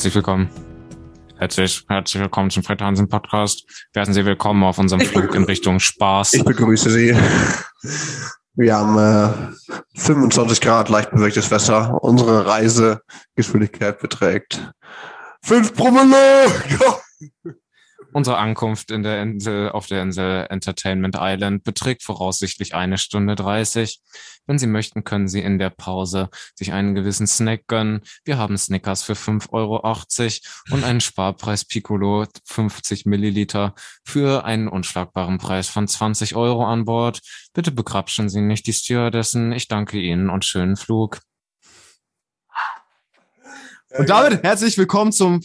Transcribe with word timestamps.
Herzlich 0.00 0.14
willkommen. 0.14 0.48
Herzlich, 1.36 1.84
herzlich 1.86 2.22
willkommen 2.22 2.48
zum 2.48 2.62
Fred 2.62 2.80
Hansen 2.80 3.10
Podcast. 3.10 3.66
Werden 3.92 4.14
Sie 4.14 4.24
willkommen 4.24 4.62
auf 4.62 4.78
unserem 4.78 5.02
Flug 5.06 5.34
in 5.34 5.44
Richtung 5.44 5.78
Spaß. 5.78 6.32
Ich 6.32 6.42
begrüße 6.42 6.88
Sie. 6.88 7.14
Wir 8.54 8.76
haben 8.76 8.96
äh, 8.96 9.98
25 10.00 10.62
Grad, 10.62 10.88
leicht 10.88 11.10
bewölktes 11.10 11.50
Wetter. 11.50 12.02
Unsere 12.02 12.46
Reisegeschwindigkeit 12.46 13.98
beträgt 13.98 14.72
5 15.42 15.74
Promille. 15.74 16.46
Unsere 18.12 18.38
Ankunft 18.38 18.90
in 18.90 19.02
der 19.04 19.22
Insel, 19.22 19.70
auf 19.70 19.86
der 19.86 20.02
Insel 20.02 20.46
Entertainment 20.50 21.16
Island 21.18 21.62
beträgt 21.62 22.02
voraussichtlich 22.02 22.74
eine 22.74 22.98
Stunde 22.98 23.36
30. 23.36 24.00
Wenn 24.46 24.58
Sie 24.58 24.66
möchten, 24.66 25.04
können 25.04 25.28
Sie 25.28 25.40
in 25.40 25.58
der 25.58 25.70
Pause 25.70 26.28
sich 26.56 26.72
einen 26.72 26.96
gewissen 26.96 27.28
Snack 27.28 27.68
gönnen. 27.68 28.00
Wir 28.24 28.36
haben 28.36 28.58
Snickers 28.58 29.04
für 29.04 29.12
5,80 29.12 29.52
Euro 29.52 30.74
und 30.74 30.84
einen 30.84 31.00
Sparpreis 31.00 31.64
Piccolo 31.64 32.26
50 32.46 33.06
Milliliter 33.06 33.74
für 34.04 34.44
einen 34.44 34.66
unschlagbaren 34.66 35.38
Preis 35.38 35.68
von 35.68 35.86
20 35.86 36.34
Euro 36.34 36.66
an 36.66 36.86
Bord. 36.86 37.20
Bitte 37.54 37.70
begrapschen 37.70 38.28
Sie 38.28 38.40
nicht 38.40 38.66
die 38.66 38.72
Stewardessen. 38.72 39.52
Ich 39.52 39.68
danke 39.68 39.98
Ihnen 39.98 40.30
und 40.30 40.44
schönen 40.44 40.76
Flug. 40.76 41.20
Und 43.90 44.08
damit 44.08 44.42
herzlich 44.42 44.78
willkommen 44.78 45.12
zum 45.12 45.40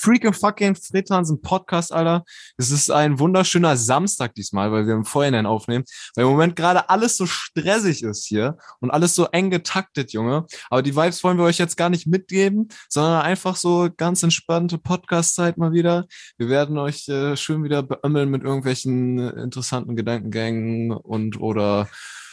freaking 0.00 0.32
fucking 0.32 0.74
Fred 0.74 1.10
Hansen 1.10 1.42
Podcast, 1.42 1.92
Alter. 1.92 2.24
Es 2.56 2.70
ist 2.70 2.90
ein 2.90 3.18
wunderschöner 3.18 3.76
Samstag 3.76 4.34
diesmal, 4.34 4.72
weil 4.72 4.86
wir 4.86 4.94
im 4.94 5.04
Vorhinein 5.04 5.44
aufnehmen, 5.44 5.84
weil 6.14 6.24
im 6.24 6.30
Moment 6.30 6.56
gerade 6.56 6.88
alles 6.88 7.16
so 7.16 7.26
stressig 7.26 8.02
ist 8.02 8.26
hier 8.26 8.56
und 8.80 8.90
alles 8.90 9.14
so 9.14 9.26
eng 9.26 9.50
getaktet, 9.50 10.12
Junge. 10.12 10.46
Aber 10.70 10.82
die 10.82 10.96
Vibes 10.96 11.22
wollen 11.22 11.36
wir 11.36 11.44
euch 11.44 11.58
jetzt 11.58 11.76
gar 11.76 11.90
nicht 11.90 12.06
mitgeben, 12.06 12.68
sondern 12.88 13.22
einfach 13.22 13.56
so 13.56 13.90
ganz 13.94 14.22
entspannte 14.22 14.78
Podcast-Zeit 14.78 15.58
mal 15.58 15.72
wieder. 15.72 16.06
Wir 16.38 16.48
werden 16.48 16.78
euch 16.78 17.06
äh, 17.08 17.36
schön 17.36 17.62
wieder 17.62 17.82
beömmeln 17.82 18.30
mit 18.30 18.42
irgendwelchen 18.42 19.18
äh, 19.18 19.42
interessanten 19.42 19.96
Gedankengängen 19.96 20.92
und 20.92 21.38
oder 21.40 21.88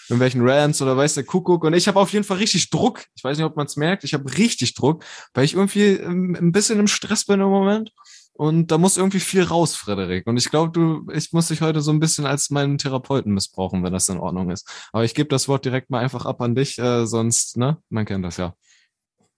irgendwelchen 0.10 0.48
Rants 0.48 0.82
oder 0.82 0.96
weiß 0.96 1.16
der 1.16 1.24
Kuckuck. 1.24 1.64
Und 1.64 1.74
ich 1.74 1.88
habe 1.88 2.00
auf 2.00 2.14
jeden 2.14 2.26
Fall 2.26 2.38
richtig 2.38 2.70
Druck. 2.70 3.06
Ich 3.16 3.24
weiß 3.24 3.38
nicht, 3.38 3.46
ob 3.46 3.56
man 3.56 3.66
es 3.66 3.76
merkt. 3.76 4.04
Ich 4.04 4.14
habe 4.14 4.38
richtig 4.38 4.74
Druck, 4.74 5.04
weil 5.34 5.46
ich 5.46 5.54
irgendwie 5.54 5.88
ähm, 5.88 6.36
ein 6.40 6.52
bisschen 6.52 6.80
im 6.80 6.88
Stress 6.88 7.26
bin 7.26 7.42
im 7.42 7.50
Moment. 7.50 7.92
Und 8.34 8.72
da 8.72 8.78
muss 8.78 8.98
irgendwie 8.98 9.20
viel 9.20 9.44
raus, 9.44 9.76
Frederik. 9.76 10.28
Und 10.28 10.38
ich 10.38 10.52
glaube, 10.52 10.72
du, 10.72 11.12
ich 11.12 11.34
muss 11.34 11.48
dich 11.48 11.62
heute 11.62 11.82
so 11.82 11.92
ein 11.92 12.00
bisschen 12.00 12.28
als 12.28 12.52
meinen 12.52 12.78
Therapeuten 12.78 13.34
missbrauchen, 13.34 13.84
wenn 13.84 13.94
das 13.94 14.10
in 14.10 14.20
Ordnung 14.20 14.52
ist. 14.52 14.70
Aber 14.94 15.04
ich 15.04 15.16
gebe 15.16 15.30
das 15.30 15.48
Wort 15.48 15.66
direkt 15.66 15.90
mal 15.90 16.04
einfach 16.04 16.26
ab 16.28 16.40
an 16.42 16.54
dich, 16.54 16.78
äh, 16.78 17.08
sonst, 17.08 17.58
ne? 17.58 17.78
Man 17.90 18.06
kennt 18.06 18.24
das 18.24 18.38
ja. 18.38 18.54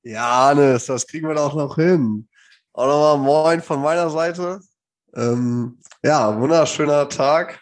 Ja, 0.03 0.49
Hannes, 0.49 0.85
das 0.85 1.07
kriegen 1.07 1.27
wir 1.27 1.35
doch 1.35 1.55
noch 1.55 1.75
hin. 1.75 2.27
Auch 2.73 2.87
nochmal 2.87 3.17
Moin 3.17 3.61
von 3.61 3.81
meiner 3.81 4.09
Seite. 4.09 4.59
Ähm, 5.15 5.79
ja, 6.03 6.37
wunderschöner 6.39 7.07
Tag. 7.07 7.59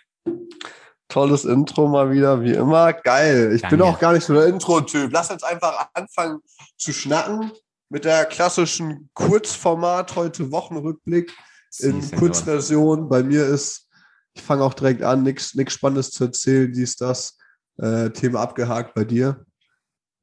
Tolles 1.10 1.46
Intro 1.46 1.88
mal 1.88 2.12
wieder, 2.12 2.42
wie 2.42 2.54
immer. 2.54 2.94
Geil. 2.94 3.54
Ich 3.54 3.62
Danke. 3.62 3.78
bin 3.78 3.86
auch 3.86 4.00
gar 4.00 4.14
nicht 4.14 4.26
so 4.26 4.34
der 4.34 4.48
Intro-Typ. 4.48 5.12
Lass 5.12 5.32
uns 5.32 5.44
einfach 5.44 5.90
anfangen 5.94 6.40
zu 6.78 6.92
schnacken 6.92 7.52
mit 7.90 8.04
der 8.04 8.26
klassischen 8.26 9.10
Kurzformat 9.14 10.16
heute 10.16 10.52
Wochenrückblick 10.52 11.32
in 11.80 12.12
Kurzversion. 12.12 13.08
Bei 13.08 13.24
mir 13.24 13.46
ist, 13.46 13.88
ich 14.34 14.42
fange 14.42 14.64
auch 14.64 14.74
direkt 14.74 15.02
an, 15.02 15.24
nichts 15.24 15.54
Spannendes 15.74 16.12
zu 16.12 16.26
erzählen. 16.26 16.72
Dies, 16.72 16.98
das 16.98 17.38
äh, 17.78 18.10
Thema 18.10 18.42
abgehakt 18.42 18.94
bei 18.94 19.06
dir. 19.06 19.46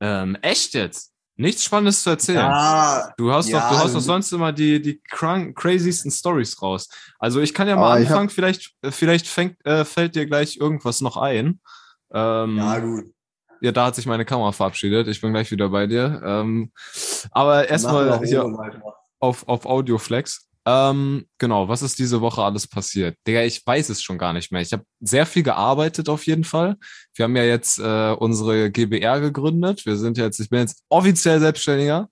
Ähm, 0.00 0.36
echt 0.42 0.74
jetzt? 0.74 1.13
Nichts 1.36 1.64
Spannendes 1.64 2.02
zu 2.02 2.10
erzählen. 2.10 2.38
Ja, 2.38 3.12
du 3.16 3.32
hast 3.32 3.48
ja, 3.48 3.60
doch, 3.60 3.70
du 3.70 3.84
hast 3.84 3.94
doch 3.94 4.00
sonst 4.00 4.32
immer 4.32 4.52
die, 4.52 4.80
die 4.80 5.00
craziesten 5.02 6.10
Stories 6.10 6.60
raus. 6.62 6.88
Also 7.18 7.40
ich 7.40 7.52
kann 7.52 7.66
ja 7.66 7.74
mal 7.74 8.00
anfangen, 8.00 8.28
hab... 8.28 8.34
vielleicht, 8.34 8.72
vielleicht 8.90 9.26
fängt, 9.26 9.64
äh, 9.66 9.84
fällt 9.84 10.14
dir 10.14 10.26
gleich 10.26 10.56
irgendwas 10.56 11.00
noch 11.00 11.16
ein. 11.16 11.60
Ähm, 12.12 12.56
ja, 12.56 12.78
gut. 12.78 13.04
Ja, 13.60 13.72
da 13.72 13.86
hat 13.86 13.96
sich 13.96 14.06
meine 14.06 14.24
Kamera 14.24 14.52
verabschiedet. 14.52 15.08
Ich 15.08 15.20
bin 15.20 15.32
gleich 15.32 15.50
wieder 15.50 15.70
bei 15.70 15.86
dir. 15.86 16.22
Ähm, 16.24 16.70
aber 17.30 17.68
erstmal 17.68 18.24
hier 18.24 18.44
auf, 19.18 19.48
auf 19.48 19.66
Audioflex. 19.66 20.48
Ähm, 20.66 21.26
genau, 21.38 21.68
was 21.68 21.82
ist 21.82 21.98
diese 21.98 22.20
Woche 22.20 22.42
alles 22.42 22.66
passiert? 22.66 23.18
Digga, 23.26 23.42
ich 23.42 23.66
weiß 23.66 23.90
es 23.90 24.02
schon 24.02 24.16
gar 24.16 24.32
nicht 24.32 24.50
mehr. 24.50 24.62
Ich 24.62 24.72
habe 24.72 24.84
sehr 25.00 25.26
viel 25.26 25.42
gearbeitet 25.42 26.08
auf 26.08 26.26
jeden 26.26 26.44
Fall. 26.44 26.76
Wir 27.14 27.24
haben 27.24 27.36
ja 27.36 27.44
jetzt 27.44 27.78
äh, 27.78 28.12
unsere 28.12 28.70
GBR 28.70 29.20
gegründet. 29.20 29.84
Wir 29.84 29.96
sind 29.96 30.16
jetzt, 30.16 30.40
ich 30.40 30.48
bin 30.48 30.60
jetzt 30.60 30.82
offiziell 30.88 31.40
Selbstständiger. 31.40 32.08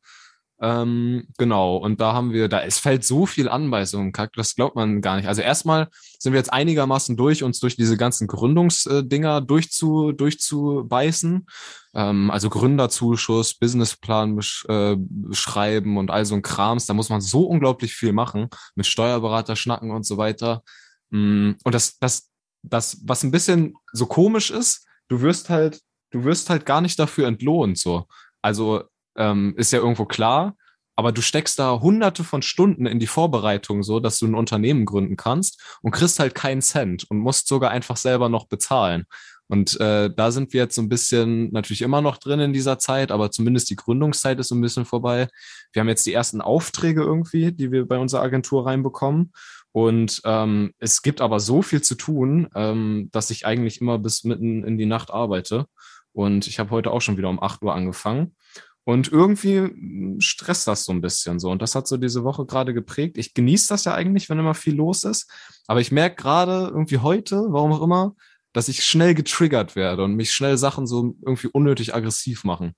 Ähm, 0.62 1.26
genau, 1.38 1.76
und 1.76 2.00
da 2.00 2.12
haben 2.12 2.32
wir, 2.32 2.48
da 2.48 2.62
es 2.62 2.78
fällt 2.78 3.02
so 3.04 3.26
viel 3.26 3.48
an 3.48 3.68
bei 3.72 3.84
so 3.84 3.98
einem 3.98 4.12
Kack, 4.12 4.32
das 4.34 4.54
glaubt 4.54 4.76
man 4.76 5.00
gar 5.00 5.16
nicht. 5.16 5.26
Also 5.26 5.42
erstmal 5.42 5.88
sind 6.20 6.34
wir 6.34 6.38
jetzt 6.38 6.52
einigermaßen 6.52 7.16
durch, 7.16 7.42
uns 7.42 7.58
durch 7.58 7.74
diese 7.74 7.96
ganzen 7.96 8.28
Gründungsdinger 8.28 9.40
durchzu, 9.40 10.12
durchzubeißen. 10.12 11.46
Ähm, 11.94 12.30
also 12.30 12.48
Gründerzuschuss, 12.48 13.54
Businessplan 13.54 14.36
besch 14.36 14.64
äh, 14.68 14.94
beschreiben 14.96 15.96
und 15.98 16.12
all 16.12 16.24
so 16.24 16.36
ein 16.36 16.42
Krams. 16.42 16.86
Da 16.86 16.94
muss 16.94 17.08
man 17.08 17.20
so 17.20 17.42
unglaublich 17.44 17.94
viel 17.94 18.12
machen, 18.12 18.48
mit 18.76 18.86
Steuerberater 18.86 19.56
schnacken 19.56 19.90
und 19.90 20.06
so 20.06 20.16
weiter. 20.16 20.62
Mm, 21.10 21.54
und 21.64 21.74
das, 21.74 21.98
das, 21.98 22.30
das, 22.62 22.98
was 23.04 23.24
ein 23.24 23.32
bisschen 23.32 23.74
so 23.92 24.06
komisch 24.06 24.52
ist, 24.52 24.86
du 25.08 25.22
wirst 25.22 25.50
halt, 25.50 25.80
du 26.12 26.22
wirst 26.22 26.50
halt 26.50 26.66
gar 26.66 26.80
nicht 26.80 27.00
dafür 27.00 27.26
entlohnt, 27.26 27.78
so. 27.78 28.06
Also 28.42 28.84
ähm, 29.16 29.54
ist 29.56 29.72
ja 29.72 29.78
irgendwo 29.78 30.04
klar. 30.04 30.56
Aber 30.94 31.10
du 31.12 31.22
steckst 31.22 31.58
da 31.58 31.80
hunderte 31.80 32.22
von 32.22 32.42
Stunden 32.42 32.86
in 32.86 32.98
die 32.98 33.06
Vorbereitung 33.06 33.82
so, 33.82 33.98
dass 33.98 34.18
du 34.18 34.26
ein 34.26 34.34
Unternehmen 34.34 34.84
gründen 34.84 35.16
kannst 35.16 35.78
und 35.80 35.92
kriegst 35.92 36.18
halt 36.18 36.34
keinen 36.34 36.60
Cent 36.60 37.04
und 37.10 37.18
musst 37.18 37.48
sogar 37.48 37.70
einfach 37.70 37.96
selber 37.96 38.28
noch 38.28 38.46
bezahlen. 38.46 39.06
Und 39.48 39.78
äh, 39.80 40.10
da 40.14 40.30
sind 40.30 40.52
wir 40.52 40.62
jetzt 40.62 40.74
so 40.74 40.82
ein 40.82 40.88
bisschen 40.88 41.50
natürlich 41.52 41.82
immer 41.82 42.00
noch 42.00 42.16
drin 42.16 42.40
in 42.40 42.52
dieser 42.52 42.78
Zeit, 42.78 43.10
aber 43.10 43.30
zumindest 43.30 43.68
die 43.70 43.76
Gründungszeit 43.76 44.38
ist 44.38 44.48
so 44.48 44.54
ein 44.54 44.60
bisschen 44.60 44.84
vorbei. 44.84 45.28
Wir 45.72 45.80
haben 45.80 45.88
jetzt 45.88 46.06
die 46.06 46.12
ersten 46.12 46.40
Aufträge 46.40 47.02
irgendwie, 47.02 47.52
die 47.52 47.70
wir 47.70 47.86
bei 47.86 47.98
unserer 47.98 48.22
Agentur 48.22 48.66
reinbekommen. 48.66 49.32
Und 49.72 50.20
ähm, 50.24 50.72
es 50.78 51.02
gibt 51.02 51.20
aber 51.20 51.40
so 51.40 51.62
viel 51.62 51.82
zu 51.82 51.96
tun, 51.96 52.48
ähm, 52.54 53.08
dass 53.12 53.30
ich 53.30 53.46
eigentlich 53.46 53.80
immer 53.80 53.98
bis 53.98 54.24
mitten 54.24 54.64
in 54.64 54.78
die 54.78 54.86
Nacht 54.86 55.10
arbeite. 55.10 55.66
Und 56.12 56.46
ich 56.46 56.58
habe 56.58 56.70
heute 56.70 56.90
auch 56.90 57.00
schon 57.00 57.16
wieder 57.16 57.30
um 57.30 57.42
8 57.42 57.62
Uhr 57.62 57.74
angefangen. 57.74 58.36
Und 58.84 59.12
irgendwie 59.12 59.58
hm, 59.58 60.20
stresst 60.20 60.66
das 60.66 60.84
so 60.84 60.92
ein 60.92 61.00
bisschen 61.00 61.38
so. 61.38 61.50
Und 61.50 61.62
das 61.62 61.74
hat 61.74 61.86
so 61.86 61.96
diese 61.96 62.24
Woche 62.24 62.46
gerade 62.46 62.74
geprägt. 62.74 63.16
Ich 63.18 63.34
genieße 63.34 63.68
das 63.68 63.84
ja 63.84 63.94
eigentlich, 63.94 64.28
wenn 64.28 64.38
immer 64.38 64.54
viel 64.54 64.74
los 64.74 65.04
ist. 65.04 65.30
Aber 65.66 65.80
ich 65.80 65.92
merke 65.92 66.16
gerade 66.16 66.68
irgendwie 66.72 66.98
heute, 66.98 67.46
warum 67.48 67.72
auch 67.72 67.82
immer, 67.82 68.14
dass 68.52 68.68
ich 68.68 68.84
schnell 68.84 69.14
getriggert 69.14 69.76
werde 69.76 70.04
und 70.04 70.14
mich 70.14 70.32
schnell 70.32 70.56
Sachen 70.58 70.86
so 70.86 71.16
irgendwie 71.24 71.48
unnötig 71.48 71.94
aggressiv 71.94 72.44
machen. 72.44 72.74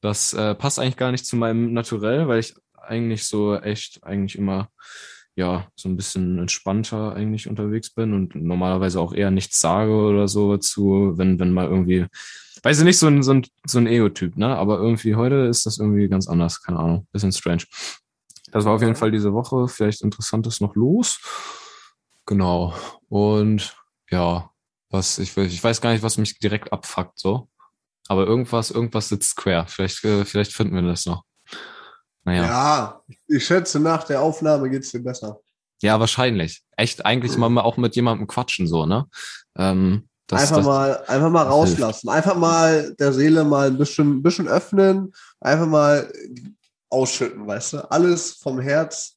Das 0.00 0.32
äh, 0.32 0.54
passt 0.54 0.78
eigentlich 0.78 0.96
gar 0.96 1.10
nicht 1.12 1.26
zu 1.26 1.36
meinem 1.36 1.72
Naturell, 1.72 2.28
weil 2.28 2.38
ich 2.40 2.54
eigentlich 2.74 3.26
so 3.26 3.56
echt 3.56 4.02
eigentlich 4.04 4.38
immer 4.38 4.70
ja 5.36 5.68
so 5.76 5.88
ein 5.88 5.96
bisschen 5.96 6.38
entspannter 6.38 7.14
eigentlich 7.14 7.48
unterwegs 7.48 7.90
bin 7.90 8.12
und 8.12 8.34
normalerweise 8.34 9.00
auch 9.00 9.12
eher 9.12 9.30
nichts 9.30 9.60
sage 9.60 9.92
oder 9.92 10.28
so 10.28 10.56
zu, 10.56 11.14
wenn 11.16 11.38
wenn 11.38 11.52
mal 11.52 11.66
irgendwie 11.66 12.06
weiß 12.62 12.78
ich 12.78 12.84
nicht, 12.84 12.98
so 12.98 13.06
ein, 13.06 13.22
so 13.22 13.32
ein, 13.32 13.46
so 13.64 13.78
ein 13.78 13.86
Ego-Typ, 13.86 14.36
ne? 14.36 14.56
Aber 14.56 14.78
irgendwie 14.78 15.14
heute 15.14 15.46
ist 15.46 15.66
das 15.66 15.78
irgendwie 15.78 16.08
ganz 16.08 16.28
anders, 16.28 16.62
keine 16.62 16.78
Ahnung. 16.78 17.06
Bisschen 17.12 17.32
strange. 17.32 17.64
Das 18.52 18.64
war 18.64 18.74
auf 18.74 18.82
jeden 18.82 18.94
Fall 18.94 19.10
diese 19.10 19.32
Woche. 19.32 19.68
Vielleicht 19.68 20.02
Interessantes 20.02 20.60
noch 20.60 20.74
los. 20.74 21.20
Genau. 22.26 22.74
Und 23.08 23.76
ja, 24.10 24.50
was, 24.90 25.18
ich, 25.18 25.36
ich 25.36 25.62
weiß 25.62 25.80
gar 25.80 25.92
nicht, 25.92 26.02
was 26.02 26.18
mich 26.18 26.38
direkt 26.38 26.72
abfuckt, 26.72 27.18
so. 27.18 27.48
Aber 28.08 28.26
irgendwas, 28.26 28.70
irgendwas 28.70 29.08
sitzt 29.08 29.36
quer. 29.36 29.66
Vielleicht, 29.66 30.02
äh, 30.04 30.24
vielleicht 30.24 30.52
finden 30.54 30.74
wir 30.74 30.82
das 30.82 31.04
noch. 31.04 31.24
Naja. 32.24 32.44
Ja, 32.44 33.02
ich 33.26 33.46
schätze, 33.46 33.80
nach 33.80 34.04
der 34.04 34.22
Aufnahme 34.22 34.70
geht's 34.70 34.90
dir 34.90 35.02
besser. 35.02 35.40
Ja, 35.80 36.00
wahrscheinlich. 36.00 36.62
Echt 36.76 37.06
eigentlich 37.06 37.36
mal 37.36 37.60
auch 37.60 37.76
mit 37.76 37.94
jemandem 37.96 38.26
quatschen, 38.26 38.66
so, 38.66 38.86
ne? 38.86 39.06
Ähm, 39.56 40.07
das, 40.28 40.42
einfach 40.42 40.56
das, 40.56 40.66
mal, 40.66 41.04
einfach 41.06 41.30
mal 41.30 41.42
rauslassen. 41.42 42.10
Hilft. 42.10 42.16
Einfach 42.16 42.38
mal 42.38 42.94
der 42.98 43.12
Seele 43.12 43.44
mal 43.44 43.68
ein 43.68 43.78
bisschen, 43.78 44.22
bisschen 44.22 44.46
öffnen. 44.46 45.12
Einfach 45.40 45.66
mal 45.66 46.12
ausschütten, 46.90 47.46
weißt 47.46 47.72
du? 47.74 47.90
Alles 47.90 48.34
vom 48.34 48.60
Herz 48.60 49.16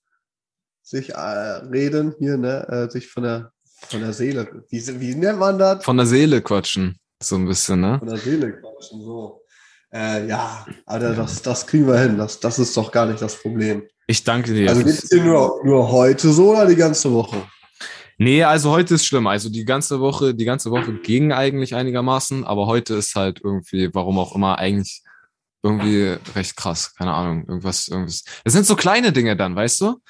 sich 0.82 1.10
äh, 1.10 1.16
reden 1.16 2.16
hier, 2.18 2.38
ne? 2.38 2.68
Äh, 2.68 2.92
sich 2.92 3.08
von 3.10 3.24
der, 3.24 3.52
von 3.88 4.02
der 4.02 4.14
Seele. 4.14 4.64
Wie, 4.70 5.00
wie 5.00 5.16
nennt 5.16 5.40
man 5.40 5.60
das? 5.60 5.84
Von 5.84 5.98
der 5.98 6.06
Seele 6.06 6.42
quatschen. 6.42 6.98
So 7.22 7.36
ein 7.36 7.46
bisschen, 7.46 7.82
ne? 7.82 8.00
Von 8.00 8.08
der 8.08 8.18
Seele 8.18 8.54
quatschen, 8.54 9.02
so. 9.02 9.42
Äh, 9.94 10.28
ja, 10.28 10.66
aber 10.86 11.10
ja. 11.10 11.14
Das, 11.14 11.42
das 11.42 11.68
kriegen 11.68 11.88
wir 11.88 12.00
hin. 12.00 12.18
Das, 12.18 12.40
das 12.40 12.58
ist 12.58 12.76
doch 12.78 12.92
gar 12.92 13.06
nicht 13.06 13.22
das 13.22 13.36
Problem. 13.36 13.84
Ich 14.08 14.24
danke 14.24 14.54
dir. 14.54 14.70
Also 14.70 14.84
geht's 14.84 15.10
dir 15.10 15.24
nur, 15.24 15.62
nur 15.64 15.92
heute 15.92 16.32
so 16.32 16.52
oder 16.52 16.66
die 16.66 16.76
ganze 16.76 17.12
Woche? 17.12 17.44
Nee, 18.24 18.44
also 18.44 18.70
heute 18.70 18.94
ist 18.94 19.08
schlimm. 19.08 19.26
Also 19.26 19.50
die 19.50 19.66
ganze 19.66 20.00
Woche, 20.00 20.36
die 20.36 20.46
ganze 20.46 20.70
Woche 20.70 20.94
ging 20.94 21.32
eigentlich 21.32 21.74
einigermaßen, 21.74 22.44
aber 22.44 22.68
heute 22.68 22.94
ist 22.94 23.16
halt 23.16 23.42
irgendwie, 23.44 23.90
warum 23.96 24.20
auch 24.20 24.36
immer, 24.36 24.60
eigentlich 24.60 25.02
irgendwie 25.64 26.18
recht 26.36 26.56
krass. 26.56 26.94
Keine 26.94 27.14
Ahnung, 27.16 27.48
irgendwas, 27.48 27.88
irgendwas. 27.88 28.24
Es 28.44 28.54
sind 28.54 28.68
so 28.68 28.76
kleine 28.76 29.12
Dinge 29.12 29.36
dann, 29.36 29.56
weißt 29.56 29.82
du? 29.82 30.02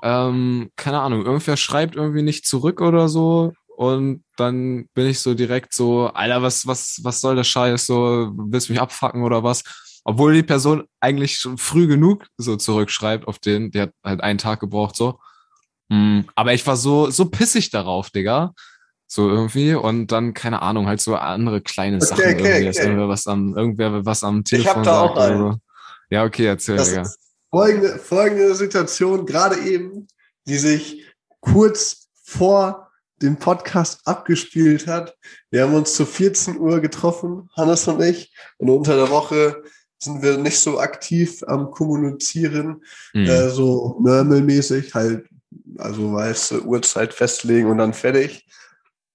Ähm, 0.00 0.70
keine 0.76 1.00
Ahnung, 1.00 1.26
irgendwer 1.26 1.56
schreibt 1.56 1.96
irgendwie 1.96 2.22
nicht 2.22 2.46
zurück 2.46 2.80
oder 2.80 3.08
so. 3.08 3.52
Und 3.76 4.22
dann 4.36 4.86
bin 4.94 5.06
ich 5.08 5.18
so 5.18 5.34
direkt 5.34 5.74
so, 5.74 6.06
Alter, 6.06 6.42
was, 6.42 6.68
was, 6.68 7.00
was 7.02 7.20
soll 7.20 7.34
der 7.34 7.42
Scheiß? 7.42 7.84
So, 7.84 8.30
willst 8.36 8.68
du 8.68 8.74
mich 8.74 8.80
abfacken 8.80 9.24
oder 9.24 9.42
was? 9.42 9.64
Obwohl 10.04 10.34
die 10.34 10.44
Person 10.44 10.84
eigentlich 11.00 11.40
schon 11.40 11.58
früh 11.58 11.88
genug 11.88 12.28
so 12.36 12.54
zurückschreibt 12.54 13.26
auf 13.26 13.40
den, 13.40 13.72
der 13.72 13.82
hat 13.82 13.92
halt 14.04 14.20
einen 14.20 14.38
Tag 14.38 14.60
gebraucht, 14.60 14.94
so. 14.94 15.18
Mm, 15.88 16.20
aber 16.34 16.54
ich 16.54 16.66
war 16.66 16.76
so, 16.76 17.10
so 17.10 17.26
pissig 17.26 17.70
darauf, 17.70 18.10
Digga. 18.10 18.54
So 19.06 19.28
irgendwie. 19.28 19.74
Und 19.74 20.08
dann, 20.12 20.34
keine 20.34 20.62
Ahnung, 20.62 20.86
halt 20.86 21.00
so 21.00 21.14
andere 21.14 21.60
kleine 21.60 21.96
okay, 21.96 22.06
Sachen. 22.06 22.24
Okay, 22.24 22.30
irgendwie, 22.30 22.68
okay. 22.68 22.82
Irgendwer 22.82 23.08
was 23.08 23.26
am, 23.26 23.56
irgendwer 23.56 24.04
was 24.04 24.24
am 24.24 24.44
Telefon 24.44 24.70
ich 24.70 24.76
hab 24.76 24.84
da 24.84 25.00
sagt. 25.00 25.10
Auch 25.10 25.16
einen. 25.16 25.52
So. 25.52 25.58
Ja, 26.10 26.24
okay, 26.24 26.46
erzähl, 26.46 26.76
das 26.76 26.90
Digga. 26.90 27.10
Folgende, 27.50 27.98
folgende 27.98 28.54
Situation, 28.54 29.24
gerade 29.24 29.58
eben, 29.60 30.08
die 30.46 30.58
sich 30.58 31.04
kurz 31.40 32.08
vor 32.22 32.90
dem 33.22 33.38
Podcast 33.38 34.00
abgespielt 34.04 34.86
hat. 34.86 35.16
Wir 35.50 35.62
haben 35.62 35.74
uns 35.74 35.94
zu 35.94 36.04
14 36.04 36.58
Uhr 36.58 36.80
getroffen, 36.80 37.48
Hannes 37.56 37.88
und 37.88 38.02
ich. 38.02 38.34
Und 38.58 38.68
unter 38.68 38.96
der 38.96 39.10
Woche 39.10 39.62
sind 39.98 40.22
wir 40.22 40.36
nicht 40.36 40.58
so 40.58 40.78
aktiv 40.78 41.42
am 41.46 41.70
Kommunizieren, 41.70 42.82
mhm. 43.14 43.24
äh, 43.24 43.48
so 43.48 43.96
murmelmäßig, 44.00 44.94
halt, 44.94 45.26
also 45.78 46.12
weißt 46.12 46.50
du, 46.50 46.60
Uhrzeit 46.62 47.14
festlegen 47.14 47.70
und 47.70 47.78
dann 47.78 47.94
fertig. 47.94 48.46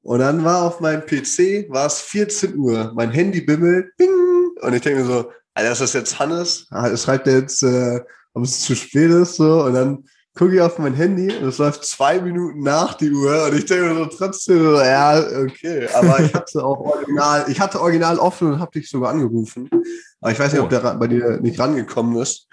Und 0.04 0.20
dann 0.20 0.44
war 0.44 0.64
auf 0.64 0.80
meinem 0.80 1.06
PC, 1.06 1.70
war 1.70 1.86
es 1.86 2.02
14 2.02 2.58
Uhr, 2.58 2.92
mein 2.96 3.12
Handy 3.12 3.42
bimmelt, 3.42 3.96
bing, 3.98 4.10
und 4.62 4.74
ich 4.74 4.82
denke 4.82 5.02
mir 5.02 5.06
so, 5.06 5.32
Alter, 5.54 5.72
ist 5.72 5.82
das 5.82 5.94
jetzt 5.94 6.20
Hannes? 6.20 6.68
Ah, 6.72 6.96
schreibt 6.96 7.28
er 7.28 7.40
jetzt, 7.40 7.62
äh, 7.64 8.00
ob 8.34 8.44
es 8.44 8.62
zu 8.62 8.76
spät 8.76 9.12
ist, 9.12 9.36
so, 9.36 9.64
und 9.64 9.74
dann 9.74 10.04
gucke 10.36 10.56
ich 10.56 10.62
auf 10.62 10.80
mein 10.80 10.94
Handy 10.94 11.36
und 11.36 11.50
es 11.50 11.58
läuft 11.58 11.84
zwei 11.84 12.20
Minuten 12.22 12.62
nach 12.62 12.94
die 12.94 13.12
Uhr. 13.12 13.46
Und 13.46 13.58
ich 13.58 13.66
denke 13.66 13.94
mir 13.94 13.96
so 13.96 14.06
trotzdem 14.06 14.64
so, 14.64 14.76
ja, 14.78 15.20
okay, 15.44 15.88
aber 15.94 16.22
ich 16.22 16.34
hatte 16.34 16.64
auch 16.64 16.80
original, 16.80 17.46
ich 17.50 17.60
hatte 17.60 17.82
original 17.82 18.18
offen 18.18 18.54
und 18.54 18.60
habe 18.60 18.72
dich 18.72 18.90
sogar 18.90 19.12
angerufen, 19.12 19.70
aber 20.22 20.32
ich 20.32 20.40
weiß 20.40 20.54
nicht, 20.54 20.62
oh. 20.62 20.66
ob 20.66 20.70
der 20.70 20.80
bei 20.96 21.08
dir 21.08 21.40
nicht 21.42 21.60
rangekommen 21.60 22.16
ist 22.18 22.48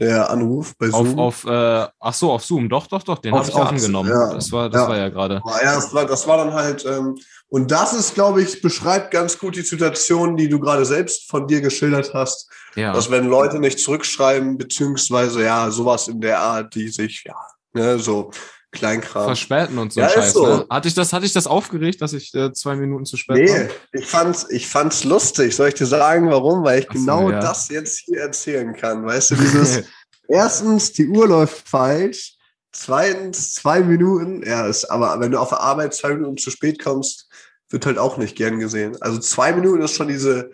der 0.00 0.30
Anruf 0.30 0.74
bei 0.78 0.88
Zoom. 0.88 1.18
Auf, 1.18 1.44
auf 1.44 1.52
äh, 1.52 1.86
ach 2.00 2.14
so, 2.14 2.32
auf 2.32 2.42
Zoom, 2.42 2.68
doch, 2.68 2.86
doch, 2.86 3.02
doch, 3.02 3.18
den 3.18 3.34
habe 3.34 3.46
ich 3.46 3.54
auch 3.54 3.70
angenommen. 3.70 4.08
Ja. 4.08 4.32
Das 4.32 4.50
war, 4.50 4.70
das 4.70 4.82
ja. 4.82 4.88
war 4.88 4.96
ja 4.96 5.08
gerade. 5.10 5.42
Ja, 5.62 5.74
das 5.74 5.92
war, 5.92 6.06
das 6.06 6.26
war 6.26 6.38
dann 6.38 6.54
halt, 6.54 6.86
ähm, 6.86 7.16
und 7.48 7.70
das 7.70 7.92
ist, 7.92 8.14
glaube 8.14 8.42
ich, 8.42 8.62
beschreibt 8.62 9.10
ganz 9.10 9.38
gut 9.38 9.56
die 9.56 9.62
Situation, 9.62 10.36
die 10.36 10.48
du 10.48 10.58
gerade 10.58 10.86
selbst 10.86 11.28
von 11.28 11.46
dir 11.46 11.60
geschildert 11.60 12.14
hast. 12.14 12.48
Ja. 12.76 12.92
Dass 12.92 13.10
wenn 13.10 13.28
Leute 13.28 13.58
nicht 13.58 13.78
zurückschreiben, 13.78 14.56
beziehungsweise 14.56 15.44
ja, 15.44 15.70
sowas 15.70 16.08
in 16.08 16.20
der 16.20 16.38
Art, 16.38 16.74
die 16.74 16.88
sich, 16.88 17.24
ja, 17.26 17.36
ne, 17.74 17.98
so 17.98 18.30
Kleinkram. 18.72 19.24
Verspäten 19.24 19.78
und 19.78 19.92
so 19.92 20.00
ja, 20.00 20.08
Scheiß. 20.08 20.32
So. 20.32 20.46
Ne? 20.46 20.66
Hatte 20.70 20.88
ich 20.88 20.94
das, 20.94 21.12
hatte 21.12 21.26
ich 21.26 21.32
das 21.32 21.46
aufgeregt, 21.46 22.00
dass 22.00 22.12
ich 22.12 22.32
äh, 22.34 22.52
zwei 22.52 22.76
Minuten 22.76 23.04
zu 23.04 23.16
spät 23.16 23.36
nee, 23.36 23.48
war? 23.48 23.58
Nee, 23.58 23.70
ich 23.92 24.06
fand's, 24.06 24.46
ich 24.48 24.68
fand's 24.68 25.04
lustig. 25.04 25.56
Soll 25.56 25.68
ich 25.68 25.74
dir 25.74 25.86
sagen, 25.86 26.30
warum? 26.30 26.62
Weil 26.62 26.80
ich 26.80 26.86
so, 26.86 26.92
genau 26.92 27.30
ja. 27.30 27.40
das 27.40 27.68
jetzt 27.68 27.98
hier 27.98 28.20
erzählen 28.20 28.74
kann. 28.74 29.04
Weißt 29.04 29.32
du, 29.32 29.34
dieses, 29.34 29.82
erstens, 30.28 30.92
die 30.92 31.08
Uhr 31.08 31.26
läuft 31.26 31.68
falsch. 31.68 32.36
Zweitens, 32.72 33.54
zwei 33.54 33.80
Minuten. 33.80 34.44
Ja, 34.46 34.66
ist, 34.66 34.84
aber 34.84 35.18
wenn 35.18 35.32
du 35.32 35.38
auf 35.38 35.48
der 35.48 35.60
Arbeit 35.60 35.92
zwei 35.92 36.14
Minuten 36.14 36.38
zu 36.38 36.50
spät 36.50 36.80
kommst, 36.80 37.28
wird 37.70 37.86
halt 37.86 37.98
auch 37.98 38.18
nicht 38.18 38.36
gern 38.36 38.60
gesehen. 38.60 38.96
Also 39.00 39.18
zwei 39.18 39.52
Minuten 39.52 39.82
ist 39.82 39.96
schon 39.96 40.08
diese, 40.08 40.52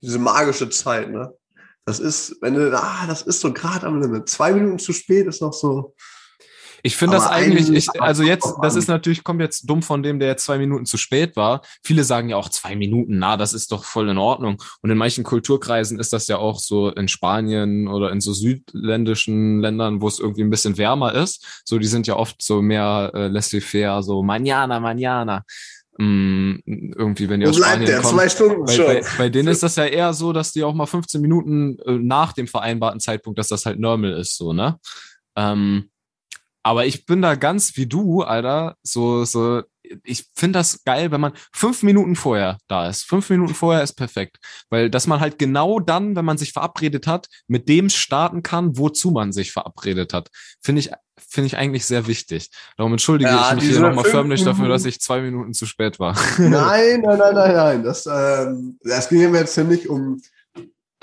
diese 0.00 0.18
magische 0.18 0.68
Zeit, 0.70 1.10
ne? 1.10 1.32
Das 1.86 2.00
ist, 2.00 2.36
wenn 2.40 2.54
du, 2.54 2.76
ah, 2.76 3.06
das 3.06 3.22
ist 3.22 3.40
so 3.40 3.52
gerade 3.52 3.86
am 3.86 4.00
Limit. 4.00 4.28
Zwei 4.28 4.52
Minuten 4.54 4.78
zu 4.78 4.92
spät 4.94 5.26
ist 5.26 5.42
noch 5.42 5.52
so, 5.52 5.94
ich 6.86 6.98
finde 6.98 7.16
das 7.16 7.26
eigentlich, 7.26 7.70
ich, 7.70 8.02
also 8.02 8.22
jetzt, 8.22 8.56
das 8.60 8.76
ist 8.76 8.88
natürlich, 8.88 9.24
kommt 9.24 9.40
jetzt 9.40 9.70
dumm 9.70 9.82
von 9.82 10.02
dem, 10.02 10.18
der 10.18 10.28
jetzt 10.28 10.44
zwei 10.44 10.58
Minuten 10.58 10.84
zu 10.84 10.98
spät 10.98 11.34
war. 11.34 11.62
Viele 11.82 12.04
sagen 12.04 12.28
ja 12.28 12.36
auch 12.36 12.50
zwei 12.50 12.76
Minuten, 12.76 13.18
na, 13.18 13.38
das 13.38 13.54
ist 13.54 13.72
doch 13.72 13.84
voll 13.84 14.10
in 14.10 14.18
Ordnung. 14.18 14.62
Und 14.82 14.90
in 14.90 14.98
manchen 14.98 15.24
Kulturkreisen 15.24 15.98
ist 15.98 16.12
das 16.12 16.28
ja 16.28 16.36
auch 16.36 16.58
so 16.58 16.90
in 16.90 17.08
Spanien 17.08 17.88
oder 17.88 18.12
in 18.12 18.20
so 18.20 18.34
südländischen 18.34 19.60
Ländern, 19.60 20.02
wo 20.02 20.08
es 20.08 20.18
irgendwie 20.18 20.42
ein 20.42 20.50
bisschen 20.50 20.76
wärmer 20.76 21.14
ist. 21.14 21.62
So, 21.64 21.78
die 21.78 21.86
sind 21.86 22.06
ja 22.06 22.16
oft 22.16 22.42
so 22.42 22.60
mehr 22.60 23.12
äh, 23.14 23.28
laissez-faire, 23.28 24.02
so 24.02 24.22
mañana, 24.22 24.78
mañana. 24.78 25.40
Mm, 25.96 26.56
irgendwie, 26.66 27.30
wenn 27.30 27.40
die 27.40 27.46
aus 27.46 27.56
Spanien 27.56 27.86
der? 27.86 28.02
kommen. 28.02 28.14
Zwei 28.14 28.28
Stunden 28.28 28.64
bei, 28.66 28.72
schon. 28.74 28.84
Bei, 28.84 29.02
bei 29.16 29.28
denen 29.30 29.48
ist 29.48 29.62
das 29.62 29.76
ja 29.76 29.86
eher 29.86 30.12
so, 30.12 30.34
dass 30.34 30.52
die 30.52 30.62
auch 30.62 30.74
mal 30.74 30.84
15 30.84 31.18
Minuten 31.18 31.78
äh, 31.86 31.92
nach 31.92 32.34
dem 32.34 32.46
vereinbarten 32.46 33.00
Zeitpunkt, 33.00 33.38
dass 33.38 33.48
das 33.48 33.64
halt 33.64 33.78
normal 33.80 34.12
ist, 34.12 34.36
so, 34.36 34.52
ne? 34.52 34.78
Ähm, 35.34 35.88
aber 36.64 36.86
ich 36.86 37.04
bin 37.04 37.22
da 37.22 37.34
ganz 37.34 37.76
wie 37.76 37.86
du, 37.86 38.22
Alter, 38.22 38.76
so, 38.82 39.24
so, 39.24 39.62
ich 40.02 40.24
finde 40.34 40.58
das 40.58 40.82
geil, 40.84 41.10
wenn 41.10 41.20
man 41.20 41.34
fünf 41.52 41.82
Minuten 41.82 42.16
vorher 42.16 42.56
da 42.68 42.88
ist. 42.88 43.02
Fünf 43.02 43.28
Minuten 43.28 43.54
vorher 43.54 43.82
ist 43.82 43.92
perfekt. 43.92 44.38
Weil, 44.70 44.88
dass 44.88 45.06
man 45.06 45.20
halt 45.20 45.38
genau 45.38 45.78
dann, 45.78 46.16
wenn 46.16 46.24
man 46.24 46.38
sich 46.38 46.52
verabredet 46.52 47.06
hat, 47.06 47.28
mit 47.48 47.68
dem 47.68 47.90
starten 47.90 48.42
kann, 48.42 48.78
wozu 48.78 49.10
man 49.10 49.32
sich 49.32 49.52
verabredet 49.52 50.14
hat. 50.14 50.30
Finde 50.62 50.80
ich, 50.80 50.90
finde 51.18 51.48
ich 51.48 51.58
eigentlich 51.58 51.84
sehr 51.84 52.06
wichtig. 52.06 52.48
Darum 52.78 52.92
entschuldige 52.92 53.30
ja, 53.30 53.50
ich 53.50 53.56
mich 53.56 53.70
hier 53.70 53.80
nochmal 53.80 54.04
förmlich 54.06 54.42
dafür, 54.42 54.68
dass 54.68 54.86
ich 54.86 55.00
zwei 55.00 55.20
Minuten 55.20 55.52
zu 55.52 55.66
spät 55.66 56.00
war. 56.00 56.16
Nein, 56.38 57.02
nein, 57.02 57.18
nein, 57.18 57.34
nein, 57.34 57.54
nein. 57.54 57.82
Das, 57.82 58.06
ähm, 58.06 58.78
das 58.82 59.10
ging 59.10 59.30
mir 59.30 59.40
jetzt 59.40 59.58
nicht 59.58 59.90
um 59.90 60.18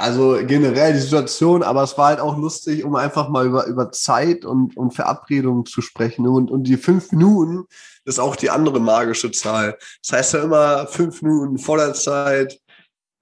also 0.02 0.40
generell 0.46 0.94
die 0.94 1.00
Situation, 1.00 1.64
aber 1.64 1.84
es 1.84 1.98
war 1.98 2.08
halt 2.08 2.20
auch 2.20 2.38
lustig, 2.38 2.84
um 2.84 2.96
einfach 2.96 3.30
mal 3.30 3.46
über, 3.46 3.66
über 3.68 3.92
Zeit 3.92 4.46
und, 4.46 4.76
und 4.76 4.94
Verabredungen 4.94 5.66
zu 5.66 5.82
sprechen. 5.82 6.28
Und, 6.28 6.52
und 6.52 6.64
die 6.64 6.78
fünf 6.78 7.12
Minuten 7.12 7.66
ist 8.04 8.20
auch 8.20 8.36
die 8.36 8.50
andere 8.50 8.80
magische 8.80 9.32
Zahl. 9.32 9.78
Das 10.04 10.18
heißt 10.18 10.34
ja 10.34 10.44
immer 10.44 10.88
fünf 10.88 11.22
Minuten 11.22 11.58
vor 11.58 11.78
der 11.78 11.94
Zeit. 11.94 12.60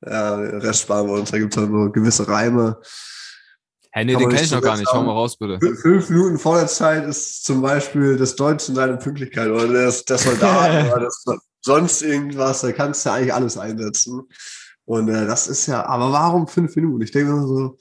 Ja, 0.05 0.35
Rest 0.35 0.83
sparen 0.83 1.07
wir 1.07 1.15
uns, 1.15 1.31
da 1.31 1.37
gibt 1.37 1.55
es 1.55 1.61
dann 1.61 1.71
so 1.71 1.91
gewisse 1.91 2.27
Reime. 2.27 2.79
Hey, 3.91 4.05
nee, 4.05 4.15
den 4.15 4.29
kenne 4.29 4.43
ich 4.43 4.51
noch 4.51 4.61
gar 4.61 4.77
nicht. 4.77 4.91
Hau 4.91 5.03
mal 5.03 5.11
raus, 5.11 5.37
bitte. 5.37 5.59
Fünf 5.59 6.09
Minuten 6.09 6.37
vor 6.37 6.57
der 6.57 6.67
Zeit 6.67 7.05
ist 7.05 7.43
zum 7.43 7.61
Beispiel 7.61 8.15
das 8.17 8.35
Deutsche 8.35 8.69
in 8.69 8.75
seiner 8.75 8.97
Pünktlichkeit 8.97 9.49
oder 9.49 9.67
der, 9.67 9.91
der 9.91 10.17
Soldat 10.17 10.91
oder 10.93 11.05
das, 11.05 11.25
sonst 11.61 12.03
irgendwas. 12.03 12.61
Da 12.61 12.71
kannst 12.71 13.05
du 13.05 13.11
eigentlich 13.11 13.33
alles 13.33 13.57
einsetzen. 13.57 14.21
Und 14.89 15.07
äh, 15.07 15.27
das 15.27 15.47
ist 15.47 15.67
ja, 15.67 15.85
aber 15.85 16.11
warum 16.11 16.47
fünf 16.47 16.75
Minuten? 16.75 17.03
Ich 17.03 17.11
denke 17.11 17.45
so, 17.45 17.77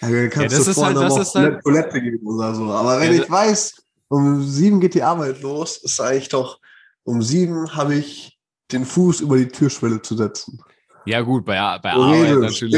ja, 0.00 0.28
kannst 0.28 0.52
ja, 0.52 0.58
das 0.58 0.64
du 0.64 0.70
ist 0.72 0.82
halt, 0.82 0.96
das 0.96 1.16
ist 1.16 1.34
halt, 1.36 1.62
Toilette 1.62 2.02
geben 2.02 2.26
oder 2.26 2.52
so. 2.52 2.64
Aber 2.72 2.98
wenn 2.98 3.14
ja, 3.14 3.22
ich 3.22 3.30
weiß, 3.30 3.80
um 4.08 4.42
sieben 4.42 4.80
geht 4.80 4.94
die 4.94 5.04
Arbeit 5.04 5.42
los, 5.42 5.76
ist 5.76 6.00
eigentlich 6.00 6.30
doch, 6.30 6.58
um 7.04 7.22
sieben 7.22 7.76
habe 7.76 7.94
ich 7.94 8.36
den 8.72 8.84
Fuß 8.84 9.20
über 9.20 9.38
die 9.38 9.46
Türschwelle 9.46 10.02
zu 10.02 10.16
setzen. 10.16 10.60
Ja, 11.06 11.20
gut, 11.20 11.44
bei, 11.44 11.54
bei 11.78 11.92
Arbeit 11.92 12.38
natürlich. 12.40 12.74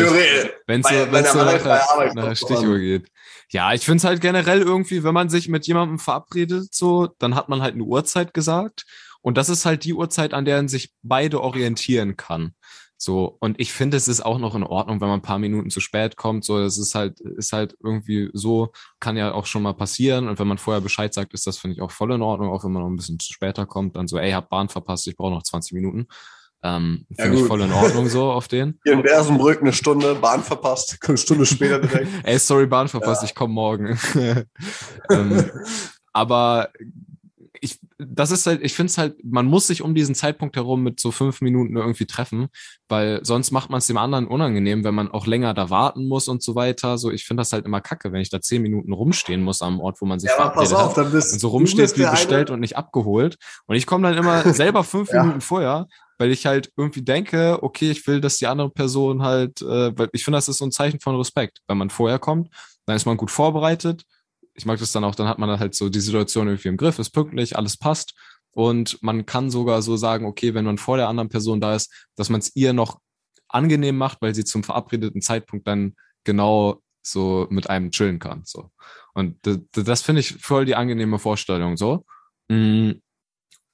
Wenn 0.66 0.82
es 0.82 1.32
so 1.32 1.38
nach, 1.38 2.14
nach 2.14 2.36
Stichuhr 2.36 2.78
geht. 2.78 3.08
Ja, 3.48 3.72
ich 3.72 3.86
finde 3.86 3.98
es 3.98 4.04
halt 4.04 4.20
generell 4.20 4.60
irgendwie, 4.60 5.02
wenn 5.02 5.14
man 5.14 5.30
sich 5.30 5.48
mit 5.48 5.66
jemandem 5.66 5.98
verabredet, 5.98 6.74
so, 6.74 7.08
dann 7.18 7.34
hat 7.34 7.48
man 7.48 7.62
halt 7.62 7.72
eine 7.72 7.84
Uhrzeit 7.84 8.34
gesagt. 8.34 8.84
Und 9.22 9.38
das 9.38 9.48
ist 9.48 9.64
halt 9.64 9.84
die 9.84 9.94
Uhrzeit, 9.94 10.34
an 10.34 10.44
der 10.44 10.56
man 10.56 10.68
sich 10.68 10.92
beide 11.02 11.40
orientieren 11.40 12.18
kann. 12.18 12.52
So, 12.98 13.36
und 13.40 13.60
ich 13.60 13.72
finde, 13.72 13.96
es 13.96 14.08
ist 14.08 14.24
auch 14.24 14.38
noch 14.38 14.54
in 14.54 14.62
Ordnung, 14.62 15.00
wenn 15.00 15.08
man 15.08 15.18
ein 15.18 15.22
paar 15.22 15.38
Minuten 15.38 15.70
zu 15.70 15.80
spät 15.80 16.16
kommt. 16.16 16.44
So, 16.44 16.58
das 16.58 16.78
ist 16.78 16.94
halt, 16.94 17.20
ist 17.20 17.52
halt 17.52 17.76
irgendwie 17.82 18.30
so, 18.32 18.72
kann 19.00 19.16
ja 19.16 19.32
auch 19.32 19.46
schon 19.46 19.62
mal 19.62 19.74
passieren. 19.74 20.28
Und 20.28 20.38
wenn 20.38 20.48
man 20.48 20.58
vorher 20.58 20.80
Bescheid 20.80 21.12
sagt, 21.12 21.34
ist 21.34 21.46
das, 21.46 21.58
finde 21.58 21.76
ich, 21.76 21.82
auch 21.82 21.90
voll 21.90 22.12
in 22.12 22.22
Ordnung, 22.22 22.50
auch 22.50 22.64
wenn 22.64 22.72
man 22.72 22.82
noch 22.82 22.88
ein 22.88 22.96
bisschen 22.96 23.18
zu 23.18 23.32
später 23.32 23.66
kommt, 23.66 23.96
dann 23.96 24.08
so, 24.08 24.18
ey, 24.18 24.32
hab 24.32 24.48
Bahn 24.48 24.68
verpasst, 24.68 25.06
ich 25.08 25.16
brauche 25.16 25.32
noch 25.32 25.42
20 25.42 25.72
Minuten. 25.72 26.06
Ähm, 26.62 27.06
finde 27.14 27.36
ja, 27.36 27.42
ich 27.42 27.46
voll 27.46 27.60
in 27.60 27.72
Ordnung 27.72 28.08
so 28.08 28.30
auf 28.32 28.48
den. 28.48 28.80
Hier 28.82 28.94
in 28.94 29.02
Bersenbrück 29.02 29.60
eine 29.60 29.74
Stunde, 29.74 30.14
Bahn 30.14 30.42
verpasst, 30.42 30.98
eine 31.06 31.18
Stunde 31.18 31.44
später 31.44 31.80
direkt. 31.80 32.08
ey, 32.24 32.38
sorry, 32.38 32.66
Bahn 32.66 32.88
verpasst, 32.88 33.22
ja. 33.22 33.28
ich 33.28 33.34
komme 33.34 33.52
morgen. 33.52 33.98
ähm, 35.10 35.50
aber 36.12 36.70
das 37.98 38.30
ist 38.30 38.46
halt, 38.46 38.62
ich 38.62 38.74
finde 38.74 38.90
es 38.90 38.98
halt, 38.98 39.16
man 39.24 39.46
muss 39.46 39.66
sich 39.66 39.80
um 39.80 39.94
diesen 39.94 40.14
Zeitpunkt 40.14 40.56
herum 40.56 40.82
mit 40.82 41.00
so 41.00 41.10
fünf 41.10 41.40
Minuten 41.40 41.76
irgendwie 41.76 42.04
treffen, 42.04 42.48
weil 42.88 43.24
sonst 43.24 43.52
macht 43.52 43.70
man 43.70 43.78
es 43.78 43.86
dem 43.86 43.96
anderen 43.96 44.26
unangenehm, 44.26 44.84
wenn 44.84 44.94
man 44.94 45.10
auch 45.10 45.26
länger 45.26 45.54
da 45.54 45.70
warten 45.70 46.06
muss 46.06 46.28
und 46.28 46.42
so 46.42 46.54
weiter. 46.54 46.98
So, 46.98 47.10
ich 47.10 47.24
finde 47.24 47.40
das 47.40 47.52
halt 47.52 47.64
immer 47.64 47.80
kacke, 47.80 48.12
wenn 48.12 48.20
ich 48.20 48.28
da 48.28 48.40
zehn 48.40 48.60
Minuten 48.60 48.92
rumstehen 48.92 49.42
muss 49.42 49.62
am 49.62 49.80
Ort, 49.80 50.00
wo 50.00 50.06
man 50.06 50.18
sich 50.18 50.30
ja, 50.30 50.36
verabredet 50.36 50.72
pass 50.72 50.80
auf, 50.80 50.94
Dann 50.94 51.10
bist, 51.10 51.32
und 51.32 51.38
so 51.38 51.48
rumsteht 51.48 51.96
wie 51.96 52.04
bestellt 52.04 52.50
und 52.50 52.60
nicht 52.60 52.76
abgeholt. 52.76 53.36
Und 53.66 53.76
ich 53.76 53.86
komme 53.86 54.08
dann 54.08 54.18
immer 54.18 54.42
selber 54.52 54.84
fünf 54.84 55.10
ja. 55.10 55.22
Minuten 55.22 55.40
vorher, 55.40 55.86
weil 56.18 56.30
ich 56.30 56.44
halt 56.44 56.70
irgendwie 56.76 57.02
denke, 57.02 57.62
okay, 57.62 57.90
ich 57.90 58.06
will, 58.06 58.20
dass 58.20 58.36
die 58.36 58.46
andere 58.46 58.70
Person 58.70 59.22
halt, 59.22 59.62
äh, 59.62 59.98
weil 59.98 60.10
ich 60.12 60.22
finde, 60.22 60.36
das 60.36 60.48
ist 60.48 60.58
so 60.58 60.66
ein 60.66 60.72
Zeichen 60.72 61.00
von 61.00 61.16
Respekt. 61.16 61.60
Wenn 61.66 61.78
man 61.78 61.88
vorher 61.88 62.18
kommt, 62.18 62.50
dann 62.84 62.96
ist 62.96 63.06
man 63.06 63.16
gut 63.16 63.30
vorbereitet 63.30 64.04
ich 64.56 64.66
mag 64.66 64.78
das 64.78 64.92
dann 64.92 65.04
auch, 65.04 65.14
dann 65.14 65.28
hat 65.28 65.38
man 65.38 65.58
halt 65.58 65.74
so 65.74 65.88
die 65.88 66.00
Situation 66.00 66.48
irgendwie 66.48 66.68
im 66.68 66.76
Griff, 66.76 66.98
ist 66.98 67.10
pünktlich, 67.10 67.56
alles 67.56 67.76
passt. 67.76 68.14
Und 68.52 69.02
man 69.02 69.26
kann 69.26 69.50
sogar 69.50 69.82
so 69.82 69.96
sagen, 69.96 70.24
okay, 70.24 70.54
wenn 70.54 70.64
man 70.64 70.78
vor 70.78 70.96
der 70.96 71.08
anderen 71.08 71.28
Person 71.28 71.60
da 71.60 71.74
ist, 71.74 72.08
dass 72.16 72.30
man 72.30 72.40
es 72.40 72.56
ihr 72.56 72.72
noch 72.72 73.00
angenehm 73.48 73.98
macht, 73.98 74.22
weil 74.22 74.34
sie 74.34 74.44
zum 74.44 74.64
verabredeten 74.64 75.20
Zeitpunkt 75.20 75.66
dann 75.66 75.94
genau 76.24 76.80
so 77.02 77.46
mit 77.50 77.68
einem 77.70 77.90
chillen 77.90 78.18
kann. 78.18 78.42
So. 78.44 78.70
Und 79.14 79.38
das, 79.42 79.58
das 79.72 80.02
finde 80.02 80.20
ich 80.20 80.34
voll 80.40 80.64
die 80.64 80.74
angenehme 80.74 81.18
Vorstellung. 81.18 81.76
So. 81.76 82.04
Mm. 82.48 82.92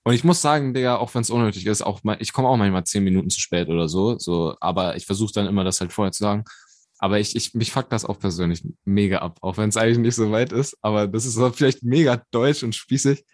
Und 0.05 0.15
ich 0.15 0.25
muss 0.25 0.43
sagen, 0.43 0.75
Digga, 0.75 0.97
auch 0.97 1.15
wenn 1.15 1.23
es 1.23 1.31
unnötig 1.31 1.65
ist, 1.67 1.83
auch 1.83 2.03
mal, 2.03 2.17
ich 2.19 2.33
komme 2.33 2.49
auch 2.49 2.57
manchmal 2.57 2.85
zehn 2.85 3.05
Minuten 3.05 3.31
zu 3.31 3.39
spät 3.41 3.69
oder 3.69 3.89
so, 3.89 4.19
so, 4.19 4.57
aber 4.61 4.97
ich 4.97 5.07
versuche 5.07 5.33
dann 5.33 5.47
immer 5.47 5.63
das 5.63 5.81
halt 5.81 5.93
vorher 5.93 6.11
zu 6.11 6.25
sagen. 6.25 6.45
Aber 7.03 7.19
ich, 7.19 7.35
ich, 7.35 7.53
mich 7.53 7.73
fuckt 7.73 7.93
das 7.93 8.05
auch 8.05 8.21
persönlich 8.21 8.63
mega 8.85 9.19
ab, 9.19 9.39
auch 9.41 9.57
wenn 9.57 9.69
es 9.69 9.77
eigentlich 9.77 9.99
nicht 9.99 10.15
so 10.15 10.31
weit 10.31 10.53
ist. 10.53 10.77
Aber 10.83 11.09
das 11.09 11.27
ist 11.27 11.37
vielleicht 11.57 11.83
mega 11.83 12.23
deutsch 12.31 12.63
und 12.63 12.77
spießig. 12.77 13.25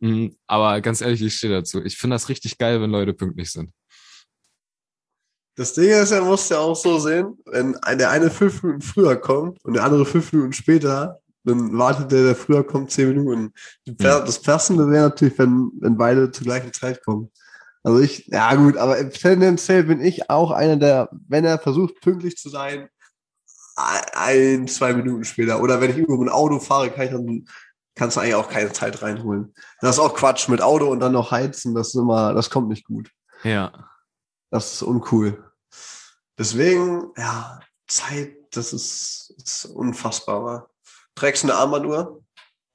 Mm, 0.00 0.28
aber 0.46 0.80
ganz 0.80 1.02
ehrlich, 1.02 1.20
ich 1.20 1.36
stehe 1.36 1.52
dazu. 1.52 1.84
Ich 1.84 1.98
finde 1.98 2.14
das 2.14 2.30
richtig 2.30 2.56
geil, 2.56 2.80
wenn 2.80 2.90
Leute 2.90 3.12
pünktlich 3.12 3.52
sind. 3.52 3.70
Das 5.56 5.74
Ding 5.74 5.90
ist 5.90 6.10
ja, 6.10 6.22
musst 6.22 6.50
du 6.50 6.54
ja 6.54 6.60
auch 6.60 6.74
so 6.74 6.98
sehen, 6.98 7.36
wenn 7.44 7.76
der 7.98 8.08
eine 8.08 8.30
fünf 8.30 8.62
Minuten 8.62 8.80
früher 8.80 9.16
kommt 9.16 9.62
und 9.62 9.74
der 9.74 9.84
andere 9.84 10.06
fünf 10.06 10.32
Minuten 10.32 10.54
später, 10.54 11.20
dann 11.44 11.76
wartet 11.76 12.10
der, 12.10 12.22
der 12.22 12.34
früher 12.34 12.66
kommt, 12.66 12.92
zehn 12.92 13.10
Minuten. 13.10 13.52
Das 13.84 14.40
Passende 14.40 14.88
wäre 14.88 15.10
natürlich, 15.10 15.38
wenn, 15.38 15.70
wenn 15.80 15.98
beide 15.98 16.30
zur 16.30 16.46
gleichen 16.46 16.72
Zeit 16.72 17.04
kommen. 17.04 17.30
Also 17.82 18.00
ich, 18.00 18.26
ja 18.28 18.54
gut, 18.54 18.78
aber 18.78 19.10
tendenziell 19.10 19.84
bin 19.84 20.00
ich 20.00 20.30
auch 20.30 20.50
einer, 20.50 20.76
der, 20.76 21.10
wenn 21.28 21.44
er 21.44 21.58
versucht, 21.58 22.00
pünktlich 22.00 22.38
zu 22.38 22.48
sein, 22.48 22.88
ein, 23.78 24.66
zwei 24.68 24.92
Minuten 24.92 25.24
später. 25.24 25.62
Oder 25.62 25.80
wenn 25.80 25.90
ich 25.90 25.98
irgendwo 25.98 26.18
mit 26.18 26.28
dem 26.28 26.34
Auto 26.34 26.58
fahre, 26.58 26.90
kann 26.90 27.04
ich 27.04 27.10
dann, 27.10 27.48
kannst 27.94 28.16
du 28.16 28.20
eigentlich 28.20 28.34
auch 28.34 28.48
keine 28.48 28.72
Zeit 28.72 29.02
reinholen. 29.02 29.54
Das 29.80 29.96
ist 29.96 30.00
auch 30.00 30.14
Quatsch 30.14 30.48
mit 30.48 30.62
Auto 30.62 30.86
und 30.88 31.00
dann 31.00 31.12
noch 31.12 31.30
heizen, 31.30 31.74
das 31.74 31.88
ist 31.88 31.94
immer, 31.94 32.34
das 32.34 32.50
kommt 32.50 32.68
nicht 32.68 32.84
gut. 32.84 33.10
Ja. 33.44 33.90
Das 34.50 34.74
ist 34.74 34.82
uncool. 34.82 35.44
Deswegen, 36.38 37.10
ja, 37.16 37.60
Zeit, 37.86 38.34
das 38.52 38.72
ist, 38.72 39.34
ist 39.36 39.66
unfassbar. 39.66 40.70
Trägst 41.14 41.42
du 41.42 41.48
eine 41.48 41.56
Armbanduhr? 41.56 42.22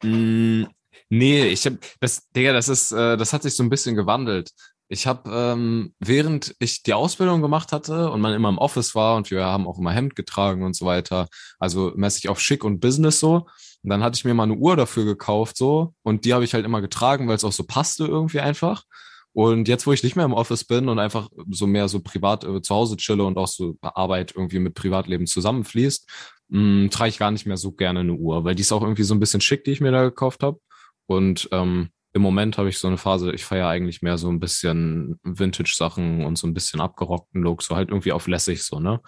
Mm, 0.03 0.65
nee, 1.09 1.47
ich 1.47 1.65
habe 1.65 1.79
das, 1.99 2.29
Digga, 2.31 2.53
das 2.53 2.67
ist, 2.67 2.91
äh, 2.91 3.17
das 3.17 3.31
hat 3.31 3.43
sich 3.43 3.55
so 3.55 3.63
ein 3.63 3.69
bisschen 3.69 3.95
gewandelt. 3.95 4.51
Ich 4.93 5.07
habe, 5.07 5.27
ähm, 5.33 5.95
während 5.99 6.55
ich 6.59 6.83
die 6.83 6.93
Ausbildung 6.93 7.41
gemacht 7.41 7.71
hatte 7.71 8.11
und 8.11 8.21
man 8.21 8.35
immer 8.35 8.49
im 8.49 8.59
Office 8.59 8.93
war 8.93 9.15
und 9.15 9.31
wir 9.31 9.43
haben 9.43 9.67
auch 9.67 9.79
immer 9.79 9.91
Hemd 9.91 10.15
getragen 10.15 10.63
und 10.63 10.75
so 10.75 10.85
weiter, 10.85 11.29
also 11.57 11.93
mäßig 11.95 12.29
auf 12.29 12.39
schick 12.39 12.63
und 12.63 12.79
Business 12.79 13.19
so. 13.19 13.47
Und 13.81 13.89
dann 13.89 14.03
hatte 14.03 14.17
ich 14.17 14.23
mir 14.23 14.35
mal 14.35 14.43
eine 14.43 14.53
Uhr 14.53 14.75
dafür 14.75 15.03
gekauft 15.03 15.57
so 15.57 15.95
und 16.03 16.25
die 16.25 16.33
habe 16.35 16.43
ich 16.43 16.53
halt 16.53 16.63
immer 16.63 16.79
getragen, 16.79 17.27
weil 17.27 17.35
es 17.35 17.43
auch 17.43 17.51
so 17.51 17.63
passte 17.63 18.05
irgendwie 18.05 18.39
einfach. 18.39 18.83
Und 19.31 19.67
jetzt, 19.67 19.87
wo 19.87 19.93
ich 19.93 20.03
nicht 20.03 20.15
mehr 20.15 20.25
im 20.25 20.33
Office 20.33 20.63
bin 20.63 20.87
und 20.87 20.99
einfach 20.99 21.27
so 21.49 21.65
mehr 21.65 21.87
so 21.87 21.99
privat 21.99 22.43
äh, 22.43 22.61
zu 22.61 22.75
Hause 22.75 22.95
chille 22.97 23.23
und 23.23 23.35
auch 23.39 23.47
so 23.47 23.75
Arbeit 23.81 24.33
irgendwie 24.35 24.59
mit 24.59 24.75
Privatleben 24.75 25.25
zusammenfließt, 25.25 26.07
mh, 26.49 26.85
mm, 26.85 26.89
trage 26.91 27.09
ich 27.09 27.17
gar 27.17 27.31
nicht 27.31 27.47
mehr 27.47 27.57
so 27.57 27.71
gerne 27.71 28.01
eine 28.01 28.13
Uhr, 28.13 28.43
weil 28.43 28.53
die 28.53 28.61
ist 28.61 28.71
auch 28.71 28.83
irgendwie 28.83 29.03
so 29.03 29.15
ein 29.15 29.19
bisschen 29.19 29.41
schick, 29.41 29.63
die 29.63 29.71
ich 29.71 29.81
mir 29.81 29.91
da 29.91 30.03
gekauft 30.03 30.43
habe. 30.43 30.59
Und 31.07 31.49
ähm, 31.51 31.89
im 32.13 32.21
Moment 32.21 32.57
habe 32.57 32.69
ich 32.69 32.77
so 32.77 32.87
eine 32.87 32.97
Phase, 32.97 33.31
ich 33.31 33.43
feiere 33.43 33.67
eigentlich 33.67 34.01
mehr 34.03 34.17
so 34.17 34.29
ein 34.29 34.39
bisschen 34.39 35.19
Vintage-Sachen 35.23 36.23
und 36.23 36.37
so 36.37 36.47
ein 36.47 36.53
bisschen 36.53 36.79
abgerockten 36.79 37.41
Look, 37.41 37.63
so 37.63 37.75
halt 37.75 37.89
irgendwie 37.89 38.11
auf 38.11 38.27
lässig 38.27 38.63
so, 38.63 38.79
ne? 38.79 39.01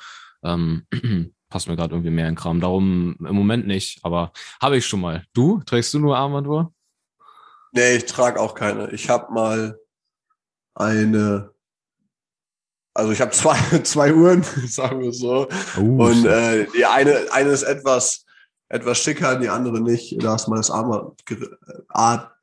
Ähm, 0.44 0.88
passt 1.50 1.68
mir 1.68 1.76
gerade 1.76 1.94
irgendwie 1.94 2.10
mehr 2.10 2.28
in 2.28 2.36
Kram. 2.36 2.60
Darum 2.60 3.16
im 3.20 3.36
Moment 3.36 3.68
nicht, 3.68 4.00
aber 4.04 4.32
habe 4.62 4.78
ich 4.78 4.88
schon 4.88 5.02
mal. 5.02 5.24
Du? 5.34 5.62
Trägst 5.66 5.94
du 5.94 6.00
nur 6.00 6.18
Armbanduhr? 6.18 6.74
Nee, 7.72 7.98
ich 7.98 8.06
trage 8.06 8.40
auch 8.40 8.56
keine. 8.56 8.92
Ich 8.92 9.10
habe 9.10 9.32
mal 9.32 9.80
eine, 10.74 11.52
also 12.96 13.12
ich 13.12 13.22
habe 13.22 13.32
zwei, 13.32 13.58
zwei 13.84 14.14
Uhren, 14.16 14.44
sagen 14.68 15.02
wir 15.02 15.14
so. 15.14 15.48
Uh, 15.78 16.06
und 16.06 16.26
äh, 16.26 16.66
die 16.76 16.86
eine, 16.86 17.28
eine 17.32 17.50
ist 17.50 17.64
etwas, 17.64 18.26
etwas 18.68 18.98
schicker, 18.98 19.38
die 19.40 19.50
andere 19.50 19.80
nicht. 19.80 20.22
Da 20.24 20.36
ist 20.36 20.48
mal 20.48 20.58
das 20.58 20.72
Armband, 20.72 21.24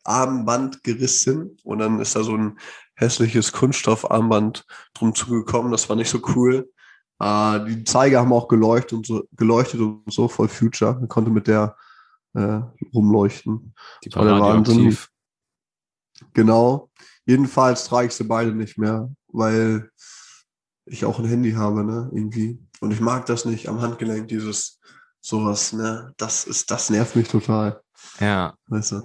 Armband 0.04 0.82
gerissen 0.82 1.56
und 1.64 1.78
dann 1.78 2.00
ist 2.00 2.16
da 2.16 2.22
so 2.22 2.36
ein 2.36 2.58
hässliches 2.94 3.52
Kunststoffarmband 3.52 4.66
drum 4.94 5.14
zugekommen. 5.14 5.72
Das 5.72 5.88
war 5.88 5.96
nicht 5.96 6.10
so 6.10 6.20
cool. 6.34 6.70
Äh, 7.20 7.64
die 7.66 7.84
Zeiger 7.84 8.20
haben 8.20 8.32
auch 8.32 8.48
geleuchtet 8.48 8.92
und 8.94 9.06
so, 9.06 9.24
geleuchtet 9.32 9.80
und 9.80 10.12
so 10.12 10.28
voll 10.28 10.48
Future. 10.48 10.94
Man 10.94 11.08
konnte 11.08 11.30
mit 11.30 11.46
der 11.46 11.76
äh, 12.34 12.60
rumleuchten. 12.94 13.74
Die 14.04 14.14
war 14.14 14.24
der 14.24 14.40
Wahnsinn. 14.40 14.96
Genau. 16.34 16.90
Jedenfalls 17.24 17.84
trage 17.84 18.08
ich 18.08 18.14
sie 18.14 18.24
beide 18.24 18.52
nicht 18.52 18.78
mehr, 18.78 19.10
weil 19.28 19.90
ich 20.84 21.04
auch 21.04 21.18
ein 21.18 21.24
Handy 21.24 21.52
habe, 21.52 21.84
ne, 21.84 22.10
irgendwie. 22.12 22.60
Und 22.80 22.92
ich 22.92 23.00
mag 23.00 23.26
das 23.26 23.44
nicht 23.44 23.68
am 23.68 23.80
Handgelenk, 23.80 24.28
dieses 24.28 24.80
sowas, 25.20 25.72
ne. 25.72 26.12
Das 26.16 26.44
ist, 26.44 26.70
das 26.70 26.90
nervt 26.90 27.14
mich 27.14 27.28
total. 27.28 27.80
Ja. 28.18 28.56
Weißt 28.66 28.92
du? 28.92 29.02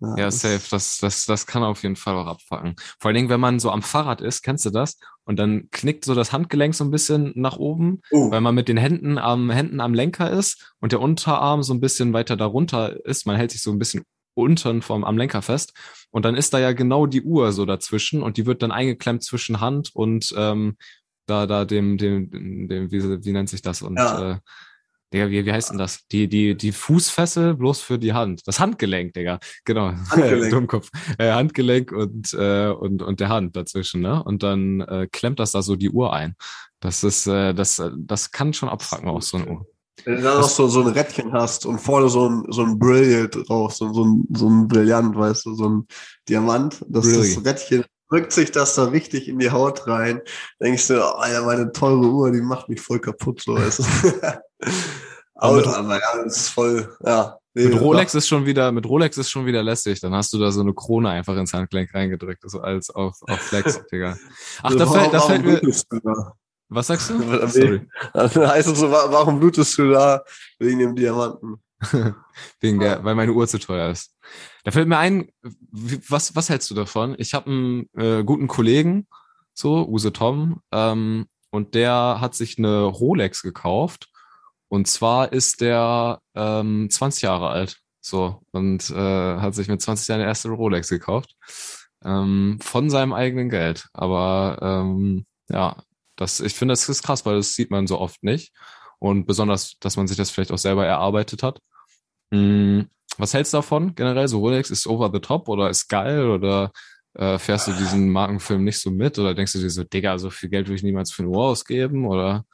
Ja, 0.00 0.16
ja 0.16 0.30
safe. 0.30 0.62
Das, 0.70 0.98
das, 0.98 1.24
das 1.26 1.46
kann 1.46 1.62
auf 1.62 1.82
jeden 1.82 1.96
Fall 1.96 2.14
auch 2.16 2.26
abfacken. 2.26 2.74
Vor 2.98 3.08
allen 3.08 3.14
Dingen, 3.14 3.28
wenn 3.28 3.40
man 3.40 3.58
so 3.58 3.70
am 3.70 3.82
Fahrrad 3.82 4.20
ist, 4.20 4.42
kennst 4.42 4.66
du 4.66 4.70
das? 4.70 4.98
Und 5.24 5.38
dann 5.38 5.68
knickt 5.70 6.04
so 6.04 6.14
das 6.14 6.32
Handgelenk 6.32 6.74
so 6.74 6.84
ein 6.84 6.90
bisschen 6.90 7.32
nach 7.34 7.56
oben, 7.56 8.00
oh. 8.10 8.30
weil 8.30 8.40
man 8.40 8.54
mit 8.54 8.68
den 8.68 8.76
Händen 8.76 9.18
am, 9.18 9.50
Händen 9.50 9.80
am 9.80 9.94
Lenker 9.94 10.30
ist 10.30 10.74
und 10.80 10.92
der 10.92 11.00
Unterarm 11.00 11.62
so 11.62 11.72
ein 11.74 11.80
bisschen 11.80 12.12
weiter 12.12 12.36
darunter 12.36 13.04
ist. 13.06 13.26
Man 13.26 13.36
hält 13.36 13.50
sich 13.50 13.62
so 13.62 13.72
ein 13.72 13.78
bisschen 13.78 14.02
unten 14.34 14.82
vom, 14.82 15.04
am 15.04 15.16
Lenker 15.16 15.42
fest. 15.42 15.72
Und 16.10 16.24
dann 16.24 16.36
ist 16.36 16.52
da 16.52 16.58
ja 16.58 16.72
genau 16.72 17.06
die 17.06 17.22
Uhr 17.22 17.52
so 17.52 17.64
dazwischen 17.64 18.22
und 18.22 18.36
die 18.36 18.46
wird 18.46 18.62
dann 18.62 18.70
eingeklemmt 18.70 19.24
zwischen 19.24 19.60
Hand 19.60 19.90
und 19.94 20.32
ähm, 20.36 20.76
da, 21.26 21.46
da 21.46 21.64
dem, 21.64 21.98
dem, 21.98 22.30
dem, 22.68 22.90
wie, 22.92 23.24
wie 23.24 23.32
nennt 23.32 23.48
sich 23.48 23.62
das? 23.62 23.82
Und 23.82 23.96
ja. 23.96 24.32
äh, 24.32 24.38
Digga, 25.12 25.30
wie, 25.30 25.46
wie 25.46 25.52
heißt 25.52 25.70
denn 25.70 25.78
das? 25.78 26.06
Die, 26.08 26.28
die, 26.28 26.56
die 26.56 26.72
Fußfessel 26.72 27.54
bloß 27.54 27.80
für 27.80 27.98
die 27.98 28.12
Hand. 28.12 28.42
Das 28.46 28.58
Handgelenk, 28.58 29.14
Digga. 29.14 29.38
Genau. 29.64 29.92
Handgelenk. 30.10 30.50
Dummkopf. 30.50 30.90
Äh, 31.18 31.32
Handgelenk 31.32 31.92
und, 31.92 32.34
äh, 32.34 32.68
und, 32.68 33.02
und 33.02 33.20
der 33.20 33.28
Hand 33.28 33.56
dazwischen, 33.56 34.00
ne? 34.00 34.22
Und 34.22 34.42
dann 34.42 34.80
äh, 34.80 35.08
klemmt 35.10 35.38
das 35.38 35.52
da 35.52 35.62
so 35.62 35.76
die 35.76 35.90
Uhr 35.90 36.12
ein. 36.12 36.34
Das 36.80 37.04
ist, 37.04 37.26
äh, 37.26 37.54
das, 37.54 37.82
das 37.96 38.30
kann 38.30 38.52
schon 38.52 38.68
abfragen 38.68 39.08
aus 39.08 39.28
so 39.28 39.38
einer 39.38 39.48
Uhr. 39.48 39.66
Wenn 40.04 40.16
du 40.16 40.22
dann 40.22 40.40
noch 40.40 40.48
so, 40.48 40.68
so 40.68 40.82
ein 40.82 40.88
Rädchen 40.88 41.32
hast 41.32 41.66
und 41.66 41.78
vorne 41.78 42.08
so 42.08 42.28
ein, 42.28 42.44
so 42.50 42.62
ein 42.62 42.78
Brilliant 42.78 43.48
drauf, 43.48 43.74
so, 43.74 43.92
so, 43.92 44.04
ein, 44.04 44.24
so 44.34 44.48
ein 44.48 44.68
Brillant, 44.68 45.16
weißt 45.16 45.46
du, 45.46 45.54
so 45.54 45.68
ein 45.68 45.86
Diamant, 46.28 46.84
das, 46.88 47.10
das 47.10 47.44
Rädchen 47.44 47.84
drückt 48.08 48.32
sich 48.32 48.52
das 48.52 48.74
da 48.74 48.84
richtig 48.84 49.28
in 49.28 49.38
die 49.38 49.50
Haut 49.50 49.86
rein. 49.86 50.20
Denkst 50.60 50.88
du, 50.88 51.02
oh, 51.02 51.24
ja, 51.30 51.42
meine 51.42 51.72
teure 51.72 52.06
Uhr, 52.06 52.30
die 52.32 52.40
macht 52.40 52.68
mich 52.68 52.80
voll 52.80 53.00
kaputt, 53.00 53.42
so 53.42 53.54
weißt 53.54 53.80
du. 53.80 53.84
aber, 55.34 55.62
ja, 55.94 56.24
das 56.24 56.36
ist 56.36 56.48
voll, 56.50 56.96
ja. 57.04 57.38
Nee, 57.54 57.68
mit 57.68 57.80
Rolex 57.80 58.12
doch. 58.12 58.18
ist 58.18 58.28
schon 58.28 58.44
wieder, 58.44 58.70
mit 58.70 58.84
Rolex 58.86 59.16
ist 59.16 59.30
schon 59.30 59.46
wieder 59.46 59.62
lässig. 59.62 59.98
Dann 60.00 60.12
hast 60.14 60.30
du 60.34 60.38
da 60.38 60.52
so 60.52 60.60
eine 60.60 60.74
Krone 60.74 61.08
einfach 61.08 61.34
ins 61.36 61.54
Handgelenk 61.54 61.94
reingedrückt, 61.94 62.42
so 62.44 62.60
als 62.60 62.90
auf, 62.90 63.16
auf 63.22 63.40
Flex, 63.40 63.80
Digga. 63.92 64.16
Ach, 64.62 64.74
da 64.74 64.86
fällt, 64.86 65.14
da 65.14 65.20
fällt 65.20 65.42
mir, 65.42 65.60
was 66.68 66.88
sagst 66.88 67.10
du? 67.10 67.18
Sorry. 67.48 67.86
Also 68.12 68.46
heißt 68.46 68.68
es 68.68 68.78
so, 68.78 68.90
warum 68.90 69.40
blutest 69.40 69.78
du 69.78 69.90
da? 69.90 70.22
Wegen 70.58 70.80
dem 70.80 70.94
Diamanten. 70.94 71.56
Wegen 72.60 72.78
der, 72.78 73.04
weil 73.04 73.14
meine 73.14 73.32
Uhr 73.32 73.46
zu 73.46 73.58
teuer 73.58 73.90
ist. 73.90 74.14
Da 74.64 74.70
fällt 74.70 74.88
mir 74.88 74.98
ein, 74.98 75.30
was, 75.70 76.34
was 76.34 76.48
hältst 76.48 76.70
du 76.70 76.74
davon? 76.74 77.14
Ich 77.18 77.34
habe 77.34 77.50
einen 77.50 77.88
äh, 77.96 78.24
guten 78.24 78.46
Kollegen, 78.46 79.06
so, 79.54 79.86
Use 79.86 80.12
Tom, 80.12 80.60
ähm, 80.72 81.26
und 81.50 81.74
der 81.74 82.18
hat 82.20 82.34
sich 82.34 82.58
eine 82.58 82.82
Rolex 82.82 83.42
gekauft. 83.42 84.10
Und 84.68 84.88
zwar 84.88 85.32
ist 85.32 85.60
der 85.60 86.20
ähm, 86.34 86.88
20 86.90 87.22
Jahre 87.22 87.48
alt. 87.48 87.78
So, 88.00 88.42
und 88.52 88.90
äh, 88.90 88.94
hat 89.38 89.54
sich 89.54 89.68
mit 89.68 89.80
20 89.80 90.08
Jahren 90.08 90.20
der 90.20 90.28
erste 90.28 90.48
Rolex 90.50 90.88
gekauft. 90.88 91.34
Ähm, 92.04 92.58
von 92.60 92.90
seinem 92.90 93.12
eigenen 93.12 93.48
Geld. 93.48 93.88
Aber 93.92 94.58
ähm, 94.60 95.26
ja, 95.48 95.82
das, 96.16 96.40
ich 96.40 96.54
finde, 96.54 96.72
das 96.72 96.88
ist 96.88 97.02
krass, 97.02 97.24
weil 97.26 97.36
das 97.36 97.54
sieht 97.54 97.70
man 97.70 97.86
so 97.86 97.98
oft 97.98 98.22
nicht. 98.22 98.52
Und 98.98 99.26
besonders, 99.26 99.78
dass 99.80 99.96
man 99.96 100.06
sich 100.06 100.16
das 100.16 100.30
vielleicht 100.30 100.52
auch 100.52 100.58
selber 100.58 100.86
erarbeitet 100.86 101.42
hat. 101.42 101.60
Hm, 102.32 102.86
was 103.18 103.34
hältst 103.34 103.52
du 103.52 103.58
davon 103.58 103.94
generell? 103.94 104.28
So 104.28 104.38
Rolex 104.40 104.70
ist 104.70 104.86
over 104.86 105.10
the 105.12 105.20
top 105.20 105.48
oder 105.48 105.70
ist 105.70 105.88
geil 105.88 106.28
oder 106.28 106.72
äh, 107.14 107.38
fährst 107.38 107.68
du 107.68 107.72
diesen 107.72 108.10
Markenfilm 108.10 108.64
nicht 108.64 108.80
so 108.80 108.90
mit 108.90 109.18
oder 109.18 109.34
denkst 109.34 109.52
du 109.52 109.58
dir 109.58 109.70
so, 109.70 109.84
Digga, 109.84 110.18
so 110.18 110.30
viel 110.30 110.50
Geld 110.50 110.66
würde 110.66 110.76
ich 110.76 110.82
niemals 110.82 111.12
für 111.12 111.22
eine 111.22 111.30
Uhr 111.30 111.44
ausgeben 111.44 112.06
oder? 112.06 112.44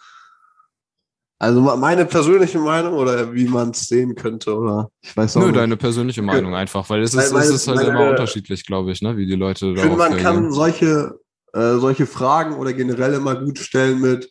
Also 1.38 1.60
meine 1.60 2.04
persönliche 2.04 2.60
Meinung 2.60 2.94
oder 2.94 3.34
wie 3.34 3.48
man 3.48 3.70
es 3.70 3.88
sehen 3.88 4.14
könnte 4.14 4.56
oder 4.56 4.90
ich 5.00 5.16
weiß 5.16 5.36
auch 5.36 5.40
Nö, 5.40 5.46
nicht. 5.48 5.56
deine 5.56 5.76
persönliche 5.76 6.22
Meinung 6.22 6.54
einfach, 6.54 6.88
weil 6.88 7.02
es 7.02 7.14
ist, 7.14 7.32
meine, 7.32 7.46
es 7.46 7.50
ist 7.50 7.66
halt 7.66 7.78
meine, 7.78 7.88
immer 7.88 8.08
unterschiedlich, 8.08 8.64
glaube 8.64 8.92
ich, 8.92 9.02
ne, 9.02 9.16
wie 9.16 9.26
die 9.26 9.34
Leute 9.34 9.72
Ich 9.74 9.80
finde, 9.80 9.96
man 9.96 10.16
kann 10.16 10.52
solche 10.52 11.18
äh, 11.52 11.78
solche 11.78 12.06
Fragen 12.06 12.54
oder 12.54 12.72
generell 12.72 13.14
immer 13.14 13.34
gut 13.36 13.58
stellen 13.58 14.00
mit, 14.00 14.30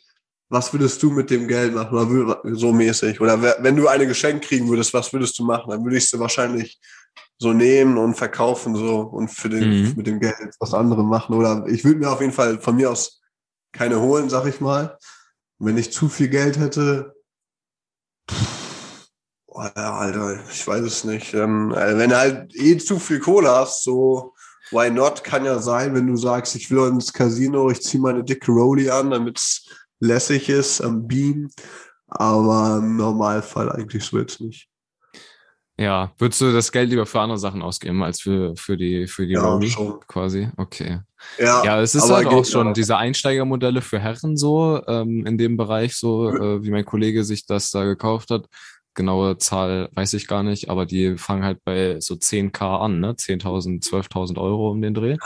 was 0.52 0.74
würdest 0.74 1.02
du 1.02 1.12
mit 1.12 1.30
dem 1.30 1.48
Geld 1.48 1.74
machen? 1.74 1.98
Oder 1.98 2.42
so 2.56 2.74
mäßig. 2.74 3.22
Oder 3.22 3.42
wenn 3.42 3.78
du 3.78 3.88
eine 3.88 4.06
Geschenk 4.06 4.44
kriegen 4.44 4.68
würdest, 4.68 4.94
was 4.94 5.14
würdest 5.14 5.40
du 5.40 5.46
machen? 5.46 5.70
Dann 5.72 5.84
würde 5.84 5.96
ich 5.96 6.10
sie 6.10 6.20
wahrscheinlich 6.20 6.80
so 7.38 7.54
nehmen 7.54 7.98
und 7.98 8.16
verkaufen 8.16 8.76
so 8.76 9.00
und 9.00 9.30
für 9.30 9.48
den, 9.48 9.70
mhm. 9.70 9.94
mit 9.96 10.08
dem 10.08 10.20
Geld 10.20 10.36
was 10.60 10.74
anderes 10.74 11.06
machen. 11.06 11.36
Oder 11.36 11.66
ich 11.68 11.86
würde 11.86 12.00
mir 12.00 12.12
auf 12.12 12.20
jeden 12.20 12.34
Fall 12.34 12.60
von 12.60 12.76
mir 12.76 12.92
aus 12.92 13.22
keine 13.72 14.02
holen, 14.02 14.30
sag 14.30 14.46
ich 14.46 14.60
mal. 14.60 14.98
wenn 15.58 15.78
ich 15.78 15.94
zu 15.94 16.10
viel 16.10 16.28
Geld 16.28 16.60
hätte, 16.60 17.16
Oh, 19.54 19.64
ja, 19.76 19.98
Alter, 19.98 20.40
ich 20.50 20.66
weiß 20.66 20.82
es 20.82 21.04
nicht. 21.04 21.34
Ähm, 21.34 21.74
äh, 21.74 21.98
wenn 21.98 22.10
du 22.10 22.18
halt 22.18 22.56
eh 22.56 22.78
zu 22.78 23.00
viel 23.00 23.20
Kohle 23.20 23.50
hast, 23.50 23.84
so 23.84 24.34
why 24.72 24.90
not, 24.90 25.26
kann 25.26 25.44
ja 25.44 25.60
sein, 25.60 25.94
wenn 25.94 26.08
du 26.08 26.16
sagst, 26.16 26.56
ich 26.56 26.72
will 26.72 26.88
ins 26.88 27.12
Casino, 27.12 27.70
ich 27.70 27.82
ziehe 27.82 28.02
meine 28.02 28.24
dicke 28.24 28.50
Rolli 28.50 28.90
an, 28.90 29.12
damit 29.12 29.38
es 29.38 29.68
lässig 30.02 30.50
ist 30.50 30.82
am 30.82 31.08
Beam. 31.08 31.50
Aber 32.08 32.80
im 32.80 32.98
Normalfall 32.98 33.72
eigentlich 33.72 34.04
so 34.04 34.20
jetzt 34.20 34.42
nicht. 34.42 34.68
Ja, 35.78 36.12
würdest 36.18 36.42
du 36.42 36.52
das 36.52 36.72
Geld 36.72 36.90
lieber 36.90 37.06
für 37.06 37.22
andere 37.22 37.40
Sachen 37.40 37.62
ausgeben 37.62 38.04
als 38.04 38.22
für, 38.22 38.56
für 38.56 38.78
die, 38.78 39.08
für 39.08 39.26
die 39.26 39.34
ja, 39.34 39.62
schon. 39.64 40.00
quasi? 40.08 40.50
Okay. 40.58 41.00
Ja, 41.40 41.64
ja 41.64 41.82
es 41.82 41.96
ist 41.96 42.12
halt 42.12 42.28
auch 42.28 42.46
schon 42.46 42.68
ja. 42.68 42.74
diese 42.74 42.98
Einsteigermodelle 42.98 43.82
für 43.82 44.00
Herren 44.00 44.38
so, 44.38 44.82
ähm, 44.88 45.26
in 45.26 45.38
dem 45.38 45.58
Bereich 45.58 45.96
so, 45.96 46.30
äh, 46.30 46.64
wie 46.64 46.70
mein 46.70 46.86
Kollege 46.86 47.24
sich 47.24 47.46
das 47.46 47.72
da 47.72 47.84
gekauft 47.86 48.30
hat. 48.30 48.46
Genaue 48.94 49.38
Zahl 49.38 49.90
weiß 49.94 50.14
ich 50.14 50.28
gar 50.28 50.44
nicht, 50.44 50.70
aber 50.70 50.86
die 50.86 51.18
fangen 51.18 51.46
halt 51.46 51.64
bei 51.64 52.00
so 52.00 52.16
10k 52.16 52.80
an, 52.82 53.00
ne? 53.00 53.14
10.000, 53.14 53.84
12.000 53.84 54.38
Euro 54.38 54.70
um 54.70 54.82
den 54.82 54.94
Dreh. 54.94 55.18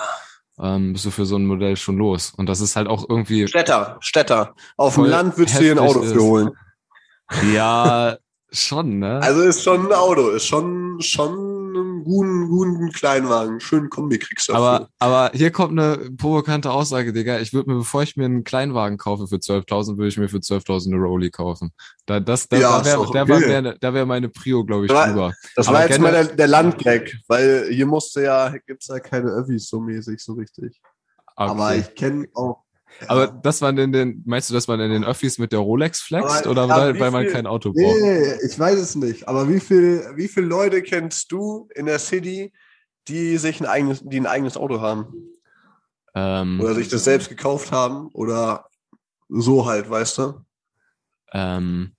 Ähm, 0.59 0.93
bist 0.93 1.05
du 1.05 1.11
für 1.11 1.25
so 1.25 1.35
ein 1.35 1.45
Modell 1.45 1.75
schon 1.75 1.97
los. 1.97 2.33
Und 2.35 2.47
das 2.47 2.61
ist 2.61 2.75
halt 2.75 2.87
auch 2.87 3.05
irgendwie. 3.09 3.47
Städter, 3.47 3.97
Städter. 3.99 4.55
Auf 4.77 4.95
dem 4.95 5.05
Land 5.05 5.37
würdest 5.37 5.57
du 5.57 5.63
dir 5.63 5.71
ein 5.73 5.79
Auto 5.79 6.01
für 6.01 6.21
holen. 6.21 6.51
Ja, 7.53 8.17
schon, 8.51 8.99
ne? 8.99 9.19
Also 9.21 9.41
ist 9.41 9.63
schon 9.63 9.87
ein 9.87 9.93
Auto, 9.93 10.29
ist 10.29 10.45
schon, 10.45 11.01
schon 11.01 11.54
guten, 12.05 12.47
guten 12.47 12.91
Kleinwagen, 12.91 13.59
schönen 13.59 13.89
Kombi 13.89 14.19
kriegst 14.19 14.47
du 14.47 14.53
aber, 14.53 14.89
aber 14.99 15.31
hier 15.33 15.51
kommt 15.51 15.77
eine 15.77 16.11
provokante 16.17 16.71
Aussage, 16.71 17.11
Digga. 17.11 17.39
Ich 17.39 17.53
würde 17.53 17.71
mir, 17.71 17.77
bevor 17.79 18.03
ich 18.03 18.15
mir 18.15 18.25
einen 18.25 18.43
Kleinwagen 18.43 18.97
kaufe 18.97 19.27
für 19.27 19.35
12.000, 19.35 19.97
würde 19.97 20.07
ich 20.07 20.17
mir 20.17 20.29
für 20.29 20.37
12.000 20.37 20.93
eine 20.93 21.03
Rolli 21.03 21.31
kaufen. 21.31 21.73
Da, 22.05 22.19
das, 22.19 22.47
das, 22.47 22.61
ja, 22.61 22.79
da 22.79 22.85
wäre 22.85 22.99
okay. 23.01 23.49
wär, 23.49 23.77
wär, 23.81 23.93
wär 23.93 24.05
meine 24.05 24.29
Prio, 24.29 24.63
glaube 24.63 24.85
ich, 24.85 24.91
da, 24.91 25.07
drüber. 25.07 25.33
Das 25.55 25.67
aber 25.67 25.79
war 25.79 25.89
jetzt 25.89 25.99
mal 25.99 26.11
der, 26.11 26.25
der 26.25 26.47
Landgag, 26.47 27.11
weil 27.27 27.67
hier 27.71 27.87
musste 27.87 28.23
ja, 28.23 28.53
gibt's 28.65 28.87
ja 28.87 28.99
keine 28.99 29.31
Öffis 29.31 29.67
so 29.67 29.81
mäßig, 29.81 30.21
so 30.23 30.33
richtig. 30.33 30.79
Okay. 31.35 31.49
Aber 31.49 31.75
ich 31.75 31.93
kenne 31.95 32.27
auch 32.33 32.64
aber 33.07 33.27
dass 33.27 33.61
man 33.61 33.77
in 33.77 33.91
den, 33.91 34.23
meinst 34.25 34.49
du, 34.49 34.53
dass 34.53 34.67
man 34.67 34.79
in 34.79 34.91
den 34.91 35.03
Öffis 35.03 35.37
mit 35.37 35.51
der 35.51 35.59
Rolex 35.59 36.01
flext 36.01 36.45
aber, 36.45 36.51
oder 36.51 36.69
weil, 36.69 36.99
weil 36.99 37.11
man 37.11 37.27
kein 37.27 37.47
Auto 37.47 37.73
braucht? 37.73 38.01
Nee, 38.01 38.35
ich 38.45 38.57
weiß 38.57 38.79
es 38.79 38.95
nicht. 38.95 39.27
Aber 39.27 39.49
wie 39.49 39.59
viel, 39.59 40.03
wie 40.15 40.27
viele 40.27 40.47
Leute 40.47 40.81
kennst 40.81 41.31
du 41.31 41.67
in 41.75 41.85
der 41.85 41.99
City, 41.99 42.53
die 43.07 43.37
sich 43.37 43.59
ein 43.59 43.65
eigenes, 43.65 44.01
die 44.03 44.19
ein 44.19 44.27
eigenes 44.27 44.57
Auto 44.57 44.81
haben? 44.81 45.13
Ähm, 46.15 46.59
oder 46.61 46.73
sich 46.75 46.87
das 46.87 47.03
selbst 47.03 47.29
gekauft 47.29 47.71
haben 47.71 48.07
oder 48.13 48.69
so 49.27 49.65
halt, 49.65 49.89
weißt 49.89 50.17
du? 50.19 50.45
Ähm, 51.33 51.91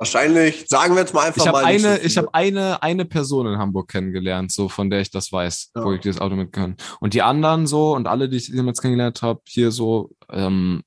Wahrscheinlich, 0.00 0.64
sagen 0.66 0.94
wir 0.94 1.02
jetzt 1.02 1.12
mal 1.12 1.26
einfach 1.26 1.44
ich 1.44 1.52
mal. 1.52 1.62
Eine, 1.62 1.96
so 1.98 2.06
ich 2.06 2.16
habe 2.16 2.32
eine, 2.32 2.82
eine 2.82 3.04
Person 3.04 3.46
in 3.46 3.58
Hamburg 3.58 3.88
kennengelernt, 3.88 4.50
so 4.50 4.70
von 4.70 4.88
der 4.88 5.02
ich 5.02 5.10
das 5.10 5.30
weiß, 5.30 5.72
ja. 5.76 5.84
wo 5.84 5.92
ich 5.92 6.00
dieses 6.00 6.22
Auto 6.22 6.36
mit 6.36 6.52
kann. 6.52 6.76
Und 7.00 7.12
die 7.12 7.20
anderen 7.20 7.66
so 7.66 7.94
und 7.94 8.06
alle, 8.06 8.30
die 8.30 8.38
ich 8.38 8.48
jemals 8.48 8.80
kennengelernt 8.80 9.20
habe, 9.20 9.42
hier 9.46 9.70
so, 9.70 10.10
ähm, 10.30 10.84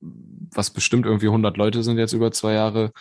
was 0.00 0.70
bestimmt 0.70 1.04
irgendwie 1.04 1.26
100 1.26 1.58
Leute 1.58 1.82
sind 1.82 1.98
jetzt 1.98 2.14
über 2.14 2.32
zwei 2.32 2.54
Jahre, 2.54 2.92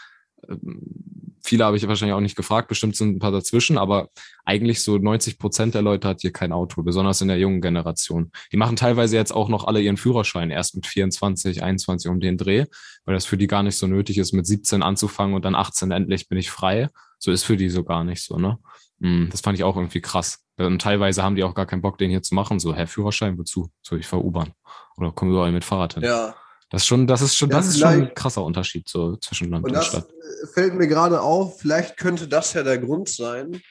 ähm, 0.50 1.12
viele 1.43 1.65
habe 1.65 1.77
ich 1.77 1.88
wahrscheinlich 1.88 2.15
auch 2.15 2.21
nicht 2.21 2.35
gefragt, 2.35 2.67
bestimmt 2.67 2.95
sind 2.95 3.15
ein 3.15 3.19
paar 3.19 3.31
dazwischen, 3.31 3.77
aber 3.77 4.09
eigentlich 4.45 4.81
so 4.81 4.97
90 4.97 5.38
Prozent 5.38 5.75
der 5.75 5.81
Leute 5.81 6.07
hat 6.07 6.21
hier 6.21 6.31
kein 6.31 6.51
Auto, 6.51 6.83
besonders 6.83 7.21
in 7.21 7.27
der 7.27 7.38
jungen 7.38 7.62
Generation. 7.62 8.31
Die 8.51 8.57
machen 8.57 8.75
teilweise 8.75 9.15
jetzt 9.15 9.31
auch 9.31 9.50
noch 9.50 9.65
alle 9.65 9.81
ihren 9.81 9.97
Führerschein 9.97 10.51
erst 10.51 10.75
mit 10.75 10.88
24, 10.88 11.62
21 11.62 12.10
um 12.10 12.19
den 12.19 12.38
Dreh, 12.38 12.65
weil 13.06 13.15
das 13.15 13.25
für 13.25 13.38
die 13.38 13.47
gar 13.47 13.63
nicht 13.63 13.77
so 13.77 13.88
nötig 13.88 14.17
ist, 14.17 14.34
mit 14.34 14.45
17 14.45 14.84
anzufangen 14.84 15.36
und 15.36 15.45
dann 15.45 15.56
18 15.56 15.91
endlich 15.91 16.27
bin 16.27 16.38
ich 16.38 16.49
frei. 16.49 16.89
So 17.19 17.32
ist 17.32 17.43
für 17.43 17.58
die 17.58 17.69
so 17.69 17.84
gar 17.84 18.03
nicht 18.03 18.23
so, 18.23 18.38
ne? 18.38 18.58
Hm, 19.01 19.29
das 19.32 19.41
fand 19.41 19.58
ich 19.58 19.63
auch 19.63 19.75
irgendwie 19.75 20.01
krass. 20.01 20.43
Und 20.58 20.82
teilweise 20.82 21.23
haben 21.23 21.36
die 21.36 21.43
auch 21.43 21.56
gar 21.56 21.65
keinen 21.65 21.82
Bock, 21.82 21.97
den 21.97 22.10
hier 22.10 22.21
zu 22.21 22.36
machen. 22.36 22.60
So, 22.60 22.75
Herr 22.75 22.88
Führerschein, 22.88 23.38
wozu? 23.38 23.69
So, 23.82 23.95
ich 23.95 24.12
U-Bahn. 24.12 24.53
Oder 24.97 25.12
komme 25.12 25.32
überall 25.32 25.51
mit 25.51 25.65
Fahrrad 25.65 25.95
hin. 25.95 26.03
Ja. 26.03 26.36
Das 26.73 26.81
ist 26.81 26.88
schon, 26.88 27.05
das 27.05 27.21
ist 27.21 27.36
schon, 27.36 27.51
ja, 27.51 27.57
das 27.57 27.67
ist 27.67 27.79
schon 27.79 27.88
ein 27.88 28.15
krasser 28.15 28.43
Unterschied 28.43 28.89
so 28.89 29.15
zwischen 29.17 29.51
Land 29.51 29.63
und, 29.63 29.75
und 29.75 29.83
Stadt. 29.83 30.07
Fällt 30.55 30.73
mir 30.73 30.88
gerade 30.88 31.21
auf, 31.21 31.59
vielleicht 31.59 31.97
könnte 31.97 32.27
das 32.27 32.53
ja 32.53 32.63
der 32.63 32.79
Grund 32.79 33.09
sein, 33.09 33.62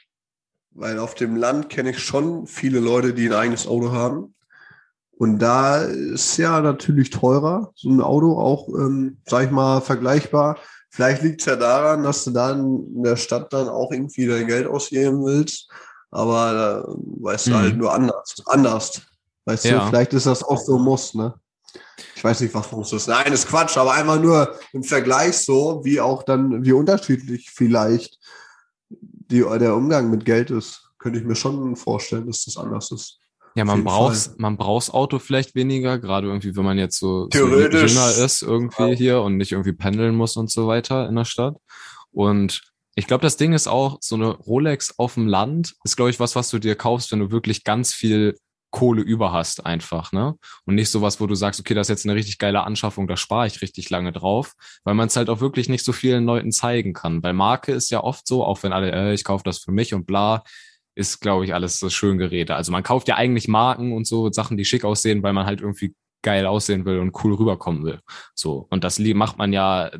weil 0.71 0.97
auf 0.99 1.13
dem 1.13 1.35
Land 1.35 1.67
kenne 1.67 1.89
ich 1.89 1.99
schon 1.99 2.47
viele 2.47 2.79
Leute, 2.79 3.13
die 3.13 3.25
ein 3.25 3.33
eigenes 3.33 3.67
Auto 3.67 3.91
haben. 3.91 4.33
Und 5.17 5.39
da 5.39 5.81
ist 5.81 6.37
ja 6.37 6.61
natürlich 6.61 7.09
teurer, 7.09 7.73
so 7.75 7.89
ein 7.89 7.99
Auto 7.99 8.39
auch, 8.39 8.69
ähm, 8.69 9.17
sag 9.25 9.47
ich 9.47 9.51
mal, 9.51 9.81
vergleichbar. 9.81 10.57
Vielleicht 10.89 11.23
liegt 11.23 11.41
es 11.41 11.47
ja 11.47 11.57
daran, 11.57 12.03
dass 12.03 12.23
du 12.23 12.31
dann 12.31 12.85
in 12.95 13.03
der 13.03 13.17
Stadt 13.17 13.51
dann 13.51 13.67
auch 13.67 13.91
irgendwie 13.91 14.27
dein 14.27 14.47
Geld 14.47 14.65
ausgeben 14.65 15.25
willst. 15.25 15.69
Aber 16.09 16.53
da 16.53 16.85
weißt 16.87 17.47
mhm. 17.47 17.51
du 17.51 17.57
halt 17.57 17.75
nur 17.75 17.93
anders. 17.93 18.35
Anders. 18.45 19.01
Weißt 19.43 19.65
ja. 19.65 19.79
du, 19.79 19.87
vielleicht 19.89 20.13
ist 20.13 20.25
das 20.25 20.41
auch 20.41 20.57
so 20.57 20.77
ein 20.77 20.83
Muss, 20.83 21.13
ne? 21.15 21.33
Ich 22.23 22.29
weiß 22.29 22.39
nicht, 22.39 22.53
was 22.53 22.71
muss 22.71 22.93
ist. 22.93 23.09
Nein, 23.09 23.33
ist 23.33 23.49
Quatsch, 23.49 23.75
aber 23.75 23.91
einfach 23.91 24.17
nur 24.17 24.55
im 24.71 24.81
Vergleich 24.81 25.39
so, 25.39 25.81
wie 25.83 25.99
auch 25.99 26.23
dann, 26.23 26.63
wie 26.63 26.71
unterschiedlich 26.71 27.51
vielleicht 27.51 28.17
die, 28.89 29.41
der 29.41 29.75
Umgang 29.75 30.09
mit 30.09 30.23
Geld 30.23 30.49
ist. 30.49 30.89
Könnte 30.99 31.19
ich 31.19 31.25
mir 31.25 31.35
schon 31.35 31.75
vorstellen, 31.75 32.25
dass 32.25 32.45
das 32.45 32.55
anders 32.55 32.91
ist. 32.91 33.19
Ja, 33.55 33.65
man 33.65 33.83
braucht 33.83 34.39
man 34.39 34.55
braucht's 34.55 34.89
Auto 34.89 35.19
vielleicht 35.19 35.53
weniger, 35.53 35.99
gerade 35.99 36.27
irgendwie, 36.27 36.55
wenn 36.55 36.63
man 36.63 36.77
jetzt 36.77 36.97
so, 36.97 37.27
so 37.33 37.45
jünger 37.45 38.15
ist 38.15 38.41
irgendwie 38.41 38.91
ja. 38.91 38.95
hier 38.95 39.21
und 39.21 39.35
nicht 39.35 39.51
irgendwie 39.51 39.73
pendeln 39.73 40.15
muss 40.15 40.37
und 40.37 40.49
so 40.49 40.65
weiter 40.65 41.09
in 41.09 41.15
der 41.15 41.25
Stadt. 41.25 41.57
Und 42.13 42.61
ich 42.95 43.05
glaube, 43.05 43.23
das 43.23 43.35
Ding 43.35 43.51
ist 43.51 43.67
auch, 43.67 43.97
so 43.99 44.15
eine 44.15 44.29
Rolex 44.29 44.97
auf 44.97 45.15
dem 45.15 45.27
Land 45.27 45.75
ist, 45.83 45.97
glaube 45.97 46.09
ich, 46.09 46.21
was, 46.21 46.37
was 46.37 46.49
du 46.51 46.59
dir 46.59 46.75
kaufst, 46.75 47.11
wenn 47.11 47.19
du 47.19 47.31
wirklich 47.31 47.65
ganz 47.65 47.93
viel 47.93 48.37
Kohle 48.73 49.03
über 49.03 49.31
hast 49.31 49.65
einfach, 49.67 50.11
ne? 50.11 50.35
Und 50.65 50.75
nicht 50.75 50.89
sowas, 50.89 51.21
wo 51.21 51.27
du 51.27 51.35
sagst, 51.35 51.59
okay, 51.59 51.75
das 51.75 51.85
ist 51.85 51.89
jetzt 51.89 52.05
eine 52.05 52.15
richtig 52.15 52.39
geile 52.39 52.63
Anschaffung, 52.63 53.07
da 53.07 53.15
spare 53.15 53.45
ich 53.45 53.61
richtig 53.61 53.91
lange 53.91 54.11
drauf, 54.11 54.53
weil 54.83 54.95
man 54.95 55.07
es 55.07 55.15
halt 55.15 55.29
auch 55.29 55.41
wirklich 55.41 55.69
nicht 55.69 55.85
so 55.85 55.93
vielen 55.93 56.25
Leuten 56.25 56.51
zeigen 56.51 56.93
kann. 56.93 57.21
Weil 57.21 57.33
Marke 57.33 57.71
ist 57.71 57.91
ja 57.91 58.03
oft 58.03 58.27
so, 58.27 58.43
auch 58.43 58.63
wenn 58.63 58.73
alle, 58.73 58.91
äh, 58.91 59.13
ich 59.13 59.23
kaufe 59.23 59.43
das 59.43 59.59
für 59.59 59.71
mich 59.71 59.93
und 59.93 60.07
bla, 60.07 60.43
ist, 60.95 61.21
glaube 61.21 61.45
ich, 61.45 61.53
alles 61.53 61.77
so 61.77 61.89
schön 61.89 62.17
Gerede. 62.17 62.55
Also 62.55 62.71
man 62.71 62.81
kauft 62.81 63.07
ja 63.07 63.15
eigentlich 63.15 63.47
Marken 63.47 63.93
und 63.93 64.07
so 64.07 64.31
Sachen, 64.31 64.57
die 64.57 64.65
schick 64.65 64.83
aussehen, 64.83 65.21
weil 65.21 65.33
man 65.33 65.45
halt 65.45 65.61
irgendwie 65.61 65.93
geil 66.23 66.45
aussehen 66.47 66.85
will 66.85 66.99
und 66.99 67.13
cool 67.23 67.35
rüberkommen 67.35 67.83
will. 67.83 67.99
So. 68.33 68.65
Und 68.71 68.83
das 68.83 68.97
macht 68.99 69.37
man 69.37 69.53
ja 69.53 69.91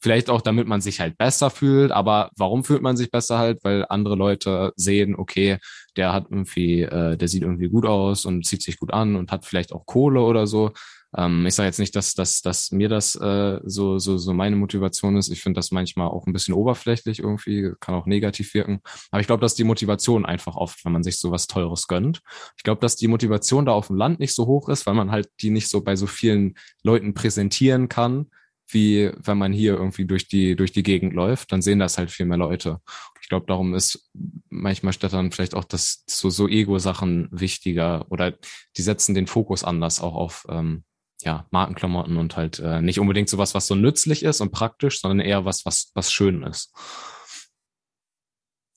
vielleicht 0.00 0.30
auch, 0.30 0.40
damit 0.40 0.68
man 0.68 0.80
sich 0.80 1.00
halt 1.00 1.18
besser 1.18 1.50
fühlt. 1.50 1.90
Aber 1.90 2.30
warum 2.36 2.62
fühlt 2.62 2.82
man 2.82 2.96
sich 2.96 3.10
besser 3.10 3.38
halt? 3.38 3.64
Weil 3.64 3.86
andere 3.88 4.14
Leute 4.14 4.72
sehen, 4.76 5.16
okay, 5.16 5.58
der 5.96 6.12
hat 6.12 6.26
irgendwie, 6.30 6.82
äh, 6.82 7.16
der 7.16 7.28
sieht 7.28 7.42
irgendwie 7.42 7.68
gut 7.68 7.86
aus 7.86 8.24
und 8.24 8.46
zieht 8.46 8.62
sich 8.62 8.78
gut 8.78 8.92
an 8.92 9.16
und 9.16 9.32
hat 9.32 9.44
vielleicht 9.44 9.72
auch 9.72 9.86
Kohle 9.86 10.20
oder 10.20 10.46
so. 10.46 10.72
Ähm, 11.16 11.46
ich 11.46 11.54
sage 11.54 11.66
jetzt 11.66 11.78
nicht, 11.78 11.94
dass, 11.94 12.14
dass, 12.14 12.40
dass 12.42 12.70
mir 12.70 12.88
das 12.88 13.14
äh, 13.16 13.60
so, 13.64 13.98
so, 13.98 14.16
so 14.18 14.32
meine 14.32 14.56
Motivation 14.56 15.16
ist. 15.16 15.30
Ich 15.30 15.42
finde 15.42 15.58
das 15.58 15.70
manchmal 15.70 16.08
auch 16.08 16.26
ein 16.26 16.32
bisschen 16.32 16.54
oberflächlich 16.54 17.18
irgendwie, 17.18 17.72
kann 17.80 17.94
auch 17.94 18.06
negativ 18.06 18.54
wirken. 18.54 18.80
Aber 19.10 19.20
ich 19.20 19.26
glaube, 19.26 19.40
dass 19.40 19.54
die 19.54 19.64
Motivation 19.64 20.24
einfach 20.24 20.56
oft, 20.56 20.84
wenn 20.84 20.92
man 20.92 21.02
sich 21.02 21.18
so 21.18 21.30
was 21.30 21.46
Teures 21.46 21.86
gönnt. 21.86 22.22
Ich 22.56 22.62
glaube, 22.62 22.80
dass 22.80 22.96
die 22.96 23.08
Motivation 23.08 23.66
da 23.66 23.72
auf 23.72 23.88
dem 23.88 23.96
Land 23.96 24.20
nicht 24.20 24.34
so 24.34 24.46
hoch 24.46 24.68
ist, 24.68 24.86
weil 24.86 24.94
man 24.94 25.10
halt 25.10 25.28
die 25.40 25.50
nicht 25.50 25.68
so 25.68 25.82
bei 25.82 25.96
so 25.96 26.06
vielen 26.06 26.54
Leuten 26.82 27.14
präsentieren 27.14 27.88
kann, 27.88 28.26
wie 28.68 29.10
wenn 29.18 29.38
man 29.38 29.52
hier 29.52 29.74
irgendwie 29.74 30.06
durch 30.06 30.28
die, 30.28 30.56
durch 30.56 30.72
die 30.72 30.82
Gegend 30.82 31.12
läuft, 31.12 31.52
dann 31.52 31.60
sehen 31.60 31.78
das 31.78 31.98
halt 31.98 32.10
viel 32.10 32.26
mehr 32.26 32.38
Leute. 32.38 32.80
Ich 33.20 33.28
glaube, 33.28 33.46
darum 33.46 33.74
ist 33.74 34.10
manchmal 34.48 34.92
Städtern 34.92 35.30
vielleicht 35.30 35.54
auch 35.54 35.64
das 35.64 36.04
so, 36.06 36.30
so 36.30 36.48
Ego-Sachen 36.48 37.28
wichtiger 37.30 38.06
oder 38.10 38.32
die 38.76 38.82
setzen 38.82 39.14
den 39.14 39.26
Fokus 39.26 39.64
anders 39.64 40.00
auch 40.00 40.14
auf 40.14 40.46
ähm, 40.48 40.84
ja, 41.24 41.46
Markenklamotten 41.50 42.16
und 42.16 42.36
halt 42.36 42.58
äh, 42.58 42.80
nicht 42.80 43.00
unbedingt 43.00 43.28
sowas, 43.28 43.54
was 43.54 43.66
so 43.66 43.74
nützlich 43.74 44.22
ist 44.22 44.40
und 44.40 44.52
praktisch, 44.52 45.00
sondern 45.00 45.20
eher 45.20 45.44
was, 45.44 45.64
was, 45.64 45.90
was 45.94 46.12
schön 46.12 46.42
ist. 46.42 46.72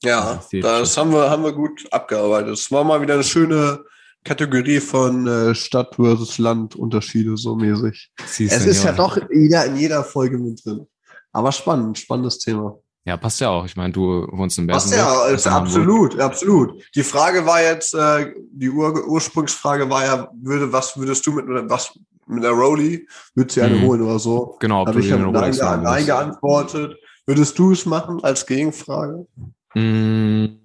Ja, 0.04 0.44
das, 0.52 0.62
das 0.62 0.98
haben 0.98 1.12
wir, 1.12 1.30
haben 1.30 1.44
wir 1.44 1.54
gut 1.54 1.86
abgearbeitet. 1.92 2.54
Es 2.54 2.72
war 2.72 2.84
mal 2.84 3.02
wieder 3.02 3.16
eine 3.16 3.24
schöne 3.24 3.84
Kategorie 4.24 4.80
von 4.80 5.28
äh, 5.28 5.56
Stadt 5.56 5.96
versus 5.96 6.38
Land 6.38 6.76
Unterschiede 6.76 7.38
so 7.38 7.56
mäßig. 7.56 8.12
Sie 8.26 8.46
es 8.46 8.66
ist 8.66 8.84
ja 8.84 8.92
doch 8.92 9.18
jeder, 9.32 9.66
in 9.66 9.78
jeder 9.78 10.04
Folge 10.04 10.38
mit 10.38 10.64
drin. 10.66 10.86
Aber 11.32 11.52
spannend, 11.52 11.98
spannendes 11.98 12.40
Thema. 12.40 12.78
Ja, 13.06 13.18
passt 13.18 13.40
ja 13.40 13.50
auch. 13.50 13.66
Ich 13.66 13.76
meine, 13.76 13.94
du 13.94 14.28
wohnst 14.32 14.58
in 14.58 14.66
Berlin. 14.66 14.82
Passt 14.82 14.96
ja, 14.96 15.28
ist 15.28 15.46
absolut, 15.46 16.20
absolut. 16.20 16.84
Die 16.96 17.04
Frage 17.04 17.46
war 17.46 17.62
jetzt, 17.62 17.94
äh, 17.94 18.34
die 18.52 18.70
Ur 18.70 19.08
Ursprungsfrage 19.08 19.88
war 19.90 20.06
ja, 20.06 20.32
würde, 20.42 20.74
was 20.74 20.98
würdest 20.98 21.26
du 21.28 21.34
mit, 21.34 21.46
was 21.70 21.98
mit 22.28 22.44
der 22.44 22.52
Rolli, 22.52 23.08
würdest 23.34 23.58
du 23.58 23.62
eine 23.62 23.76
mhm. 23.76 23.82
holen 23.84 24.02
oder 24.02 24.20
so. 24.20 24.58
Genau, 24.60 24.86
habe 24.86 25.00
ich 25.00 25.12
habe 25.12 25.32
nein, 25.32 25.52
ge 25.52 25.62
nein 25.62 26.06
geantwortet. 26.06 26.96
Würdest 27.26 27.58
du 27.58 27.72
es 27.72 27.86
machen 27.86 28.24
als 28.24 28.46
Gegenfrage? 28.46 29.26
Mhm. 29.74 30.60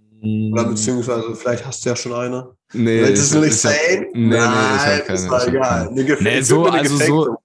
Oder 0.52 0.64
beziehungsweise 0.64 1.34
vielleicht 1.34 1.64
hast 1.66 1.84
du 1.84 1.90
ja 1.90 1.96
schon 1.96 2.12
eine. 2.12 2.50
Nee, 2.72 3.02
Willst 3.02 3.34
du 3.34 3.38
es 3.38 3.44
nicht 3.44 3.56
sagen? 3.56 4.06
Nee, 4.12 4.28
nee, 4.28 4.36
ich 4.36 4.40
habe 4.40 5.02
keine. 5.06 5.18
Ist 5.18 5.48
egal. 5.48 5.88
Eine 5.88 6.16
nee, 6.20 6.40
so, 6.42 6.66
also 6.66 6.96
so, 6.96 7.36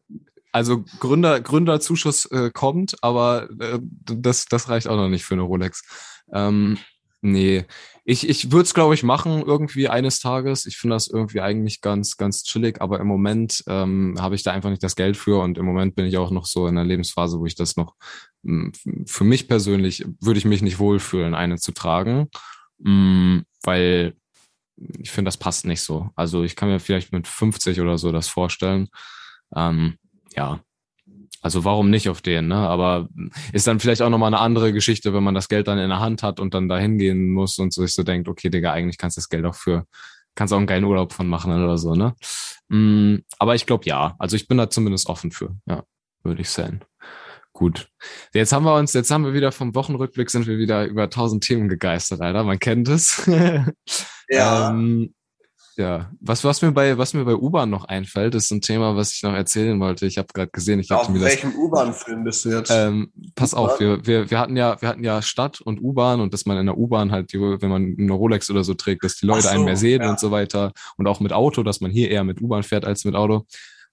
also 0.51 0.83
Gründer, 0.99 1.39
Gründerzuschuss 1.41 2.25
äh, 2.31 2.51
kommt, 2.53 2.95
aber 3.01 3.49
äh, 3.59 3.79
das, 3.81 4.45
das 4.45 4.69
reicht 4.69 4.87
auch 4.87 4.97
noch 4.97 5.09
nicht 5.09 5.25
für 5.25 5.35
eine 5.35 5.43
Rolex. 5.43 5.83
Ähm, 6.33 6.77
nee, 7.21 7.65
ich, 8.07 8.29
ich 8.29 8.51
würde 8.51 8.65
es, 8.65 8.75
glaube 8.75 8.93
ich, 8.93 9.01
machen 9.01 9.41
irgendwie 9.41 9.89
eines 9.89 10.19
Tages. 10.19 10.67
Ich 10.67 10.77
finde 10.77 10.95
das 10.95 11.07
irgendwie 11.07 11.41
eigentlich 11.41 11.81
ganz, 11.81 12.17
ganz 12.17 12.43
chillig, 12.43 12.79
aber 12.79 12.99
im 12.99 13.07
Moment 13.07 13.63
ähm, 13.67 14.15
habe 14.19 14.35
ich 14.35 14.43
da 14.43 14.51
einfach 14.51 14.69
nicht 14.69 14.83
das 14.83 14.95
Geld 14.95 15.17
für 15.17 15.41
und 15.41 15.57
im 15.57 15.65
Moment 15.65 15.95
bin 15.95 16.05
ich 16.05 16.17
auch 16.17 16.29
noch 16.29 16.45
so 16.45 16.67
in 16.67 16.77
einer 16.77 16.87
Lebensphase, 16.87 17.39
wo 17.39 17.47
ich 17.47 17.55
das 17.55 17.77
noch 17.77 17.95
hm, 18.45 18.71
für 19.07 19.23
mich 19.23 19.47
persönlich 19.47 20.05
würde 20.21 20.37
ich 20.37 20.45
mich 20.45 20.61
nicht 20.61 20.77
wohlfühlen, 20.77 21.33
eine 21.33 21.57
zu 21.57 21.71
tragen, 21.71 22.29
hm, 22.83 23.43
weil 23.63 24.13
ich 24.99 25.09
finde, 25.09 25.29
das 25.29 25.37
passt 25.37 25.65
nicht 25.65 25.81
so. 25.81 26.11
Also 26.15 26.43
ich 26.43 26.55
kann 26.55 26.69
mir 26.69 26.79
vielleicht 26.79 27.11
mit 27.11 27.27
50 27.27 27.81
oder 27.81 27.97
so 27.97 28.11
das 28.11 28.27
vorstellen. 28.27 28.89
Ähm, 29.55 29.97
ja, 30.35 30.59
also 31.45 31.63
warum 31.63 31.91
nicht 31.91 32.09
auf 32.09 32.23
den, 32.23 32.47
ne? 32.47 32.55
Aber 32.55 33.07
ist 33.53 33.67
dann 33.67 33.79
vielleicht 33.79 34.01
auch 34.01 34.09
nochmal 34.09 34.33
eine 34.33 34.39
andere 34.39 34.73
Geschichte, 34.73 35.13
wenn 35.13 35.21
man 35.21 35.35
das 35.35 35.47
Geld 35.47 35.67
dann 35.67 35.77
in 35.77 35.89
der 35.89 35.99
Hand 35.99 36.23
hat 36.23 36.39
und 36.39 36.55
dann 36.55 36.67
dahin 36.67 36.97
gehen 36.97 37.31
muss 37.31 37.59
und 37.59 37.71
sich 37.71 37.93
so 37.93 38.01
denkt, 38.01 38.27
okay, 38.27 38.49
Digga, 38.49 38.71
eigentlich 38.71 38.97
kannst 38.97 39.15
du 39.15 39.19
das 39.19 39.29
Geld 39.29 39.45
auch 39.45 39.53
für, 39.53 39.85
kannst 40.33 40.55
auch 40.55 40.57
einen 40.57 40.65
geilen 40.65 40.85
Urlaub 40.85 41.13
von 41.13 41.27
machen 41.27 41.53
oder 41.53 41.77
so, 41.77 41.93
ne? 41.93 42.15
Mm, 42.69 43.17
aber 43.37 43.53
ich 43.53 43.67
glaube 43.67 43.85
ja. 43.85 44.15
Also 44.17 44.35
ich 44.35 44.47
bin 44.47 44.57
da 44.57 44.71
zumindest 44.71 45.07
offen 45.07 45.29
für, 45.29 45.55
ja, 45.67 45.83
würde 46.23 46.41
ich 46.41 46.49
sagen. 46.49 46.79
Gut. 47.53 47.89
Jetzt 48.33 48.51
haben 48.51 48.65
wir 48.65 48.73
uns, 48.73 48.93
jetzt 48.93 49.11
haben 49.11 49.23
wir 49.23 49.35
wieder 49.35 49.51
vom 49.51 49.75
Wochenrückblick 49.75 50.31
sind 50.31 50.47
wir 50.47 50.57
wieder 50.57 50.85
über 50.85 51.11
tausend 51.11 51.43
Themen 51.43 51.69
gegeistert, 51.69 52.21
Alter. 52.21 52.43
Man 52.43 52.57
kennt 52.57 52.87
es. 52.87 53.23
ja. 54.29 54.71
ähm, 54.71 55.13
ja, 55.77 56.09
was, 56.19 56.43
was 56.43 56.61
mir 56.61 56.71
bei, 56.71 56.97
was 56.97 57.13
mir 57.13 57.25
bei 57.25 57.35
U-Bahn 57.35 57.69
noch 57.69 57.85
einfällt, 57.85 58.35
ist 58.35 58.51
ein 58.51 58.61
Thema, 58.61 58.95
was 58.95 59.13
ich 59.13 59.23
noch 59.23 59.33
erzählen 59.33 59.79
wollte. 59.79 60.05
Ich 60.05 60.17
habe 60.17 60.27
gerade 60.33 60.49
gesehen, 60.51 60.79
ich 60.79 60.89
habe 60.89 61.11
mir 61.11 61.19
das. 61.19 61.29
welchem 61.29 61.55
U-Bahn-Film 61.55 62.23
bist 62.23 62.45
du 62.45 62.49
jetzt? 62.49 62.71
Ähm, 62.71 63.11
pass 63.35 63.53
auf, 63.53 63.79
wir, 63.79 64.05
wir, 64.05 64.29
wir 64.29 64.39
hatten 64.39 64.55
ja, 64.55 64.81
wir 64.81 64.87
hatten 64.87 65.03
ja 65.03 65.21
Stadt 65.21 65.61
und 65.61 65.81
U-Bahn 65.81 66.21
und 66.21 66.33
dass 66.33 66.45
man 66.45 66.57
in 66.57 66.65
der 66.65 66.77
U-Bahn 66.77 67.11
halt, 67.11 67.33
wenn 67.33 67.69
man 67.69 67.95
eine 67.99 68.13
Rolex 68.13 68.49
oder 68.49 68.63
so 68.63 68.73
trägt, 68.73 69.03
dass 69.03 69.17
die 69.17 69.25
Leute 69.25 69.43
so, 69.43 69.49
einen 69.49 69.65
mehr 69.65 69.77
sehen 69.77 70.01
ja. 70.01 70.09
und 70.09 70.19
so 70.19 70.31
weiter. 70.31 70.71
Und 70.97 71.07
auch 71.07 71.19
mit 71.19 71.33
Auto, 71.33 71.63
dass 71.63 71.81
man 71.81 71.91
hier 71.91 72.09
eher 72.09 72.23
mit 72.23 72.41
U-Bahn 72.41 72.63
fährt 72.63 72.85
als 72.85 73.03
mit 73.03 73.15
Auto. 73.15 73.45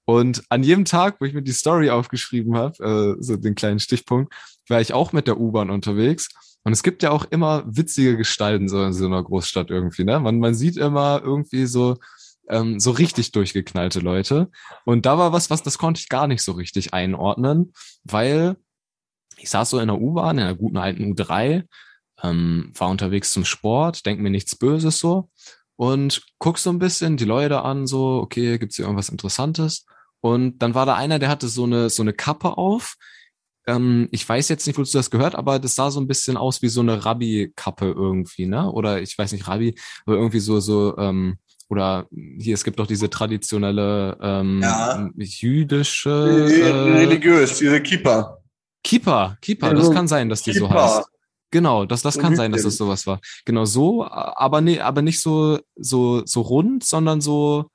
Und 0.05 0.43
an 0.49 0.63
jedem 0.63 0.85
Tag, 0.85 1.17
wo 1.21 1.25
ich 1.25 1.35
mir 1.35 1.43
die 1.43 1.53
Story 1.53 1.91
aufgeschrieben 1.91 2.57
habe, 2.57 3.17
äh, 3.19 3.23
so 3.23 3.37
den 3.37 3.55
kleinen 3.55 3.79
Stichpunkt, 3.79 4.33
war 4.69 4.81
ich 4.81 4.93
auch 4.93 5.13
mit 5.13 5.27
der 5.27 5.39
U-Bahn 5.39 5.71
unterwegs. 5.71 6.29
Und 6.65 6.73
es 6.73 6.83
gibt 6.83 7.03
ja 7.03 7.11
auch 7.11 7.25
immer 7.25 7.65
witzige 7.67 8.17
Gestalten 8.17 8.69
so 8.69 8.83
in 8.85 8.93
so 8.93 9.07
einer 9.07 9.23
Großstadt 9.23 9.71
irgendwie, 9.71 10.05
ne? 10.05 10.21
Man, 10.21 10.39
man 10.39 10.55
sieht 10.55 10.77
immer 10.77 11.21
irgendwie 11.23 11.67
so, 11.67 11.97
ähm, 12.49 12.79
so 12.79 12.93
richtig 12.93 13.33
durchgeknallte 13.33 14.01
Leute. 14.01 14.51
Und 14.85 15.07
da 15.07 15.19
war 15.19 15.33
was, 15.33 15.51
was 15.51 15.63
das 15.63 15.79
konnte 15.79 16.01
ich 16.01 16.09
gar 16.09 16.27
nicht 16.27 16.43
so 16.43 16.53
richtig 16.53 16.95
einordnen, 16.95 17.73
weil 18.05 18.57
ich 19.39 19.51
saß 19.51 19.71
so 19.71 19.81
in 19.81 19.89
der 19.89 20.01
U-Bahn, 20.01 20.39
in 20.39 20.45
einer 20.45 20.55
guten 20.55 20.77
alten 20.77 21.13
U3, 21.13 21.65
ähm, 22.23 22.73
war 22.77 22.89
unterwegs 22.89 23.33
zum 23.33 23.45
Sport, 23.45 24.07
denk 24.07 24.21
mir 24.21 24.31
nichts 24.31 24.55
Böses 24.55 24.99
so 24.99 25.31
und 25.77 26.23
guck 26.39 26.59
so 26.59 26.71
ein 26.71 26.79
bisschen 26.79 27.17
die 27.17 27.25
Leute 27.25 27.63
an, 27.63 27.87
so, 27.87 28.21
okay, 28.21 28.59
gibt's 28.59 28.77
hier 28.77 28.85
irgendwas 28.85 29.09
Interessantes? 29.09 29.85
Und 30.21 30.59
dann 30.63 30.75
war 30.75 30.87
da 30.87 30.95
einer, 30.95 31.19
der 31.19 31.29
hatte 31.29 31.49
so 31.49 31.65
eine, 31.65 31.91
so 31.91 32.03
eine 32.03 32.13
Kappe 32.13 32.57
auf. 32.57 32.95
Ähm, 33.67 34.09
ich 34.11 34.29
weiß 34.29 34.49
jetzt 34.49 34.67
nicht, 34.67 34.79
wozu 34.79 34.97
das 34.97 35.11
gehört, 35.11 35.35
aber 35.35 35.59
das 35.59 35.75
sah 35.75 35.91
so 35.91 36.01
ein 36.01 36.09
bisschen 36.09 36.37
aus 36.37 36.63
wie 36.63 36.69
so 36.69 36.81
eine 36.81 37.05
Rabbi-Kappe 37.05 37.87
irgendwie, 37.87 38.47
ne? 38.47 38.71
Oder 38.71 39.01
ich 39.03 39.17
weiß 39.17 39.33
nicht, 39.33 39.47
Rabbi, 39.47 39.75
aber 40.07 40.17
irgendwie 40.17 40.41
so, 40.41 40.61
so, 40.61 40.97
ähm, 40.99 41.37
oder 41.69 42.07
hier, 42.11 42.55
es 42.55 42.65
gibt 42.65 42.79
doch 42.79 42.87
diese 42.87 43.09
traditionelle 43.09 44.19
ähm, 44.21 44.61
ja. 44.63 45.09
jüdische. 45.17 46.11
Äh, 46.11 46.99
Religiös, 46.99 47.59
diese 47.59 47.81
Kippa. 47.81 48.39
Kippa, 48.85 49.39
Kippa, 49.41 49.73
das 49.73 49.91
kann 49.91 50.09
sein, 50.09 50.29
dass 50.29 50.43
die 50.43 50.53
Kippa. 50.53 50.69
so 50.69 50.99
heißt. 50.99 51.09
Genau, 51.53 51.85
das, 51.85 52.01
das 52.01 52.19
kann 52.19 52.35
sein, 52.35 52.51
dass 52.51 52.63
das 52.63 52.79
sowas 52.79 53.07
war. 53.07 53.21
Genau 53.45 53.67
so, 53.67 54.07
aber 54.07 54.63
nee, 54.63 54.81
aber 54.81 55.03
nicht 55.03 55.21
so, 55.21 55.61
so, 55.77 56.25
so 56.25 56.41
rund, 56.41 56.83
sondern 56.83 57.21
so, 57.21 57.67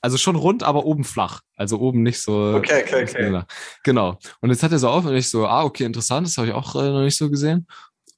also 0.00 0.16
schon 0.16 0.36
rund, 0.36 0.62
aber 0.62 0.84
oben 0.84 1.04
flach. 1.04 1.40
Also 1.56 1.78
oben 1.78 2.02
nicht 2.02 2.20
so. 2.20 2.54
Okay, 2.56 2.82
okay, 2.84 3.02
okay. 3.04 3.42
Genau. 3.84 4.18
Und 4.40 4.50
jetzt 4.50 4.62
hat 4.62 4.72
er 4.72 4.78
so 4.78 4.88
auf 4.88 5.04
und 5.04 5.14
ich 5.14 5.28
so, 5.28 5.46
ah, 5.46 5.64
okay, 5.64 5.84
interessant, 5.84 6.26
das 6.26 6.38
habe 6.38 6.48
ich 6.48 6.54
auch 6.54 6.74
äh, 6.74 6.88
noch 6.88 7.02
nicht 7.02 7.16
so 7.16 7.30
gesehen. 7.30 7.66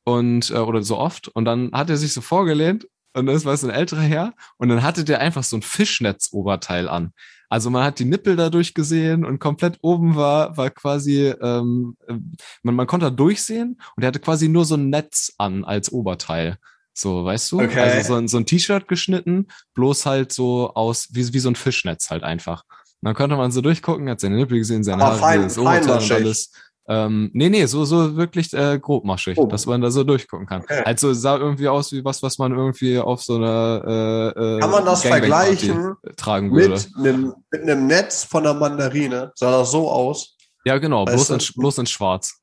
Und, 0.05 0.51
äh, 0.51 0.59
oder 0.59 0.83
so 0.83 0.99
oft. 0.99 1.29
Und 1.29 1.45
dann 1.45 1.71
hat 1.73 1.90
er 1.90 1.97
sich 1.97 2.12
so 2.12 2.21
vorgelehnt 2.21 2.87
und 3.14 3.27
das 3.27 3.45
war 3.45 3.57
so 3.57 3.68
ein 3.68 3.75
älterer 3.75 4.03
Herr. 4.03 4.35
Und 4.59 4.68
dann 4.68 4.83
hatte 4.83 5.05
der 5.05 5.21
einfach 5.21 5.42
so 5.42 5.57
ein 5.57 5.62
Fischnetzoberteil 5.62 6.88
an. 6.88 7.12
Also 7.49 7.68
man 7.68 7.85
hat 7.85 7.99
die 7.99 8.07
Nippel 8.07 8.35
dadurch 8.35 8.73
gesehen 8.73 9.27
und 9.27 9.38
komplett 9.38 9.79
oben 9.83 10.16
war, 10.16 10.57
war 10.57 10.71
quasi, 10.71 11.35
ähm, 11.42 11.97
äh, 12.09 12.14
man, 12.62 12.75
man 12.75 12.87
konnte 12.87 13.07
da 13.07 13.11
durchsehen 13.11 13.79
und 13.95 14.03
er 14.03 14.07
hatte 14.07 14.21
quasi 14.21 14.49
nur 14.49 14.64
so 14.64 14.77
ein 14.77 14.88
Netz 14.88 15.35
an 15.37 15.64
als 15.64 15.92
Oberteil. 15.92 16.57
So, 16.94 17.24
weißt 17.24 17.52
du? 17.52 17.61
Okay. 17.61 17.81
Also 17.81 18.09
so, 18.09 18.14
ein, 18.14 18.28
so 18.28 18.37
ein 18.38 18.46
T-Shirt 18.46 18.87
geschnitten, 18.88 19.48
bloß 19.74 20.07
halt 20.07 20.33
so 20.33 20.72
aus, 20.74 21.09
wie, 21.12 21.33
wie 21.33 21.38
so 21.38 21.48
ein 21.48 21.57
Fischnetz 21.57 22.11
halt 22.11 22.22
einfach. 22.22 22.64
Und 23.02 23.07
dann 23.07 23.14
konnte 23.14 23.37
man 23.37 23.50
so 23.50 23.61
durchgucken, 23.61 24.09
hat 24.09 24.20
seine 24.20 24.37
Nippel 24.37 24.59
gesehen, 24.59 24.85
seine 24.85 25.02
Aber 25.02 25.12
Haare, 25.12 25.20
fein, 25.20 25.42
das 25.42 25.59
Oberteil 25.59 25.98
und 25.98 26.12
alles. 26.12 26.52
Ähm, 26.88 27.31
nee, 27.33 27.48
nee, 27.48 27.64
so, 27.66 27.85
so 27.85 28.16
wirklich 28.16 28.52
äh, 28.52 28.78
grobmaschig, 28.78 29.38
oh. 29.38 29.46
dass 29.46 29.66
man 29.66 29.81
da 29.81 29.90
so 29.90 30.02
durchgucken 30.02 30.46
kann. 30.46 30.62
Okay. 30.62 30.83
Also 30.85 31.12
sah 31.12 31.37
irgendwie 31.37 31.68
aus 31.68 31.92
wie 31.92 32.05
was, 32.05 32.22
was 32.22 32.38
man 32.38 32.52
irgendwie 32.52 32.98
auf 32.98 33.22
so 33.22 33.37
einer 33.37 34.35
äh, 34.37 34.57
äh 34.57 34.61
Kann 34.61 34.70
man 34.70 34.85
das 34.85 35.02
vergleichen 35.02 35.94
tragen 36.16 36.52
würde. 36.52 36.81
Mit 36.96 37.07
einem, 37.07 37.35
mit 37.50 37.62
einem 37.62 37.87
Netz 37.87 38.24
von 38.24 38.42
der 38.42 38.55
Mandarine? 38.55 39.33
Sah 39.37 39.50
das 39.52 39.70
so 39.70 39.90
aus? 39.90 40.37
Ja, 40.64 40.78
genau, 40.78 41.05
bloß 41.05 41.31
in, 41.31 41.40
bloß 41.57 41.78
in 41.78 41.87
schwarz. 41.87 42.41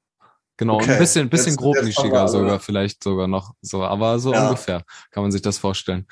Genau, 0.60 0.76
okay. 0.76 0.92
ein 0.92 1.00
bisschen, 1.00 1.30
bisschen 1.30 1.56
grobnischiger 1.56 2.28
sogar, 2.28 2.60
vielleicht 2.60 3.02
sogar 3.02 3.30
noch 3.30 3.54
so, 3.62 3.82
aber 3.82 4.20
so 4.20 4.34
ja. 4.34 4.44
ungefähr 4.44 4.84
kann 5.10 5.24
man 5.24 5.32
sich 5.32 5.42
das 5.42 5.58
vorstellen. 5.58 6.06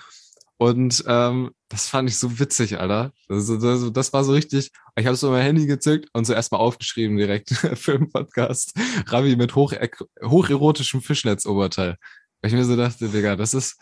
Und 0.55 1.03
ähm, 1.05 1.51
das 1.67 1.89
fand 1.89 2.09
ich 2.09 2.17
so 2.17 2.39
witzig, 2.39 2.79
Alter. 2.79 3.11
Also, 3.27 3.57
das, 3.57 3.91
das 3.91 4.13
war 4.13 4.23
so 4.23 4.31
richtig. 4.31 4.71
Ich 4.95 5.05
habe 5.05 5.17
so 5.17 5.31
mein 5.31 5.41
Handy 5.43 5.65
gezückt 5.65 6.07
und 6.13 6.23
so 6.23 6.31
erstmal 6.31 6.61
aufgeschrieben 6.61 7.17
direkt 7.17 7.49
für 7.73 7.99
den 7.99 8.09
Podcast. 8.09 8.71
Ravi 9.07 9.35
mit 9.35 9.53
hoch, 9.55 9.73
hocherotischem 10.23 11.01
Fischnetzoberteil. 11.01 11.97
Weil 12.39 12.49
ich 12.49 12.53
mir 12.53 12.63
so 12.63 12.77
dachte, 12.77 13.09
Digga, 13.09 13.35
das 13.35 13.53
ist 13.53 13.75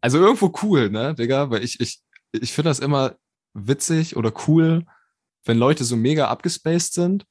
also 0.00 0.18
irgendwo 0.18 0.52
cool, 0.64 0.90
ne, 0.90 1.14
Digga? 1.14 1.50
Weil 1.50 1.62
ich, 1.62 1.78
ich, 1.78 2.00
ich 2.32 2.52
finde 2.52 2.70
das 2.70 2.80
immer 2.80 3.14
witzig 3.54 4.16
oder 4.16 4.32
cool, 4.48 4.84
wenn 5.44 5.56
Leute 5.56 5.84
so 5.84 5.94
mega 5.94 6.26
abgespaced 6.26 6.94
sind. 6.94 7.26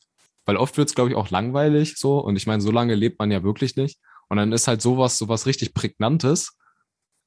Weil 0.46 0.58
oft 0.58 0.78
wird's, 0.78 0.96
glaube 0.96 1.10
ich, 1.10 1.16
auch 1.16 1.30
langweilig 1.30 1.98
so. 1.98 2.20
Und 2.20 2.36
ich 2.36 2.48
meine, 2.48 2.62
so 2.62 2.72
lange 2.72 2.96
lebt 2.96 3.20
man 3.20 3.32
ja 3.32 3.44
wirklich 3.44 3.76
nicht. 3.76 4.00
Und 4.30 4.38
dann 4.38 4.52
ist 4.52 4.68
halt 4.68 4.82
sowas, 4.82 5.18
sowas 5.18 5.46
richtig 5.46 5.74
Prägnantes 5.74 6.58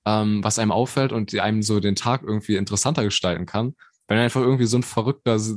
ähm, 0.09 0.43
was 0.43 0.59
einem 0.59 0.73
auffällt 0.73 1.13
und 1.13 1.35
einem 1.39 1.63
so 1.63 1.81
den 1.81 1.95
Tag 1.95 2.23
irgendwie 2.23 2.57
interessanter 2.57 3.05
gestalten 3.05 3.47
kann, 3.47 3.75
wenn 4.07 4.19
einfach 4.19 4.41
irgendwie 4.41 4.65
so 4.67 4.79
ein 4.79 4.83
verrückter 4.83 5.39
so, 5.39 5.57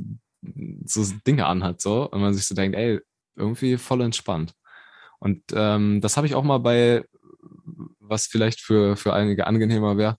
so 0.86 1.06
Dinge 1.26 1.46
anhat 1.46 1.82
so 1.82 2.10
und 2.10 2.22
man 2.22 2.34
sich 2.34 2.46
so 2.48 2.56
denkt, 2.56 2.78
ey, 2.78 3.00
irgendwie 3.36 3.78
voll 3.78 4.02
entspannt. 4.02 4.54
Und 5.20 5.44
ähm, 5.54 6.02
das 6.02 6.18
habe 6.18 6.28
ich 6.28 6.36
auch 6.36 6.44
mal 6.44 6.58
bei, 6.58 7.06
was 8.00 8.26
vielleicht 8.26 8.60
für, 8.60 8.98
für 8.98 9.14
einige 9.14 9.48
angenehmer 9.48 9.98
wäre, 9.98 10.18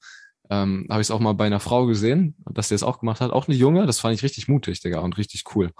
ähm, 0.52 0.86
habe 0.90 1.00
ich 1.00 1.06
es 1.06 1.10
auch 1.10 1.20
mal 1.20 1.32
bei 1.32 1.46
einer 1.46 1.60
Frau 1.60 1.86
gesehen, 1.86 2.36
dass 2.44 2.68
sie 2.68 2.74
das 2.74 2.82
auch 2.82 3.00
gemacht 3.00 3.20
hat. 3.20 3.30
Auch 3.30 3.48
eine 3.48 3.56
Junge, 3.56 3.86
das 3.86 4.00
fand 4.00 4.14
ich 4.14 4.22
richtig 4.22 4.48
mutig, 4.48 4.80
Digga, 4.80 5.00
und 5.00 5.16
richtig 5.16 5.44
cool. 5.54 5.70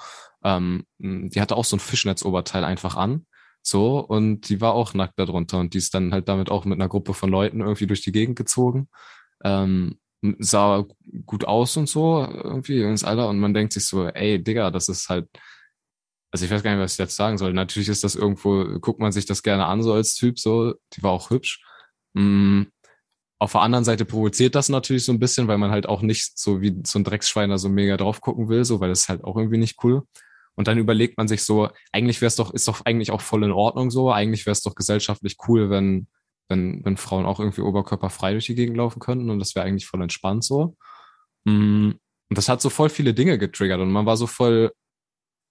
Ähm, 0.42 0.86
die 0.98 1.40
hatte 1.40 1.56
auch 1.56 1.64
so 1.64 1.76
ein 1.76 1.80
Fischnetzoberteil 1.80 2.64
einfach 2.64 2.96
an 2.96 3.26
so, 3.62 4.00
und 4.00 4.48
die 4.48 4.60
war 4.60 4.74
auch 4.74 4.92
nackt 4.94 5.18
darunter 5.18 5.58
und 5.60 5.74
die 5.74 5.78
ist 5.78 5.94
dann 5.94 6.12
halt 6.12 6.28
damit 6.28 6.50
auch 6.50 6.64
mit 6.64 6.78
einer 6.78 6.88
Gruppe 6.88 7.14
von 7.14 7.30
Leuten 7.30 7.60
irgendwie 7.60 7.86
durch 7.86 8.02
die 8.02 8.12
Gegend 8.12 8.36
gezogen. 8.36 8.88
Ähm, 9.44 10.00
sah 10.38 10.84
gut 11.26 11.44
aus 11.44 11.76
und 11.76 11.88
so, 11.88 12.24
irgendwie 12.24 12.82
ins 12.82 13.04
Alter. 13.04 13.28
Und 13.28 13.38
man 13.38 13.54
denkt 13.54 13.72
sich 13.72 13.86
so, 13.86 14.06
ey, 14.08 14.42
Digga, 14.42 14.70
das 14.70 14.88
ist 14.88 15.08
halt, 15.08 15.28
also 16.32 16.44
ich 16.44 16.50
weiß 16.50 16.62
gar 16.62 16.72
nicht, 16.72 16.82
was 16.82 16.92
ich 16.94 16.98
jetzt 16.98 17.16
sagen 17.16 17.38
soll. 17.38 17.52
Natürlich 17.52 17.88
ist 17.88 18.04
das 18.04 18.16
irgendwo, 18.16 18.64
guckt 18.80 19.00
man 19.00 19.12
sich 19.12 19.26
das 19.26 19.42
gerne 19.42 19.66
an, 19.66 19.82
so 19.82 19.92
als 19.92 20.14
Typ, 20.14 20.38
so, 20.38 20.74
die 20.94 21.02
war 21.02 21.12
auch 21.12 21.30
hübsch. 21.30 21.62
Mm, 22.14 22.64
auf 23.42 23.50
der 23.50 23.62
anderen 23.62 23.84
Seite 23.84 24.04
provoziert 24.04 24.54
das 24.54 24.68
natürlich 24.68 25.04
so 25.04 25.10
ein 25.10 25.18
bisschen, 25.18 25.48
weil 25.48 25.58
man 25.58 25.72
halt 25.72 25.88
auch 25.88 26.00
nicht 26.00 26.38
so 26.38 26.60
wie 26.60 26.80
so 26.86 27.00
ein 27.00 27.04
Drecksschweiner 27.04 27.58
so 27.58 27.68
mega 27.68 27.96
drauf 27.96 28.20
gucken 28.20 28.48
will, 28.48 28.64
so, 28.64 28.78
weil 28.78 28.88
das 28.88 29.02
ist 29.02 29.08
halt 29.08 29.24
auch 29.24 29.36
irgendwie 29.36 29.58
nicht 29.58 29.82
cool. 29.82 30.02
Und 30.54 30.68
dann 30.68 30.78
überlegt 30.78 31.18
man 31.18 31.26
sich 31.26 31.42
so, 31.42 31.68
eigentlich 31.90 32.20
wäre 32.20 32.28
es 32.28 32.36
doch, 32.36 32.54
ist 32.54 32.68
doch 32.68 32.84
eigentlich 32.84 33.10
auch 33.10 33.20
voll 33.20 33.42
in 33.42 33.50
Ordnung 33.50 33.90
so. 33.90 34.12
Eigentlich 34.12 34.46
wäre 34.46 34.52
es 34.52 34.62
doch 34.62 34.76
gesellschaftlich 34.76 35.38
cool, 35.48 35.70
wenn, 35.70 36.06
wenn, 36.48 36.84
wenn 36.84 36.96
Frauen 36.96 37.26
auch 37.26 37.40
irgendwie 37.40 37.62
oberkörperfrei 37.62 38.30
durch 38.30 38.46
die 38.46 38.54
Gegend 38.54 38.76
laufen 38.76 39.00
könnten. 39.00 39.28
Und 39.28 39.40
das 39.40 39.56
wäre 39.56 39.66
eigentlich 39.66 39.86
voll 39.86 40.02
entspannt 40.02 40.44
so. 40.44 40.76
Mm, 41.44 41.90
und 42.28 42.38
das 42.38 42.48
hat 42.48 42.62
so 42.62 42.70
voll 42.70 42.90
viele 42.90 43.12
Dinge 43.12 43.38
getriggert. 43.38 43.80
Und 43.80 43.90
man 43.90 44.06
war 44.06 44.16
so 44.16 44.28
voll, 44.28 44.70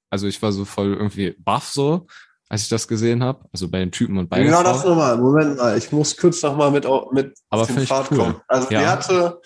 also 0.10 0.28
ich 0.28 0.42
war 0.42 0.54
so 0.54 0.64
voll 0.64 0.94
irgendwie 0.94 1.36
baff 1.40 1.68
so, 1.68 2.08
als 2.52 2.64
ich 2.64 2.70
das 2.70 2.86
gesehen 2.88 3.24
habe. 3.24 3.46
Also 3.54 3.70
bei 3.70 3.80
den 3.80 3.92
Typen 3.92 4.18
und 4.18 4.30
bei 4.30 4.42
Ja, 4.42 4.62
das 4.62 4.84
nochmal. 4.84 5.18
Moment 5.18 5.58
mal. 5.58 5.78
Ich 5.78 5.92
muss 5.94 6.18
kurz 6.18 6.44
nochmal 6.44 6.70
mit, 6.70 6.86
mit 7.14 7.34
Aber 7.50 7.66
finde 7.66 7.84
ich 7.84 7.92
cool. 7.92 8.18
kommen. 8.18 8.36
Also 8.48 8.70
ja. 8.70 8.80
die 8.82 8.88
hatte, 8.88 9.42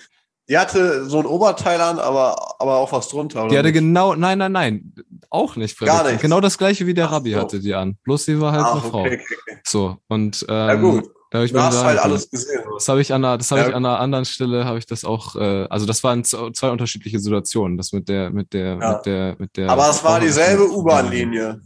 Die 0.49 0.57
hatte 0.57 1.05
so 1.05 1.19
ein 1.19 1.27
Oberteil 1.27 1.79
an, 1.81 1.99
aber, 1.99 2.55
aber 2.59 2.77
auch 2.77 2.91
was 2.91 3.07
drunter. 3.09 3.47
die 3.47 3.57
hatte 3.57 3.67
nicht? 3.67 3.75
genau, 3.75 4.15
nein, 4.15 4.39
nein, 4.39 4.51
nein, 4.51 4.93
auch 5.29 5.55
nicht. 5.55 5.77
Frederik. 5.77 6.03
Gar 6.03 6.11
nicht. 6.11 6.21
Genau 6.21 6.39
das 6.39 6.57
gleiche 6.57 6.87
wie 6.87 6.95
der 6.95 7.11
Rabbi 7.11 7.33
so. 7.33 7.39
hatte 7.39 7.59
die 7.59 7.75
an. 7.75 7.97
Bloß 8.03 8.25
sie 8.25 8.41
war 8.41 8.51
halt 8.53 8.63
Ach, 8.65 8.71
eine 8.73 8.81
Frau. 8.81 9.01
Okay, 9.01 9.21
okay. 9.23 9.59
So, 9.63 9.97
und 10.07 10.43
ähm, 10.49 10.55
ja, 10.55 10.75
gut. 10.75 11.09
Da 11.31 11.39
habe 11.39 11.45
ich 11.45 11.51
du 11.51 11.61
hast 11.61 11.83
halt 11.83 11.99
alles 11.99 12.29
gesehen. 12.29 12.61
Das 12.75 12.87
habe 12.87 13.01
ich 13.01 13.11
an 13.13 13.25
einer, 13.25 13.37
das 13.37 13.51
habe 13.51 13.61
ja. 13.61 13.67
ich 13.67 13.75
an 13.75 13.85
einer 13.85 13.99
anderen 13.99 14.25
Stelle 14.25 14.65
habe 14.65 14.77
ich 14.77 14.85
das 14.85 15.03
auch. 15.03 15.35
Äh, 15.35 15.67
also 15.69 15.85
das 15.85 16.03
waren 16.03 16.23
zwei 16.23 16.69
unterschiedliche 16.69 17.19
Situationen. 17.19 17.77
Das 17.77 17.91
mit 17.91 18.07
der, 18.07 18.29
mit 18.29 18.53
der, 18.53 18.77
ja. 18.79 18.93
mit 18.93 19.05
der, 19.05 19.35
mit 19.37 19.57
der. 19.57 19.69
Aber 19.69 19.89
es 19.89 20.03
war 20.03 20.19
dieselbe 20.19 20.71
U-Bahn-Linie. 20.71 21.61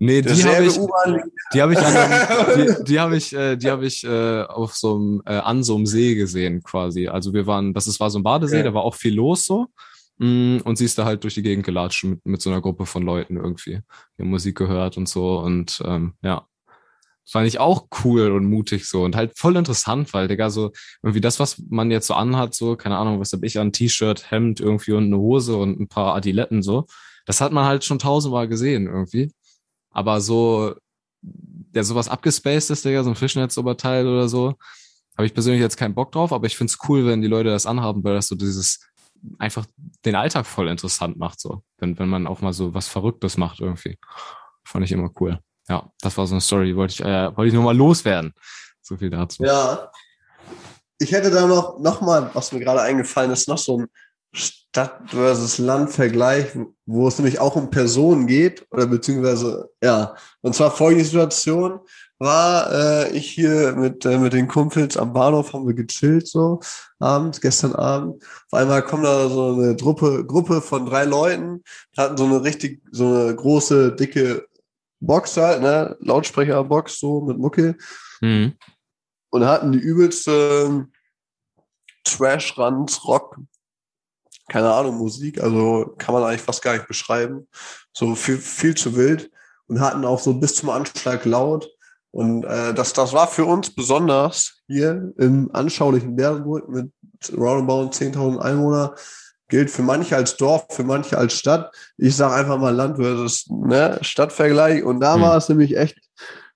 Nee, 0.00 0.22
die 0.22 0.44
habe 0.44 0.64
ich, 0.64 0.78
die 1.52 1.62
habe 1.62 1.72
ich, 1.72 1.78
einem, 1.80 2.46
die, 2.56 2.84
die 2.92 3.00
habe 3.00 3.16
ich, 3.16 3.32
äh, 3.32 3.56
die 3.56 3.68
habe 3.68 3.84
ich 3.84 4.04
äh, 4.04 4.42
auf 4.42 4.74
so 4.76 4.94
einem 4.94 5.22
äh, 5.26 5.38
an 5.38 5.64
so 5.64 5.74
einem 5.74 5.86
See 5.86 6.14
gesehen 6.14 6.62
quasi. 6.62 7.08
Also 7.08 7.32
wir 7.32 7.48
waren, 7.48 7.74
das 7.74 7.88
ist, 7.88 7.98
war 7.98 8.08
so 8.08 8.20
ein 8.20 8.22
Badesee, 8.22 8.58
okay. 8.58 8.64
da 8.64 8.74
war 8.74 8.82
auch 8.82 8.94
viel 8.94 9.14
los 9.14 9.44
so. 9.44 9.66
Mm, 10.18 10.58
und 10.64 10.78
sie 10.78 10.84
ist 10.84 10.98
da 10.98 11.04
halt 11.04 11.24
durch 11.24 11.34
die 11.34 11.42
Gegend 11.42 11.64
gelatscht 11.64 12.04
mit, 12.04 12.24
mit 12.24 12.42
so 12.42 12.50
einer 12.50 12.60
Gruppe 12.60 12.86
von 12.86 13.02
Leuten 13.02 13.36
irgendwie. 13.36 13.80
Die 14.16 14.22
haben 14.22 14.30
Musik 14.30 14.56
gehört 14.56 14.96
und 14.96 15.08
so 15.08 15.38
und 15.40 15.82
ähm, 15.84 16.14
ja. 16.22 16.46
Fand 17.30 17.46
ich 17.46 17.60
auch 17.60 17.88
cool 18.04 18.32
und 18.32 18.46
mutig 18.46 18.88
so 18.88 19.02
und 19.04 19.14
halt 19.14 19.36
voll 19.36 19.56
interessant, 19.56 20.14
weil, 20.14 20.28
Digga, 20.28 20.48
so 20.48 20.72
irgendwie 21.02 21.20
das, 21.20 21.38
was 21.38 21.62
man 21.68 21.90
jetzt 21.90 22.06
so 22.06 22.14
anhat, 22.14 22.54
so, 22.54 22.74
keine 22.74 22.96
Ahnung, 22.96 23.20
was 23.20 23.32
hab 23.34 23.42
ich 23.42 23.58
an, 23.58 23.70
T-Shirt, 23.70 24.30
Hemd 24.30 24.60
irgendwie 24.60 24.92
und 24.92 25.04
eine 25.06 25.18
Hose 25.18 25.56
und 25.56 25.78
ein 25.78 25.88
paar 25.88 26.14
Adiletten 26.14 26.62
so, 26.62 26.86
das 27.26 27.42
hat 27.42 27.52
man 27.52 27.66
halt 27.66 27.84
schon 27.84 27.98
tausendmal 27.98 28.48
gesehen 28.48 28.86
irgendwie. 28.86 29.30
Aber 29.98 30.20
so, 30.20 30.76
der 31.22 31.82
sowas 31.82 32.08
abgespaced 32.08 32.70
ist, 32.70 32.84
Digga, 32.84 33.02
so 33.02 33.10
ein 33.10 33.16
Fischnetzoberteil 33.16 34.06
oder 34.06 34.28
so, 34.28 34.54
habe 35.16 35.26
ich 35.26 35.34
persönlich 35.34 35.60
jetzt 35.60 35.76
keinen 35.76 35.96
Bock 35.96 36.12
drauf, 36.12 36.32
aber 36.32 36.46
ich 36.46 36.56
find's 36.56 36.78
cool, 36.88 37.04
wenn 37.04 37.20
die 37.20 37.26
Leute 37.26 37.48
das 37.48 37.66
anhaben, 37.66 38.04
weil 38.04 38.14
das 38.14 38.28
so 38.28 38.36
dieses 38.36 38.78
einfach 39.40 39.66
den 40.04 40.14
Alltag 40.14 40.46
voll 40.46 40.68
interessant 40.68 41.16
macht, 41.16 41.40
so. 41.40 41.64
Wenn, 41.78 41.98
wenn 41.98 42.08
man 42.08 42.28
auch 42.28 42.42
mal 42.42 42.52
so 42.52 42.74
was 42.74 42.86
Verrücktes 42.86 43.36
macht 43.38 43.58
irgendwie. 43.58 43.98
Fand 44.64 44.84
ich 44.84 44.92
immer 44.92 45.10
cool. 45.18 45.40
Ja, 45.68 45.90
das 46.00 46.16
war 46.16 46.28
so 46.28 46.34
eine 46.34 46.42
Story, 46.42 46.76
wollte 46.76 46.92
ich, 46.92 47.00
äh, 47.00 47.36
wollte 47.36 47.48
ich 47.48 47.54
nur 47.54 47.64
mal 47.64 47.76
loswerden. 47.76 48.32
So 48.80 48.98
viel 48.98 49.10
dazu. 49.10 49.42
Ja. 49.42 49.90
Ich 51.00 51.10
hätte 51.10 51.32
da 51.32 51.44
noch, 51.44 51.80
noch 51.80 52.02
mal, 52.02 52.30
was 52.34 52.52
mir 52.52 52.60
gerade 52.60 52.82
eingefallen 52.82 53.32
ist, 53.32 53.48
noch 53.48 53.58
so 53.58 53.80
ein 53.80 53.88
Stadt 54.32 55.00
versus 55.06 55.58
Land 55.58 55.90
Vergleich, 55.90 56.46
wo 56.86 57.08
es 57.08 57.18
nämlich 57.18 57.40
auch 57.40 57.56
um 57.56 57.70
Personen 57.70 58.26
geht 58.26 58.66
oder 58.70 58.86
beziehungsweise 58.86 59.70
ja. 59.82 60.14
Und 60.42 60.54
zwar 60.54 60.70
folgende 60.70 61.04
Situation. 61.04 61.80
War 62.20 62.72
äh, 62.72 63.16
ich 63.16 63.30
hier 63.30 63.74
mit 63.76 64.04
äh, 64.04 64.18
mit 64.18 64.32
den 64.32 64.48
Kumpels 64.48 64.96
am 64.96 65.12
Bahnhof 65.12 65.52
haben 65.52 65.68
wir 65.68 65.74
gechillt 65.74 66.26
so 66.26 66.60
abends 66.98 67.40
gestern 67.40 67.74
Abend. 67.76 68.24
Auf 68.50 68.58
einmal 68.58 68.82
kommt 68.82 69.04
da 69.04 69.28
so 69.28 69.54
eine 69.54 69.76
Gruppe 69.76 70.26
Gruppe 70.26 70.60
von 70.60 70.86
drei 70.86 71.04
Leuten 71.04 71.62
hatten 71.96 72.16
so 72.16 72.24
eine 72.24 72.42
richtig 72.42 72.82
so 72.90 73.06
eine 73.06 73.36
große 73.36 73.94
dicke 73.94 74.46
Box 75.00 75.36
halt 75.36 75.62
ne? 75.62 75.96
Lautsprecherbox 76.00 76.98
so 76.98 77.20
mit 77.20 77.38
Mucke. 77.38 77.76
Mhm. 78.20 78.54
und 79.30 79.44
hatten 79.46 79.72
die 79.72 79.78
übelste 79.78 80.88
Trash 82.04 82.58
Rand 82.58 83.04
Rock 83.04 83.38
keine 84.48 84.72
Ahnung, 84.72 84.96
Musik, 84.96 85.42
also 85.42 85.94
kann 85.98 86.14
man 86.14 86.24
eigentlich 86.24 86.42
fast 86.42 86.62
gar 86.62 86.72
nicht 86.72 86.88
beschreiben. 86.88 87.46
So 87.92 88.14
viel, 88.14 88.38
viel 88.38 88.74
zu 88.74 88.96
wild 88.96 89.30
und 89.66 89.80
hatten 89.80 90.04
auch 90.04 90.18
so 90.18 90.34
bis 90.34 90.56
zum 90.56 90.70
Anschlag 90.70 91.24
laut. 91.24 91.70
Und 92.10 92.44
äh, 92.44 92.72
das, 92.72 92.94
das 92.94 93.12
war 93.12 93.28
für 93.28 93.44
uns 93.44 93.74
besonders 93.74 94.62
hier 94.66 95.12
im 95.18 95.50
anschaulichen 95.52 96.16
Bärenburg 96.16 96.68
mit 96.68 96.90
roundabout 97.36 97.90
10.000 97.90 98.38
Einwohner. 98.38 98.94
Gilt 99.48 99.70
für 99.70 99.82
manche 99.82 100.16
als 100.16 100.36
Dorf, 100.36 100.66
für 100.70 100.84
manche 100.84 101.16
als 101.16 101.34
Stadt. 101.34 101.74
Ich 101.96 102.16
sage 102.16 102.34
einfach 102.34 102.58
mal 102.58 102.74
Land 102.74 102.96
versus 102.96 103.46
ne, 103.48 103.98
Stadtvergleich. 104.02 104.84
Und 104.84 105.00
da 105.00 105.14
hm. 105.14 105.22
war 105.22 105.36
es 105.36 105.48
nämlich 105.48 105.76
echt 105.76 105.98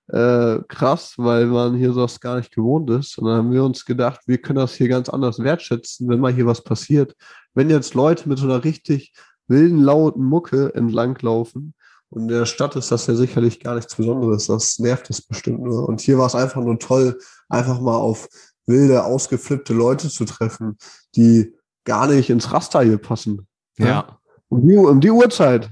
äh, 0.07 0.59
krass, 0.67 1.13
weil 1.17 1.47
man 1.47 1.75
hier 1.75 1.93
sowas 1.93 2.19
gar 2.19 2.37
nicht 2.37 2.53
gewohnt 2.53 2.89
ist. 2.89 3.17
Und 3.17 3.27
dann 3.27 3.37
haben 3.37 3.51
wir 3.51 3.63
uns 3.63 3.85
gedacht, 3.85 4.21
wir 4.25 4.37
können 4.37 4.59
das 4.59 4.73
hier 4.73 4.87
ganz 4.87 5.09
anders 5.09 5.39
wertschätzen, 5.39 6.09
wenn 6.09 6.19
mal 6.19 6.33
hier 6.33 6.45
was 6.45 6.63
passiert. 6.63 7.15
Wenn 7.53 7.69
jetzt 7.69 7.93
Leute 7.93 8.27
mit 8.27 8.37
so 8.37 8.45
einer 8.45 8.63
richtig 8.63 9.13
wilden, 9.47 9.79
lauten 9.79 10.23
Mucke 10.23 10.73
entlanglaufen, 10.75 11.73
und 12.13 12.23
in 12.23 12.27
der 12.27 12.45
Stadt 12.45 12.75
ist 12.75 12.91
das 12.91 13.07
ja 13.07 13.15
sicherlich 13.15 13.59
gar 13.59 13.73
nichts 13.73 13.95
Besonderes. 13.95 14.45
Das 14.45 14.77
nervt 14.77 15.09
es 15.09 15.19
bestimmt 15.19 15.63
nur. 15.63 15.89
Und 15.89 15.99
hier 15.99 16.19
war 16.19 16.27
es 16.27 16.35
einfach 16.35 16.61
nur 16.61 16.77
toll, 16.77 17.17
einfach 17.49 17.81
mal 17.81 17.97
auf 17.97 18.29
wilde, 18.67 19.03
ausgeflippte 19.03 19.73
Leute 19.73 20.09
zu 20.09 20.25
treffen, 20.25 20.77
die 21.15 21.55
gar 21.85 22.07
nicht 22.07 22.29
ins 22.29 22.51
Raster 22.51 22.83
hier 22.83 22.99
passen. 22.99 23.47
Ja. 23.79 23.85
ja. 23.87 24.19
Um, 24.47 24.67
die, 24.67 24.77
um 24.77 25.01
die 25.01 25.09
Uhrzeit. 25.09 25.71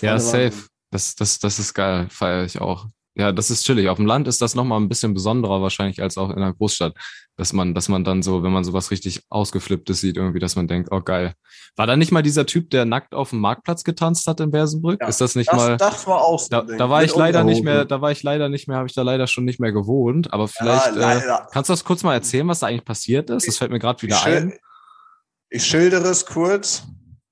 Ja, 0.00 0.20
safe. 0.20 0.69
Das, 0.90 1.14
das, 1.14 1.38
das 1.38 1.58
ist 1.58 1.74
geil, 1.74 2.08
feiere 2.10 2.44
ich 2.44 2.60
auch. 2.60 2.86
Ja, 3.16 3.32
das 3.32 3.50
ist 3.50 3.66
chillig. 3.66 3.88
Auf 3.88 3.96
dem 3.96 4.06
Land 4.06 4.28
ist 4.28 4.40
das 4.40 4.54
nochmal 4.54 4.80
ein 4.80 4.88
bisschen 4.88 5.14
besonderer 5.14 5.60
wahrscheinlich 5.60 6.00
als 6.00 6.16
auch 6.16 6.30
in 6.30 6.40
der 6.40 6.54
Großstadt. 6.54 6.94
Dass 7.36 7.52
man, 7.52 7.74
dass 7.74 7.88
man 7.88 8.04
dann 8.04 8.22
so, 8.22 8.42
wenn 8.42 8.52
man 8.52 8.64
sowas 8.64 8.90
richtig 8.90 9.22
ausgeflipptes 9.28 10.00
sieht, 10.00 10.16
irgendwie, 10.16 10.38
dass 10.38 10.56
man 10.56 10.68
denkt, 10.68 10.90
oh 10.92 11.00
geil. 11.00 11.34
War 11.74 11.86
da 11.86 11.96
nicht 11.96 12.12
mal 12.12 12.22
dieser 12.22 12.46
Typ, 12.46 12.70
der 12.70 12.84
nackt 12.84 13.14
auf 13.14 13.30
dem 13.30 13.40
Marktplatz 13.40 13.82
getanzt 13.82 14.26
hat 14.26 14.40
in 14.40 14.50
Bersenbrück? 14.50 15.00
Ja, 15.00 15.08
ist 15.08 15.20
das 15.20 15.34
nicht 15.34 15.50
das, 15.50 15.56
mal. 15.56 15.76
Das 15.76 16.06
war 16.06 16.22
auch 16.22 16.46
da, 16.48 16.62
da 16.62 16.88
war 16.88 17.02
ich 17.02 17.14
leider 17.14 17.42
nicht 17.42 17.64
mehr, 17.64 17.84
da 17.84 18.00
war 18.00 18.12
ich 18.12 18.22
leider 18.22 18.48
nicht 18.48 18.68
mehr, 18.68 18.76
habe 18.76 18.86
ich 18.86 18.94
da 18.94 19.02
leider 19.02 19.26
schon 19.26 19.44
nicht 19.44 19.58
mehr 19.58 19.72
gewohnt. 19.72 20.32
Aber 20.32 20.46
vielleicht 20.46 20.96
ja, 20.96 21.18
äh, 21.18 21.40
kannst 21.50 21.68
du 21.68 21.72
das 21.72 21.84
kurz 21.84 22.02
mal 22.02 22.14
erzählen, 22.14 22.46
was 22.46 22.60
da 22.60 22.68
eigentlich 22.68 22.84
passiert 22.84 23.28
ist? 23.30 23.46
Das 23.46 23.58
fällt 23.58 23.70
mir 23.72 23.80
gerade 23.80 24.00
wieder 24.02 24.16
ich 24.16 24.24
ein. 24.24 24.54
Ich 25.48 25.64
schildere 25.64 26.08
es 26.08 26.26
kurz. 26.26 26.84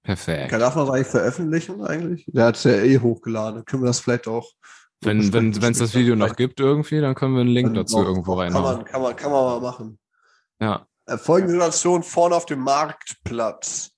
Perfekt. 0.09 0.49
Kann 0.49 0.61
darf 0.61 0.75
man 0.75 0.87
das 0.87 0.94
eigentlich 0.94 1.09
veröffentlichen 1.09 1.85
eigentlich? 1.85 2.25
Der 2.29 2.47
hat 2.47 2.57
es 2.57 2.64
ja 2.64 2.73
eh 2.73 2.99
hochgeladen. 2.99 3.66
Können 3.66 3.83
wir 3.83 3.88
das 3.88 4.01
vielleicht 4.01 4.27
auch. 4.27 4.55
Wenn 5.03 5.35
wenn 5.35 5.53
es 5.53 5.79
das 5.81 5.94
Video 5.94 6.16
noch 6.16 6.35
gibt 6.35 6.61
irgendwie, 6.61 7.03
dann 7.03 7.14
können 7.14 7.35
wir 7.35 7.42
einen 7.42 7.51
Link 7.51 7.75
dazu 7.75 7.99
noch, 7.99 8.07
irgendwo 8.07 8.33
rein. 8.33 8.51
Kann 8.51 8.62
man, 8.62 8.85
kann, 8.87 9.03
man, 9.03 9.14
kann 9.14 9.31
man 9.31 9.44
mal 9.44 9.61
machen. 9.61 9.99
Ja. 10.62 10.87
Äh, 11.05 11.18
folgende 11.18 11.53
Situation 11.53 12.03
vorne 12.03 12.37
auf 12.37 12.47
dem 12.47 12.61
Marktplatz. 12.61 13.90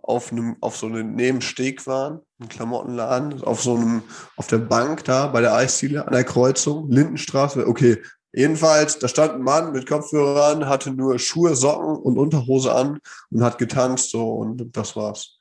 Auf, 0.00 0.32
einem, 0.32 0.56
auf 0.62 0.76
so 0.76 0.86
einem 0.86 1.16
Nebensteg 1.16 1.86
waren, 1.86 2.20
ein 2.40 2.48
Klamottenladen, 2.48 3.42
auf 3.42 3.60
so 3.60 3.76
einem, 3.76 4.04
auf 4.36 4.46
der 4.46 4.58
Bank 4.58 5.04
da 5.04 5.26
bei 5.26 5.42
der 5.42 5.54
Eisdiele 5.54 6.06
an 6.06 6.14
der 6.14 6.24
Kreuzung, 6.24 6.88
Lindenstraße. 6.90 7.66
Okay, 7.66 8.00
Jedenfalls, 8.36 8.98
da 8.98 9.08
stand 9.08 9.32
ein 9.32 9.42
Mann 9.42 9.72
mit 9.72 9.86
Kopfhörern, 9.88 10.68
hatte 10.68 10.90
nur 10.90 11.18
Schuhe, 11.18 11.56
Socken 11.56 11.96
und 11.96 12.18
Unterhose 12.18 12.74
an 12.74 12.98
und 13.30 13.42
hat 13.42 13.56
getanzt 13.56 14.10
so 14.10 14.30
und 14.34 14.76
das 14.76 14.94
war's. 14.94 15.38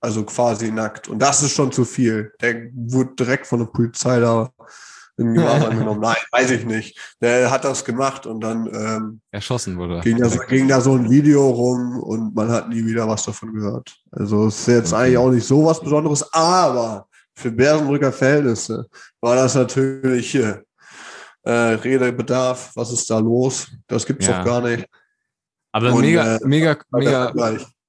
Also 0.00 0.22
quasi 0.22 0.70
nackt. 0.70 1.08
Und 1.08 1.18
das 1.18 1.42
ist 1.42 1.56
schon 1.56 1.72
zu 1.72 1.84
viel. 1.84 2.32
Der 2.40 2.70
wurde 2.74 3.16
direkt 3.16 3.48
von 3.48 3.58
der 3.58 3.66
Polizei 3.66 4.20
da 4.20 4.50
in 5.16 5.34
Gewahrsam 5.34 5.76
genommen. 5.80 6.00
Nein, 6.00 6.14
weiß 6.30 6.52
ich 6.52 6.64
nicht. 6.64 6.96
Der 7.20 7.50
hat 7.50 7.64
das 7.64 7.84
gemacht 7.84 8.24
und 8.24 8.40
dann 8.40 8.70
ähm, 8.72 9.20
erschossen 9.32 9.76
wurde. 9.76 9.98
Ging 10.02 10.18
da, 10.18 10.28
so, 10.28 10.38
ging 10.48 10.68
da 10.68 10.80
so 10.80 10.94
ein 10.94 11.10
Video 11.10 11.50
rum 11.50 11.98
und 11.98 12.36
man 12.36 12.52
hat 12.52 12.68
nie 12.68 12.84
wieder 12.86 13.08
was 13.08 13.24
davon 13.24 13.52
gehört. 13.52 13.96
Also 14.12 14.46
ist 14.46 14.68
jetzt 14.68 14.92
okay. 14.92 15.02
eigentlich 15.02 15.18
auch 15.18 15.30
nicht 15.30 15.46
so 15.46 15.64
was 15.64 15.80
Besonderes, 15.80 16.32
aber 16.32 17.08
für 17.34 17.50
Bärenbrücker 17.50 18.12
Verhältnisse 18.12 18.86
war 19.20 19.34
das 19.34 19.56
natürlich 19.56 20.30
hier 20.30 20.62
äh, 21.42 21.50
Redebedarf, 21.50 22.72
was 22.74 22.92
ist 22.92 23.08
da 23.10 23.18
los? 23.18 23.68
Das 23.86 24.06
gibt's 24.06 24.26
ja. 24.26 24.38
doch 24.38 24.44
gar 24.44 24.60
nicht. 24.62 24.86
Aber 25.72 25.92
Und, 25.92 26.02
mega, 26.02 26.36
äh, 26.36 26.40
mega, 26.44 26.76
mega, 26.90 27.32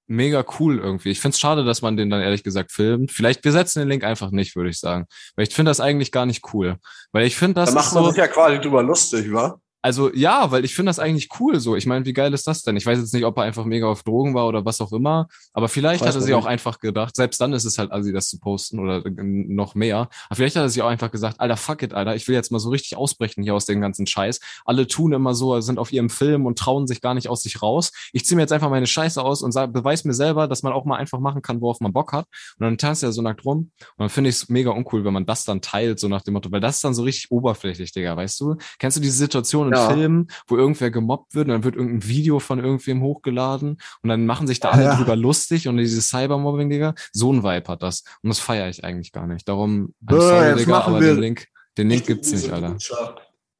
mega 0.07 0.45
cool 0.59 0.79
irgendwie. 0.79 1.09
Ich 1.09 1.19
finde 1.19 1.35
es 1.35 1.39
schade, 1.39 1.65
dass 1.65 1.81
man 1.81 1.97
den 1.97 2.09
dann 2.09 2.21
ehrlich 2.21 2.43
gesagt 2.43 2.71
filmt. 2.71 3.11
Vielleicht, 3.11 3.43
wir 3.43 3.51
setzen 3.51 3.79
den 3.79 3.89
Link 3.89 4.03
einfach 4.03 4.31
nicht, 4.31 4.55
würde 4.55 4.69
ich 4.69 4.79
sagen. 4.79 5.05
Weil 5.35 5.47
ich 5.47 5.53
finde 5.53 5.69
das 5.69 5.79
eigentlich 5.79 6.11
gar 6.11 6.25
nicht 6.25 6.53
cool. 6.53 6.77
Weil 7.11 7.25
ich 7.25 7.35
finde 7.35 7.55
das. 7.55 7.69
Da 7.69 7.75
macht 7.75 7.93
man 7.93 8.05
so, 8.05 8.09
sich 8.09 8.19
ja 8.19 8.27
quasi 8.27 8.59
drüber 8.59 8.83
lustig, 8.83 9.31
wa? 9.31 9.59
Also 9.83 10.13
ja, 10.13 10.49
weil 10.49 10.63
ich 10.63 10.73
finde 10.73 10.89
das 10.89 10.97
eigentlich 10.97 11.27
cool 11.41 11.59
so. 11.59 11.75
Ich 11.75 11.85
meine, 11.85 12.05
wie 12.05 12.13
geil 12.13 12.33
ist 12.33 12.47
das 12.47 12.63
denn? 12.63 12.77
Ich 12.77 12.85
weiß 12.85 12.99
jetzt 12.99 13.13
nicht, 13.13 13.25
ob 13.25 13.37
er 13.37 13.43
einfach 13.43 13.65
mega 13.65 13.85
auf 13.85 14.03
Drogen 14.03 14.33
war 14.33 14.47
oder 14.47 14.63
was 14.63 14.79
auch 14.79 14.93
immer, 14.93 15.27
aber 15.51 15.67
vielleicht 15.67 16.05
hat 16.05 16.15
er 16.15 16.21
sich 16.21 16.33
auch 16.33 16.45
einfach 16.45 16.79
gedacht, 16.79 17.17
selbst 17.17 17.41
dann 17.41 17.51
ist 17.51 17.65
es 17.65 17.77
halt 17.77 17.91
assi, 17.91 18.13
das 18.13 18.29
zu 18.29 18.39
posten 18.39 18.79
oder 18.79 19.03
noch 19.05 19.75
mehr. 19.75 20.07
Aber 20.29 20.35
vielleicht 20.35 20.55
hat 20.55 20.63
er 20.63 20.69
sich 20.69 20.81
auch 20.81 20.87
einfach 20.87 21.11
gesagt, 21.11 21.41
Alter, 21.41 21.57
fuck 21.57 21.81
it, 21.83 21.93
Alter, 21.93 22.15
ich 22.15 22.25
will 22.29 22.35
jetzt 22.35 22.49
mal 22.49 22.59
so 22.59 22.69
richtig 22.69 22.95
ausbrechen 22.95 23.43
hier 23.43 23.53
aus 23.55 23.65
dem 23.65 23.81
ganzen 23.81 24.07
Scheiß. 24.07 24.39
Alle 24.63 24.87
tun 24.87 25.11
immer 25.11 25.35
so, 25.35 25.59
sind 25.59 25.77
auf 25.77 25.91
ihrem 25.91 26.09
Film 26.09 26.45
und 26.45 26.57
trauen 26.57 26.87
sich 26.87 27.01
gar 27.01 27.13
nicht 27.13 27.27
aus 27.27 27.43
sich 27.43 27.61
raus. 27.61 27.91
Ich 28.13 28.23
ziehe 28.23 28.37
mir 28.37 28.43
jetzt 28.43 28.53
einfach 28.53 28.69
meine 28.69 28.87
Scheiße 28.87 29.21
aus 29.21 29.41
und 29.41 29.51
sag, 29.51 29.73
beweis 29.73 30.05
mir 30.05 30.13
selber, 30.13 30.47
dass 30.47 30.63
man 30.63 30.71
auch 30.71 30.85
mal 30.85 30.95
einfach 30.95 31.19
machen 31.19 31.41
kann, 31.41 31.59
worauf 31.59 31.81
man 31.81 31.91
Bock 31.91 32.13
hat. 32.13 32.25
Und 32.57 32.63
dann 32.63 32.77
tanzt 32.77 33.03
er 33.03 33.11
so 33.11 33.21
nackt 33.21 33.43
rum. 33.43 33.57
Und 33.57 33.99
dann 33.99 34.09
finde 34.09 34.29
ich 34.29 34.37
es 34.37 34.47
mega 34.47 34.71
uncool, 34.71 35.03
wenn 35.03 35.13
man 35.13 35.25
das 35.25 35.43
dann 35.43 35.59
teilt, 35.59 35.99
so 35.99 36.07
nach 36.07 36.21
dem 36.21 36.35
Motto, 36.35 36.49
weil 36.53 36.61
das 36.61 36.75
ist 36.75 36.85
dann 36.85 36.93
so 36.93 37.03
richtig 37.03 37.31
oberflächlich, 37.31 37.91
Digga, 37.91 38.15
weißt 38.15 38.39
du? 38.39 38.55
Kennst 38.79 38.95
du 38.95 39.01
diese 39.01 39.17
Situation 39.17 39.72
ja. 39.73 39.89
Filmen, 39.89 40.27
wo 40.47 40.57
irgendwer 40.57 40.91
gemobbt 40.91 41.35
wird 41.35 41.47
und 41.47 41.53
dann 41.53 41.63
wird 41.63 41.75
irgendein 41.75 42.07
Video 42.07 42.39
von 42.39 42.59
irgendwem 42.59 43.01
hochgeladen 43.01 43.77
und 44.01 44.09
dann 44.09 44.25
machen 44.25 44.47
sich 44.47 44.59
da 44.59 44.69
alle 44.71 44.83
ja. 44.83 44.95
drüber 44.95 45.15
lustig 45.15 45.67
und 45.67 45.77
dieses 45.77 46.09
Cybermobbing, 46.09 46.69
Digga, 46.69 46.95
so 47.11 47.31
ein 47.31 47.43
Vibe 47.43 47.67
hat 47.67 47.83
das. 47.83 48.03
Und 48.21 48.29
das 48.29 48.39
feiere 48.39 48.69
ich 48.69 48.83
eigentlich 48.83 49.11
gar 49.11 49.27
nicht. 49.27 49.47
Darum, 49.47 49.93
I'm 50.05 50.21
sorry, 50.21 50.55
Digga, 50.55 50.79
aber 50.81 50.99
den 50.99 51.19
Link, 51.19 51.47
den 51.77 51.89
Link 51.89 52.05
gibt's 52.05 52.31
nicht, 52.31 52.51
Alter. 52.51 52.77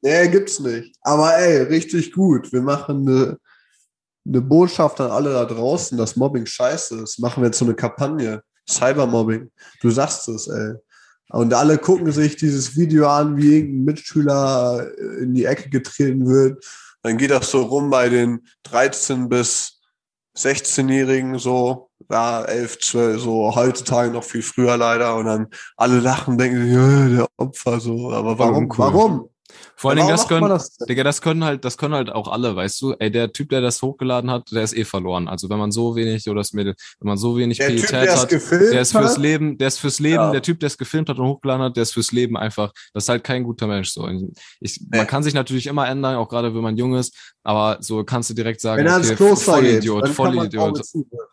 Nee, 0.02 0.28
gibt's 0.30 0.60
nicht. 0.60 0.96
Aber 1.02 1.38
ey, 1.38 1.64
richtig 1.64 2.12
gut. 2.12 2.52
Wir 2.52 2.62
machen 2.62 3.08
eine 3.08 3.38
eine 4.26 4.42
Botschaft 4.42 5.02
an 5.02 5.12
alle 5.12 5.34
da 5.34 5.46
draußen, 5.46 5.98
dass 5.98 6.16
Mobbing 6.16 6.46
scheiße 6.46 7.02
ist. 7.02 7.20
Machen 7.20 7.44
wir 7.44 7.48
jetzt 7.48 7.60
so 7.60 7.66
eine 7.66 7.76
Kampagne. 7.76 8.42
Cybermobbing. 8.70 9.52
Du 9.82 9.90
sagst 9.90 10.28
es, 10.30 10.48
ey. 10.48 10.76
Und 11.34 11.52
alle 11.56 11.80
gucken 11.80 12.12
sich 12.12 12.36
dieses 12.36 12.78
Video 12.78 13.08
an, 13.08 13.38
wie 13.38 13.56
irgendein 13.56 13.86
Mitschüler 13.86 14.88
in 15.20 15.34
die 15.34 15.46
Ecke 15.46 15.68
getreten 15.70 16.28
wird. 16.28 16.64
Dann 17.02 17.18
geht 17.18 17.32
das 17.32 17.50
so 17.50 17.64
rum 17.64 17.90
bei 17.90 18.08
den 18.08 18.48
13 18.64 19.30
bis 19.30 19.82
16-Jährigen 20.38 21.40
so, 21.40 21.90
ja, 22.12 22.44
11, 22.44 22.80
12, 22.82 23.22
so 23.22 23.56
heutzutage 23.56 24.12
noch 24.12 24.24
viel 24.24 24.44
früher 24.44 24.78
leider. 24.78 25.16
Und 25.16 25.26
dann 25.26 25.48
alle 25.76 26.00
lachen, 26.00 26.38
denken, 26.38 26.72
ja, 26.72 27.08
der 27.10 27.28
Opfer 27.38 27.80
so. 27.80 28.12
Aber 28.12 28.38
warum? 28.38 28.66
Cool. 28.70 28.78
Warum? 28.78 29.30
Vor 29.76 29.92
allen 29.92 29.98
Dingen, 29.98 30.10
das 30.10 30.28
können, 30.28 30.50
das, 30.50 30.78
Digga, 30.78 31.04
das 31.04 31.22
können 31.22 31.44
halt, 31.44 31.66
das 31.66 31.78
können 31.78 31.94
halt 31.94 32.12
auch 32.12 32.32
alle, 32.32 32.56
weißt 32.56 32.82
du? 32.82 32.94
Ey, 33.00 33.12
der 33.12 33.32
Typ, 33.34 33.50
der 33.50 33.62
das 33.62 33.82
hochgeladen 33.82 34.30
hat, 34.30 34.52
der 34.52 34.64
ist 34.64 34.76
eh 34.76 34.86
verloren. 34.86 35.28
Also 35.28 35.50
wenn 35.50 35.58
man 35.58 35.72
so 35.72 35.96
wenig 35.96 36.28
oder 36.30 36.40
das 36.40 36.54
Mädel, 36.54 36.76
wenn 37.00 37.08
man 37.08 37.18
so 37.18 37.38
wenig 37.38 37.58
der 37.58 37.68
Pietät 37.68 37.90
typ, 37.90 38.42
hat, 38.42 38.52
der 38.52 38.82
ist 38.82 38.92
fürs 38.92 39.18
Leben, 39.18 39.58
der 39.58 39.68
ist 39.68 39.80
fürs 39.80 40.00
Leben, 40.00 40.16
ja. 40.16 40.32
der 40.32 40.42
Typ, 40.42 40.60
der 40.60 40.68
es 40.68 40.78
gefilmt 40.78 41.10
hat 41.10 41.18
und 41.18 41.28
hochgeladen 41.28 41.64
hat, 41.64 41.76
der 41.76 41.84
ist 41.84 41.94
fürs 41.94 42.12
Leben 42.12 42.38
einfach, 42.38 42.72
das 42.94 43.06
ist 43.06 43.10
halt 43.10 43.24
kein 43.24 43.44
guter 43.44 43.68
Mensch. 43.68 43.90
So. 43.90 44.08
Ich, 44.60 44.80
nee. 44.80 44.98
Man 44.98 45.08
kann 45.08 45.24
sich 45.24 45.34
natürlich 45.34 45.68
immer 45.68 45.88
ändern, 45.88 46.16
auch 46.16 46.30
gerade 46.30 46.54
wenn 46.54 46.62
man 46.62 46.78
jung 46.78 46.96
ist, 46.96 47.16
aber 47.44 47.78
so 47.82 48.04
kannst 48.04 48.30
du 48.30 48.34
direkt 48.34 48.62
sagen, 48.62 48.86
wenn 48.86 48.92
er 48.92 49.00
okay, 49.00 49.36
Vollidiot, 49.36 50.10
Vollidiot. 50.10 50.82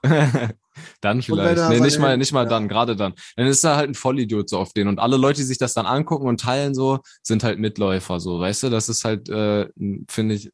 Dann 1.00 1.22
vielleicht. 1.22 1.68
Nee, 1.68 1.80
nicht 1.80 1.98
mal, 1.98 2.16
nicht 2.16 2.32
mal 2.32 2.46
dann, 2.46 2.68
gerade 2.68 2.96
dann. 2.96 3.14
Dann 3.36 3.46
ist 3.46 3.64
er 3.64 3.76
halt 3.76 3.90
ein 3.90 3.94
Vollidiot 3.94 4.48
so 4.48 4.58
auf 4.58 4.72
den. 4.72 4.88
Und 4.88 4.98
alle 4.98 5.16
Leute, 5.16 5.38
die 5.38 5.46
sich 5.46 5.58
das 5.58 5.74
dann 5.74 5.86
angucken 5.86 6.26
und 6.26 6.40
teilen 6.40 6.74
so, 6.74 7.00
sind 7.22 7.44
halt 7.44 7.58
Mitläufer 7.58 8.20
so, 8.20 8.40
weißt 8.40 8.64
du? 8.64 8.70
Das 8.70 8.88
ist 8.88 9.04
halt, 9.04 9.28
äh, 9.28 9.68
finde 10.08 10.34
ich, 10.34 10.50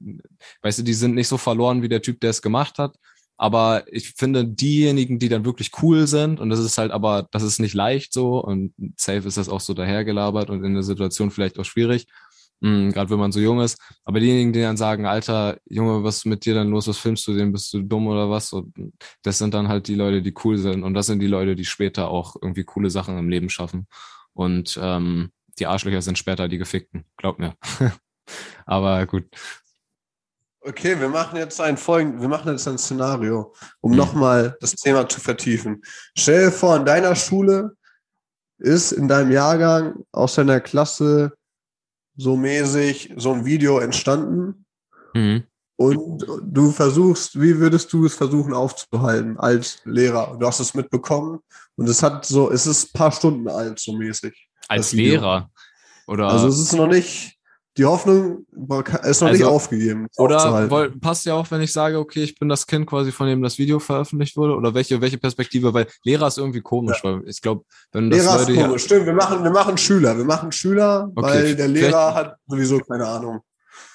weißt 0.63 0.79
du, 0.79 0.83
die 0.83 0.95
sind 0.95 1.15
nicht 1.15 1.29
so 1.29 1.39
verloren 1.39 1.83
wie 1.83 1.89
der 1.89 2.03
Typ, 2.03 2.21
der 2.21 2.31
es 2.31 2.43
gemacht 2.43 2.79
hat. 2.79 2.97
Aber 3.39 3.85
ich 3.93 4.15
finde, 4.17 4.47
diejenigen, 4.47 5.19
die 5.19 5.29
dann 5.29 5.45
wirklich 5.45 5.71
cool 5.83 6.07
sind, 6.07 6.41
und 6.41 6.49
das 6.49 6.59
ist 6.59 6.79
halt 6.79 6.91
aber, 6.91 7.29
das 7.33 7.43
ist 7.43 7.59
nicht 7.59 7.75
leicht 7.75 8.13
so, 8.15 8.39
und 8.43 8.73
safe 8.97 9.29
ist 9.29 9.37
das 9.37 9.51
auch 9.51 9.61
so 9.61 9.75
dahergelabert 9.75 10.49
und 10.49 10.65
in 10.65 10.73
der 10.73 10.83
Situation 10.83 11.31
vielleicht 11.31 11.59
auch 11.59 11.65
schwierig, 11.65 12.07
Gerade 12.61 13.11
wenn 13.11 13.19
man 13.19 13.33
so 13.33 13.41
jung 13.41 13.61
ist. 13.61 13.79
Aber 14.05 14.19
diejenigen, 14.19 14.53
die 14.53 14.63
dann 14.63 14.77
sagen, 14.77 15.07
Alter, 15.07 15.59
Junge, 15.67 16.03
was 16.03 16.19
ist 16.19 16.27
mit 16.27 16.45
dir 16.45 16.55
dann 16.55 16.71
los? 16.71 16.89
Was 16.89 16.99
filmst 16.99 17.27
du 17.27 17.35
denn? 17.35 17.53
Bist 17.53 17.73
du 17.73 17.83
dumm 17.83 18.07
oder 18.07 18.31
was? 18.31 18.53
Und 18.53 18.75
das 19.23 19.39
sind 19.39 19.55
dann 19.55 19.69
halt 19.69 19.89
die 19.89 19.95
Leute, 19.95 20.23
die 20.23 20.35
cool 20.45 20.57
sind. 20.59 20.83
Und 20.83 20.95
das 20.95 21.07
sind 21.07 21.21
die 21.21 21.27
Leute, 21.27 21.55
die 21.55 21.65
später 21.65 22.09
auch 22.09 22.37
irgendwie 22.41 22.65
coole 22.65 22.91
Sachen 22.91 23.19
im 23.19 23.29
Leben 23.29 23.51
schaffen. 23.51 23.87
Und 24.33 24.79
ähm, 24.83 25.31
die 25.59 25.67
Arschlöcher 25.67 26.03
sind 26.03 26.19
später 26.19 26.49
die 26.49 26.59
Gefickten. 26.59 27.05
Glaub 27.17 27.39
mir. 27.39 27.55
Aber 28.67 29.07
gut. 29.07 29.25
Okay, 30.61 30.99
wir 30.99 31.09
machen 31.09 31.39
jetzt 31.39 31.61
ein 31.61 31.77
Folgen, 31.77 32.21
wir 32.21 32.27
machen 32.29 32.51
jetzt 32.51 32.67
ein 32.67 32.77
Szenario, 32.77 33.55
um 33.81 33.93
mhm. 33.93 33.99
nochmal 33.99 34.57
das 34.61 34.73
Thema 34.73 35.09
zu 35.09 35.21
vertiefen. 35.21 35.83
Stell 36.19 36.47
dir 36.47 36.53
vor, 36.53 36.77
in 36.77 36.85
deiner 36.85 37.15
Schule 37.15 37.77
ist 38.59 38.91
in 38.91 39.07
deinem 39.07 39.31
Jahrgang 39.31 39.95
aus 40.11 40.35
deiner 40.35 40.61
Klasse 40.61 41.37
so 42.17 42.37
mäßig 42.37 43.15
so 43.17 43.33
ein 43.33 43.45
Video 43.45 43.79
entstanden. 43.79 44.65
Mhm. 45.15 45.45
Und 45.79 46.25
du 46.43 46.71
versuchst, 46.71 47.39
wie 47.39 47.59
würdest 47.59 47.93
du 47.93 48.07
es 48.07 48.15
versuchen 48.15 48.55
aufzuhalten 48.55 49.39
als 49.39 49.81
Lehrer? 49.85 50.37
Du 50.41 50.47
hast 50.47 50.59
es 50.59 50.73
mitbekommen 50.73 51.41
und 51.77 51.89
es 51.89 52.03
hat 52.03 52.25
so, 52.25 52.51
es 52.51 52.67
ist 52.67 52.89
ein 52.89 52.99
paar 52.99 53.13
Stunden 53.13 53.47
alt, 53.49 53.79
so 53.79 53.93
mäßig. 53.93 54.49
Als 54.69 54.93
Lehrer? 54.93 55.51
Oder? 56.07 56.29
Also 56.29 56.49
es 56.49 56.59
ist 56.59 56.73
noch 56.73 56.87
nicht, 56.87 57.36
die 57.77 57.85
Hoffnung 57.85 58.47
ist 58.53 58.71
noch 58.71 59.03
also, 59.03 59.27
nicht 59.29 59.45
aufgegeben. 59.45 60.07
Oder 60.17 60.71
weil, 60.71 60.91
passt 60.93 61.27
ja 61.27 61.35
auch, 61.35 61.51
wenn 61.51 61.61
ich 61.61 61.73
sage, 61.73 61.99
okay, 61.99 62.23
ich 62.23 62.39
bin 62.39 62.49
das 62.49 62.67
Kind 62.67 62.87
quasi, 62.87 63.13
von 63.13 63.27
dem 63.27 63.43
das 63.43 63.59
Video 63.59 63.79
veröffentlicht 63.79 64.37
wurde? 64.37 64.57
Oder 64.57 64.75
welche, 64.75 65.01
welche 65.01 65.19
Perspektive? 65.19 65.75
Weil 65.75 65.87
Lehrer 66.03 66.29
ist 66.29 66.39
irgendwie 66.39 66.63
komisch, 66.63 67.03
ja. 67.05 67.11
weil 67.13 67.29
ich 67.29 67.41
glaube, 67.43 67.65
wenn 67.93 68.11
das 68.11 68.21
Lehrer 68.21 68.39
Leute 68.39 68.53
ist 68.53 68.61
komisch, 68.61 68.85
stimmt. 68.85 69.07
Wir 69.07 69.13
machen, 69.13 69.45
wir 69.45 69.51
machen 69.51 69.77
Schüler. 69.77 70.17
Wir 70.17 70.25
machen 70.25 70.53
Schüler, 70.53 71.11
okay, 71.15 71.27
weil 71.27 71.57
der 71.57 71.69
Lehrer 71.69 72.15
hat 72.15 72.37
sowieso 72.47 72.79
keine 72.81 73.07
Ahnung. 73.07 73.41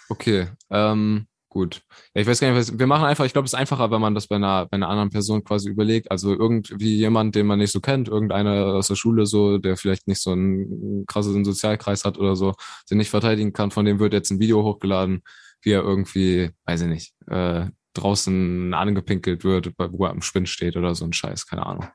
Okay, 0.09 0.47
ähm, 0.69 1.25
Gut. 1.51 1.81
Ja, 2.15 2.21
ich 2.21 2.27
weiß 2.27 2.39
gar 2.39 2.47
nicht, 2.49 2.57
was, 2.57 2.79
wir 2.79 2.87
machen 2.87 3.03
einfach, 3.03 3.25
ich 3.25 3.33
glaube, 3.33 3.45
es 3.45 3.51
ist 3.51 3.59
einfacher, 3.59 3.91
wenn 3.91 3.99
man 3.99 4.15
das 4.15 4.27
bei 4.27 4.37
einer, 4.37 4.67
bei 4.67 4.75
einer 4.75 4.87
anderen 4.87 5.09
Person 5.09 5.43
quasi 5.43 5.69
überlegt. 5.69 6.09
Also 6.09 6.31
irgendwie 6.31 6.95
jemand, 6.95 7.35
den 7.35 7.45
man 7.45 7.59
nicht 7.59 7.73
so 7.73 7.81
kennt, 7.81 8.07
irgendeiner 8.07 8.67
aus 8.67 8.87
der 8.87 8.95
Schule 8.95 9.25
so, 9.25 9.57
der 9.57 9.75
vielleicht 9.75 10.07
nicht 10.07 10.21
so 10.21 10.31
einen 10.31 11.05
krassen 11.07 11.43
Sozialkreis 11.43 12.05
hat 12.05 12.17
oder 12.17 12.37
so, 12.37 12.53
den 12.89 12.99
nicht 12.99 13.09
verteidigen 13.09 13.51
kann, 13.51 13.69
von 13.69 13.83
dem 13.83 13.99
wird 13.99 14.13
jetzt 14.13 14.31
ein 14.31 14.39
Video 14.39 14.63
hochgeladen, 14.63 15.23
wie 15.61 15.71
er 15.71 15.81
irgendwie, 15.83 16.51
weiß 16.67 16.83
ich 16.83 16.87
nicht, 16.87 17.13
äh, 17.27 17.65
draußen 17.95 18.73
angepinkelt 18.73 19.43
wird, 19.43 19.73
wo 19.77 20.05
er 20.05 20.11
am 20.11 20.21
Spind 20.21 20.47
steht 20.47 20.77
oder 20.77 20.95
so 20.95 21.03
ein 21.03 21.11
Scheiß, 21.11 21.47
keine 21.47 21.65
Ahnung. 21.65 21.85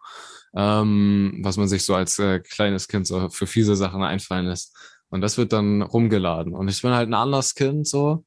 Ähm, 0.55 1.41
was 1.43 1.57
man 1.57 1.67
sich 1.67 1.83
so 1.83 1.95
als 1.95 2.19
äh, 2.19 2.41
kleines 2.41 2.89
Kind 2.89 3.07
so 3.07 3.31
für 3.31 3.47
fiese 3.47 3.75
Sachen 3.75 4.03
einfallen 4.03 4.45
lässt. 4.45 4.77
Und 5.09 5.23
das 5.23 5.39
wird 5.39 5.55
dann 5.55 5.81
rumgeladen. 5.81 6.53
Und 6.53 6.69
ich 6.69 6.83
bin 6.83 6.91
halt 6.91 7.09
ein 7.09 7.15
anderes 7.15 7.55
Kind 7.55 7.89
so 7.89 8.27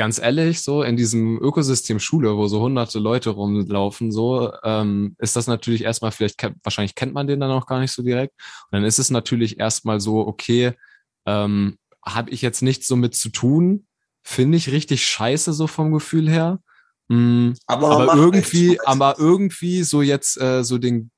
ganz 0.00 0.18
ehrlich, 0.18 0.62
so 0.62 0.82
in 0.82 0.96
diesem 0.96 1.36
Ökosystem 1.42 1.98
Schule, 1.98 2.34
wo 2.38 2.46
so 2.46 2.62
hunderte 2.62 2.98
Leute 2.98 3.28
rumlaufen, 3.28 4.10
so, 4.10 4.50
ähm, 4.64 5.14
ist 5.18 5.36
das 5.36 5.46
natürlich 5.46 5.84
erstmal, 5.84 6.10
vielleicht, 6.10 6.42
wahrscheinlich 6.62 6.94
kennt 6.94 7.12
man 7.12 7.26
den 7.26 7.38
dann 7.38 7.50
auch 7.50 7.66
gar 7.66 7.80
nicht 7.80 7.92
so 7.92 8.02
direkt. 8.02 8.32
Und 8.70 8.78
dann 8.78 8.84
ist 8.84 8.98
es 8.98 9.10
natürlich 9.10 9.60
erstmal 9.60 10.00
so, 10.00 10.26
okay, 10.26 10.72
ähm, 11.26 11.76
habe 12.02 12.30
ich 12.30 12.40
jetzt 12.40 12.62
nichts 12.62 12.86
so 12.86 12.96
mit 12.96 13.14
zu 13.14 13.28
tun, 13.28 13.86
finde 14.22 14.56
ich 14.56 14.72
richtig 14.72 15.04
scheiße 15.04 15.52
so 15.52 15.66
vom 15.66 15.92
Gefühl 15.92 16.30
her. 16.30 16.60
Mm, 17.12 17.54
aber, 17.66 17.90
aber 17.90 18.14
irgendwie, 18.14 18.78
aber 18.84 19.16
irgendwie 19.18 19.82
so 19.82 20.00
jetzt 20.00 20.40
äh, 20.40 20.62
so 20.62 20.78
den, 20.78 21.10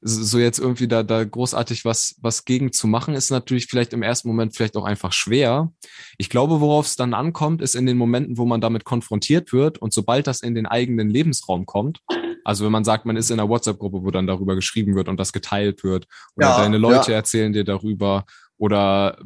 so 0.00 0.38
jetzt 0.38 0.58
irgendwie 0.58 0.88
da 0.88 1.02
da 1.02 1.22
großartig 1.22 1.84
was 1.84 2.16
was 2.22 2.46
gegen 2.46 2.72
zu 2.72 2.86
machen, 2.86 3.12
ist 3.12 3.28
natürlich 3.28 3.66
vielleicht 3.66 3.92
im 3.92 4.02
ersten 4.02 4.28
Moment 4.28 4.56
vielleicht 4.56 4.74
auch 4.74 4.86
einfach 4.86 5.12
schwer. 5.12 5.70
Ich 6.16 6.30
glaube, 6.30 6.62
worauf 6.62 6.86
es 6.86 6.96
dann 6.96 7.12
ankommt, 7.12 7.60
ist 7.60 7.74
in 7.74 7.84
den 7.84 7.98
Momenten, 7.98 8.38
wo 8.38 8.46
man 8.46 8.62
damit 8.62 8.86
konfrontiert 8.86 9.52
wird 9.52 9.76
und 9.76 9.92
sobald 9.92 10.26
das 10.26 10.40
in 10.40 10.54
den 10.54 10.64
eigenen 10.64 11.10
Lebensraum 11.10 11.66
kommt. 11.66 12.00
Also 12.42 12.64
wenn 12.64 12.72
man 12.72 12.84
sagt, 12.84 13.04
man 13.04 13.18
ist 13.18 13.30
in 13.30 13.38
einer 13.38 13.50
WhatsApp-Gruppe, 13.50 14.02
wo 14.02 14.10
dann 14.10 14.26
darüber 14.26 14.54
geschrieben 14.54 14.94
wird 14.94 15.10
und 15.10 15.20
das 15.20 15.34
geteilt 15.34 15.84
wird, 15.84 16.06
oder 16.36 16.48
ja, 16.48 16.56
deine 16.56 16.78
Leute 16.78 17.10
ja. 17.10 17.18
erzählen 17.18 17.52
dir 17.52 17.64
darüber, 17.64 18.24
oder 18.56 19.18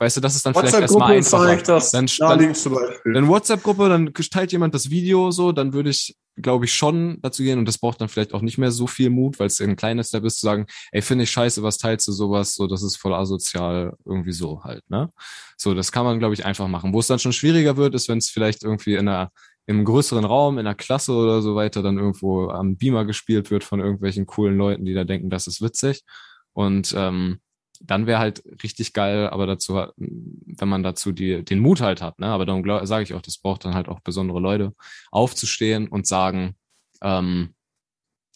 Weißt 0.00 0.16
du, 0.16 0.22
das 0.22 0.34
ist 0.34 0.46
dann 0.46 0.54
vielleicht 0.54 0.74
erstmal 0.80 1.12
einfacher. 1.12 1.56
Das 1.58 1.90
dann, 1.90 2.06
dann. 2.18 2.54
Dann 3.12 3.28
WhatsApp-Gruppe, 3.28 3.88
dann 3.90 4.14
teilt 4.14 4.50
jemand 4.50 4.74
das 4.74 4.88
Video 4.88 5.30
so, 5.30 5.52
dann 5.52 5.74
würde 5.74 5.90
ich, 5.90 6.16
glaube 6.36 6.64
ich, 6.64 6.72
schon 6.72 7.18
dazu 7.20 7.42
gehen 7.42 7.58
und 7.58 7.66
das 7.66 7.76
braucht 7.76 8.00
dann 8.00 8.08
vielleicht 8.08 8.32
auch 8.32 8.40
nicht 8.40 8.56
mehr 8.56 8.70
so 8.70 8.86
viel 8.86 9.10
Mut, 9.10 9.38
weil 9.38 9.48
es 9.48 9.60
ein 9.60 9.76
kleines 9.76 10.08
Step 10.08 10.24
ist, 10.24 10.40
zu 10.40 10.46
sagen, 10.46 10.64
ey, 10.90 11.02
finde 11.02 11.24
ich 11.24 11.30
scheiße, 11.30 11.62
was 11.62 11.76
teilst 11.76 12.08
du 12.08 12.12
sowas, 12.12 12.54
so, 12.54 12.66
das 12.66 12.82
ist 12.82 12.96
voll 12.96 13.12
asozial, 13.12 13.92
irgendwie 14.06 14.32
so 14.32 14.64
halt, 14.64 14.88
ne? 14.88 15.10
So, 15.58 15.74
das 15.74 15.92
kann 15.92 16.06
man, 16.06 16.18
glaube 16.18 16.32
ich, 16.32 16.46
einfach 16.46 16.66
machen. 16.66 16.94
Wo 16.94 17.00
es 17.00 17.06
dann 17.06 17.18
schon 17.18 17.34
schwieriger 17.34 17.76
wird, 17.76 17.94
ist, 17.94 18.08
wenn 18.08 18.18
es 18.18 18.30
vielleicht 18.30 18.64
irgendwie 18.64 18.94
in 18.94 19.06
einer 19.06 19.30
im 19.66 19.84
größeren 19.84 20.24
Raum, 20.24 20.56
in 20.56 20.66
einer 20.66 20.74
Klasse 20.74 21.12
oder 21.12 21.42
so 21.42 21.56
weiter, 21.56 21.82
dann 21.82 21.98
irgendwo 21.98 22.48
am 22.48 22.76
Beamer 22.76 23.04
gespielt 23.04 23.50
wird 23.50 23.64
von 23.64 23.80
irgendwelchen 23.80 24.24
coolen 24.24 24.56
Leuten, 24.56 24.86
die 24.86 24.94
da 24.94 25.04
denken, 25.04 25.28
das 25.28 25.46
ist 25.46 25.60
witzig. 25.60 26.02
Und 26.54 26.94
ähm, 26.96 27.40
dann 27.80 28.06
wäre 28.06 28.18
halt 28.18 28.42
richtig 28.62 28.92
geil, 28.92 29.28
aber 29.28 29.46
dazu, 29.46 29.74
wenn 29.96 30.68
man 30.68 30.82
dazu 30.82 31.12
die, 31.12 31.44
den 31.44 31.60
Mut 31.60 31.80
halt 31.80 32.02
hat, 32.02 32.18
ne? 32.18 32.26
Aber 32.26 32.44
dann 32.46 32.62
sage 32.86 33.02
ich 33.02 33.14
auch, 33.14 33.22
das 33.22 33.38
braucht 33.38 33.64
dann 33.64 33.74
halt 33.74 33.88
auch 33.88 34.00
besondere 34.00 34.38
Leute, 34.38 34.74
aufzustehen 35.10 35.88
und 35.88 36.06
sagen, 36.06 36.56
ähm, 37.02 37.54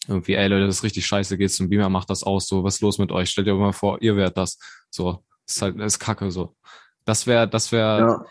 irgendwie, 0.07 0.33
ey 0.33 0.47
Leute, 0.47 0.67
das 0.67 0.77
ist 0.77 0.83
richtig 0.83 1.05
scheiße, 1.05 1.37
geht's 1.37 1.55
zum 1.55 1.69
Beamer, 1.69 1.89
macht 1.89 2.09
das 2.09 2.23
aus, 2.23 2.47
so, 2.47 2.63
was 2.63 2.75
ist 2.75 2.81
los 2.81 2.97
mit 2.97 3.11
euch? 3.11 3.29
Stellt 3.29 3.47
ihr 3.47 3.55
mal 3.55 3.71
vor, 3.71 4.01
ihr 4.01 4.15
wärt 4.15 4.37
das. 4.37 4.59
So, 4.89 5.23
ist 5.47 5.61
halt, 5.61 5.79
ist 5.79 5.99
kacke, 5.99 6.31
so. 6.31 6.55
Das 7.05 7.27
wäre, 7.27 7.47
das 7.47 7.71
wäre, 7.71 7.99
ja. 7.99 8.25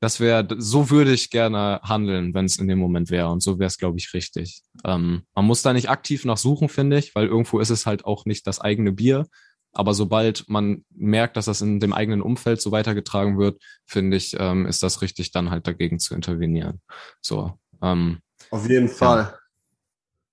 das 0.00 0.20
wäre, 0.20 0.46
so 0.58 0.90
würde 0.90 1.12
ich 1.12 1.30
gerne 1.30 1.80
handeln, 1.82 2.34
wenn 2.34 2.46
es 2.46 2.58
in 2.58 2.68
dem 2.68 2.78
Moment 2.78 3.10
wäre. 3.10 3.28
Und 3.28 3.42
so 3.42 3.58
wäre 3.58 3.68
es, 3.68 3.78
glaube 3.78 3.98
ich, 3.98 4.12
richtig. 4.14 4.62
Ähm, 4.84 5.22
man 5.34 5.44
muss 5.44 5.62
da 5.62 5.72
nicht 5.72 5.90
aktiv 5.90 6.24
nach 6.24 6.38
suchen, 6.38 6.68
finde 6.68 6.98
ich, 6.98 7.14
weil 7.14 7.26
irgendwo 7.26 7.58
ist 7.58 7.70
es 7.70 7.86
halt 7.86 8.04
auch 8.04 8.24
nicht 8.24 8.46
das 8.46 8.60
eigene 8.60 8.92
Bier. 8.92 9.26
Aber 9.72 9.94
sobald 9.94 10.48
man 10.48 10.84
merkt, 10.90 11.36
dass 11.36 11.44
das 11.44 11.60
in 11.60 11.80
dem 11.80 11.92
eigenen 11.92 12.22
Umfeld 12.22 12.60
so 12.60 12.72
weitergetragen 12.72 13.38
wird, 13.38 13.62
finde 13.86 14.16
ich, 14.16 14.36
ähm, 14.38 14.66
ist 14.66 14.82
das 14.82 15.02
richtig, 15.02 15.30
dann 15.30 15.50
halt 15.50 15.66
dagegen 15.66 15.98
zu 15.98 16.14
intervenieren. 16.14 16.80
So. 17.20 17.58
Ähm, 17.82 18.20
Auf 18.50 18.68
jeden 18.68 18.88
Fall. 18.88 19.18
Ja. 19.22 19.38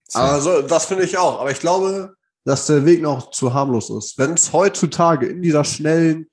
So. 0.07 0.19
Also, 0.19 0.61
das 0.61 0.85
finde 0.85 1.03
ich 1.03 1.17
auch. 1.17 1.41
Aber 1.41 1.51
ich 1.51 1.59
glaube, 1.59 2.15
dass 2.45 2.67
der 2.67 2.85
Weg 2.85 3.01
noch 3.01 3.31
zu 3.31 3.53
harmlos 3.53 3.89
ist. 3.89 4.17
Wenn 4.17 4.33
es 4.33 4.53
heutzutage 4.53 5.27
in 5.27 5.41
dieser 5.41 5.63
schnellen 5.63 6.27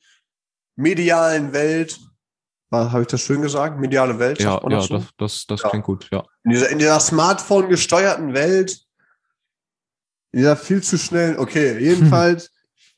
medialen 0.76 1.52
Welt, 1.52 1.98
habe 2.70 3.02
ich 3.02 3.08
das 3.08 3.20
schön 3.20 3.42
gesagt? 3.42 3.78
Mediale 3.78 4.18
Welt? 4.18 4.40
Ja, 4.40 4.60
ja 4.62 4.68
das, 4.68 4.88
das, 4.88 5.04
das, 5.18 5.46
das 5.46 5.62
ja. 5.62 5.68
klingt 5.70 5.84
gut, 5.84 6.08
ja. 6.10 6.24
In 6.44 6.52
dieser, 6.52 6.70
in 6.70 6.78
dieser 6.78 7.00
Smartphone 7.00 7.68
gesteuerten 7.68 8.32
Welt, 8.34 8.78
in 10.32 10.40
dieser 10.40 10.56
viel 10.56 10.82
zu 10.82 10.98
schnellen, 10.98 11.38
okay, 11.38 11.78
jedenfalls 11.80 12.51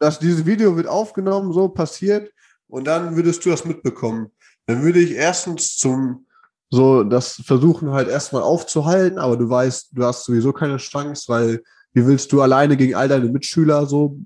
dass 0.04 0.18
dieses 0.18 0.46
Video 0.46 0.76
wird 0.76 0.86
aufgenommen, 0.86 1.52
so 1.52 1.68
passiert, 1.68 2.30
und 2.68 2.86
dann 2.86 3.16
würdest 3.16 3.44
du 3.44 3.50
das 3.50 3.64
mitbekommen. 3.64 4.30
Dann 4.66 4.82
würde 4.82 5.00
ich 5.00 5.12
erstens 5.12 5.76
zum 5.76 6.26
so 6.70 7.04
das 7.04 7.40
versuchen 7.44 7.92
halt 7.92 8.08
erstmal 8.08 8.42
aufzuhalten, 8.42 9.18
aber 9.18 9.36
du 9.36 9.48
weißt, 9.48 9.90
du 9.92 10.04
hast 10.04 10.24
sowieso 10.24 10.52
keine 10.52 10.78
Chance, 10.78 11.24
weil 11.28 11.62
wie 11.92 12.04
willst 12.04 12.32
du 12.32 12.42
alleine 12.42 12.76
gegen 12.76 12.96
all 12.96 13.06
deine 13.06 13.28
Mitschüler 13.28 13.86
so 13.86 14.18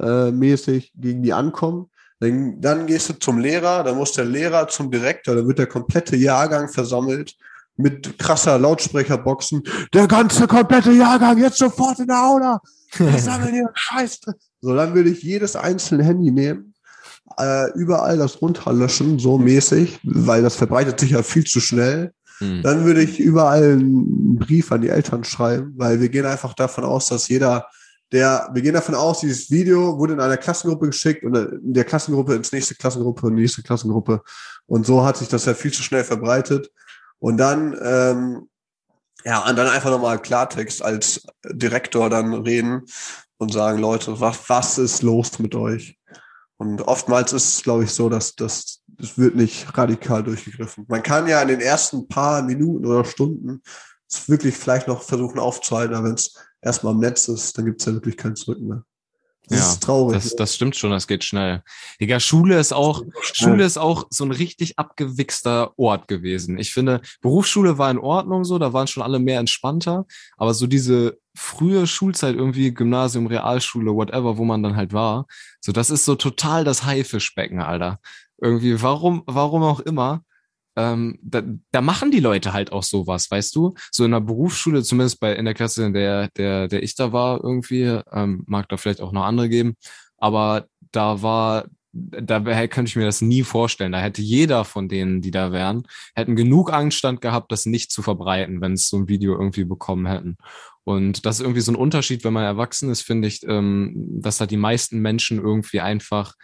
äh, 0.00 0.32
mäßig 0.32 0.92
gegen 0.96 1.22
die 1.22 1.32
ankommen? 1.32 1.88
Dann, 2.18 2.60
dann 2.60 2.86
gehst 2.86 3.08
du 3.08 3.12
zum 3.12 3.38
Lehrer, 3.38 3.84
dann 3.84 3.96
muss 3.96 4.12
der 4.12 4.24
Lehrer 4.24 4.66
zum 4.66 4.90
Direktor, 4.90 5.36
dann 5.36 5.46
wird 5.46 5.58
der 5.58 5.68
komplette 5.68 6.16
Jahrgang 6.16 6.68
versammelt 6.68 7.36
mit 7.76 8.18
krasser 8.18 8.58
Lautsprecherboxen. 8.58 9.62
Der 9.92 10.08
ganze 10.08 10.48
komplette 10.48 10.92
Jahrgang 10.92 11.38
jetzt 11.38 11.58
sofort 11.58 12.00
in 12.00 12.08
der 12.08 12.20
Aula. 12.20 12.60
Wir 12.98 13.18
sammeln 13.18 13.54
hier 13.54 13.70
Scheiß. 13.74 14.20
So, 14.60 14.74
dann 14.74 14.94
würde 14.94 15.10
ich 15.10 15.22
jedes 15.22 15.56
einzelne 15.56 16.04
Handy 16.04 16.30
nehmen 16.30 16.74
äh, 17.38 17.70
überall 17.72 18.18
das 18.18 18.40
runterlöschen, 18.40 19.18
so 19.18 19.38
mäßig, 19.38 20.00
weil 20.04 20.42
das 20.42 20.56
verbreitet 20.56 21.00
sich 21.00 21.10
ja 21.10 21.22
viel 21.22 21.44
zu 21.44 21.60
schnell. 21.60 22.12
Mhm. 22.40 22.62
Dann 22.62 22.84
würde 22.84 23.02
ich 23.02 23.18
überall 23.18 23.72
einen 23.72 24.36
Brief 24.36 24.72
an 24.72 24.82
die 24.82 24.88
Eltern 24.88 25.24
schreiben, 25.24 25.72
weil 25.76 26.00
wir 26.00 26.08
gehen 26.08 26.26
einfach 26.26 26.54
davon 26.54 26.84
aus, 26.84 27.08
dass 27.08 27.28
jeder, 27.28 27.66
der, 28.12 28.50
wir 28.52 28.62
gehen 28.62 28.74
davon 28.74 28.94
aus, 28.94 29.20
dieses 29.20 29.50
Video 29.50 29.98
wurde 29.98 30.14
in 30.14 30.20
einer 30.20 30.36
Klassengruppe 30.36 30.86
geschickt 30.86 31.24
und 31.24 31.34
in 31.34 31.72
der 31.74 31.84
Klassengruppe 31.84 32.34
ins 32.34 32.52
nächste 32.52 32.74
Klassengruppe 32.74 33.26
und 33.26 33.34
nächste 33.34 33.62
Klassengruppe. 33.62 34.22
Und 34.66 34.86
so 34.86 35.04
hat 35.04 35.16
sich 35.16 35.28
das 35.28 35.44
ja 35.46 35.54
viel 35.54 35.72
zu 35.72 35.82
schnell 35.82 36.04
verbreitet. 36.04 36.70
Und 37.18 37.38
dann, 37.38 37.76
ähm, 37.82 38.48
ja, 39.26 39.44
und 39.44 39.56
dann 39.56 39.66
einfach 39.66 39.90
nochmal 39.90 40.22
Klartext 40.22 40.82
als 40.82 41.26
Direktor 41.50 42.08
dann 42.08 42.32
reden 42.32 42.84
und 43.38 43.52
sagen, 43.52 43.80
Leute, 43.80 44.20
was, 44.20 44.48
was 44.48 44.78
ist 44.78 45.02
los 45.02 45.40
mit 45.40 45.56
euch? 45.56 45.98
Und 46.58 46.82
oftmals 46.82 47.32
ist 47.32 47.56
es, 47.56 47.62
glaube 47.64 47.82
ich, 47.82 47.90
so, 47.90 48.08
dass 48.08 48.36
das, 48.36 48.84
das 48.86 49.18
wird 49.18 49.34
nicht 49.34 49.76
radikal 49.76 50.22
durchgegriffen. 50.22 50.84
Man 50.86 51.02
kann 51.02 51.26
ja 51.26 51.42
in 51.42 51.48
den 51.48 51.60
ersten 51.60 52.06
paar 52.06 52.40
Minuten 52.42 52.86
oder 52.86 53.04
Stunden 53.04 53.62
es 54.08 54.28
wirklich 54.28 54.56
vielleicht 54.56 54.86
noch 54.86 55.02
versuchen 55.02 55.40
aufzuhalten, 55.40 55.96
aber 55.96 56.06
wenn 56.06 56.14
es 56.14 56.34
erstmal 56.62 56.92
am 56.92 57.00
Netz 57.00 57.26
ist, 57.26 57.58
dann 57.58 57.64
gibt 57.64 57.80
es 57.80 57.86
ja 57.86 57.94
wirklich 57.94 58.16
kein 58.16 58.36
Zurück 58.36 58.60
mehr. 58.60 58.84
Das 59.48 59.58
ja, 59.58 59.66
ist 59.66 59.82
traurig. 59.82 60.14
Das, 60.14 60.34
das 60.34 60.54
stimmt 60.56 60.74
schon, 60.74 60.90
das 60.90 61.06
geht 61.06 61.22
schnell. 61.22 61.62
Digga, 62.00 62.18
Schule 62.18 62.58
ist 62.58 62.72
auch, 62.72 63.02
Schule 63.20 63.64
ist 63.64 63.78
auch 63.78 64.06
so 64.10 64.24
ein 64.24 64.32
richtig 64.32 64.78
abgewichster 64.78 65.72
Ort 65.78 66.08
gewesen. 66.08 66.58
Ich 66.58 66.72
finde, 66.72 67.00
Berufsschule 67.20 67.78
war 67.78 67.90
in 67.90 67.98
Ordnung 67.98 68.44
so, 68.44 68.58
da 68.58 68.72
waren 68.72 68.88
schon 68.88 69.04
alle 69.04 69.20
mehr 69.20 69.38
entspannter, 69.38 70.06
aber 70.36 70.52
so 70.52 70.66
diese 70.66 71.18
frühe 71.34 71.86
Schulzeit 71.86 72.34
irgendwie, 72.34 72.74
Gymnasium, 72.74 73.26
Realschule, 73.26 73.94
whatever, 73.94 74.36
wo 74.36 74.44
man 74.44 74.62
dann 74.62 74.74
halt 74.74 74.92
war, 74.92 75.26
so 75.60 75.70
das 75.70 75.90
ist 75.90 76.04
so 76.04 76.16
total 76.16 76.64
das 76.64 76.84
Haifischbecken, 76.84 77.60
Alter. 77.60 78.00
Irgendwie, 78.40 78.82
warum, 78.82 79.22
warum 79.26 79.62
auch 79.62 79.80
immer, 79.80 80.22
ähm, 80.76 81.18
da, 81.22 81.42
da 81.72 81.80
machen 81.80 82.10
die 82.10 82.20
Leute 82.20 82.52
halt 82.52 82.72
auch 82.72 82.82
sowas, 82.82 83.30
weißt 83.30 83.54
du? 83.56 83.74
So 83.90 84.04
in 84.04 84.10
der 84.10 84.20
Berufsschule, 84.20 84.82
zumindest 84.82 85.20
bei 85.20 85.34
in 85.34 85.44
der 85.44 85.54
Klasse, 85.54 85.84
in 85.84 85.94
der, 85.94 86.28
der, 86.36 86.68
der 86.68 86.82
ich 86.82 86.94
da 86.94 87.12
war, 87.12 87.42
irgendwie, 87.42 88.00
ähm, 88.12 88.44
mag 88.46 88.68
da 88.68 88.76
vielleicht 88.76 89.00
auch 89.00 89.12
noch 89.12 89.24
andere 89.24 89.48
geben, 89.48 89.76
aber 90.18 90.66
da 90.92 91.22
war, 91.22 91.66
da 91.92 92.40
könnte 92.66 92.90
ich 92.90 92.96
mir 92.96 93.06
das 93.06 93.22
nie 93.22 93.42
vorstellen. 93.42 93.92
Da 93.92 94.00
hätte 94.00 94.20
jeder 94.20 94.64
von 94.64 94.88
denen, 94.88 95.22
die 95.22 95.30
da 95.30 95.50
wären, 95.50 95.86
hätten 96.14 96.36
genug 96.36 96.72
Anstand 96.72 97.20
gehabt, 97.22 97.50
das 97.52 97.64
nicht 97.64 97.90
zu 97.90 98.02
verbreiten, 98.02 98.60
wenn 98.60 98.74
es 98.74 98.88
so 98.88 98.98
ein 98.98 99.08
Video 99.08 99.32
irgendwie 99.32 99.64
bekommen 99.64 100.06
hätten. 100.06 100.36
Und 100.84 101.26
das 101.26 101.36
ist 101.36 101.42
irgendwie 101.42 101.62
so 101.62 101.72
ein 101.72 101.76
Unterschied, 101.76 102.22
wenn 102.22 102.32
man 102.32 102.44
erwachsen 102.44 102.90
ist, 102.90 103.02
finde 103.02 103.28
ich, 103.28 103.42
ähm, 103.48 103.92
dass 104.20 104.40
halt 104.40 104.50
die 104.50 104.56
meisten 104.56 105.00
Menschen 105.00 105.38
irgendwie 105.38 105.80
einfach 105.80 106.34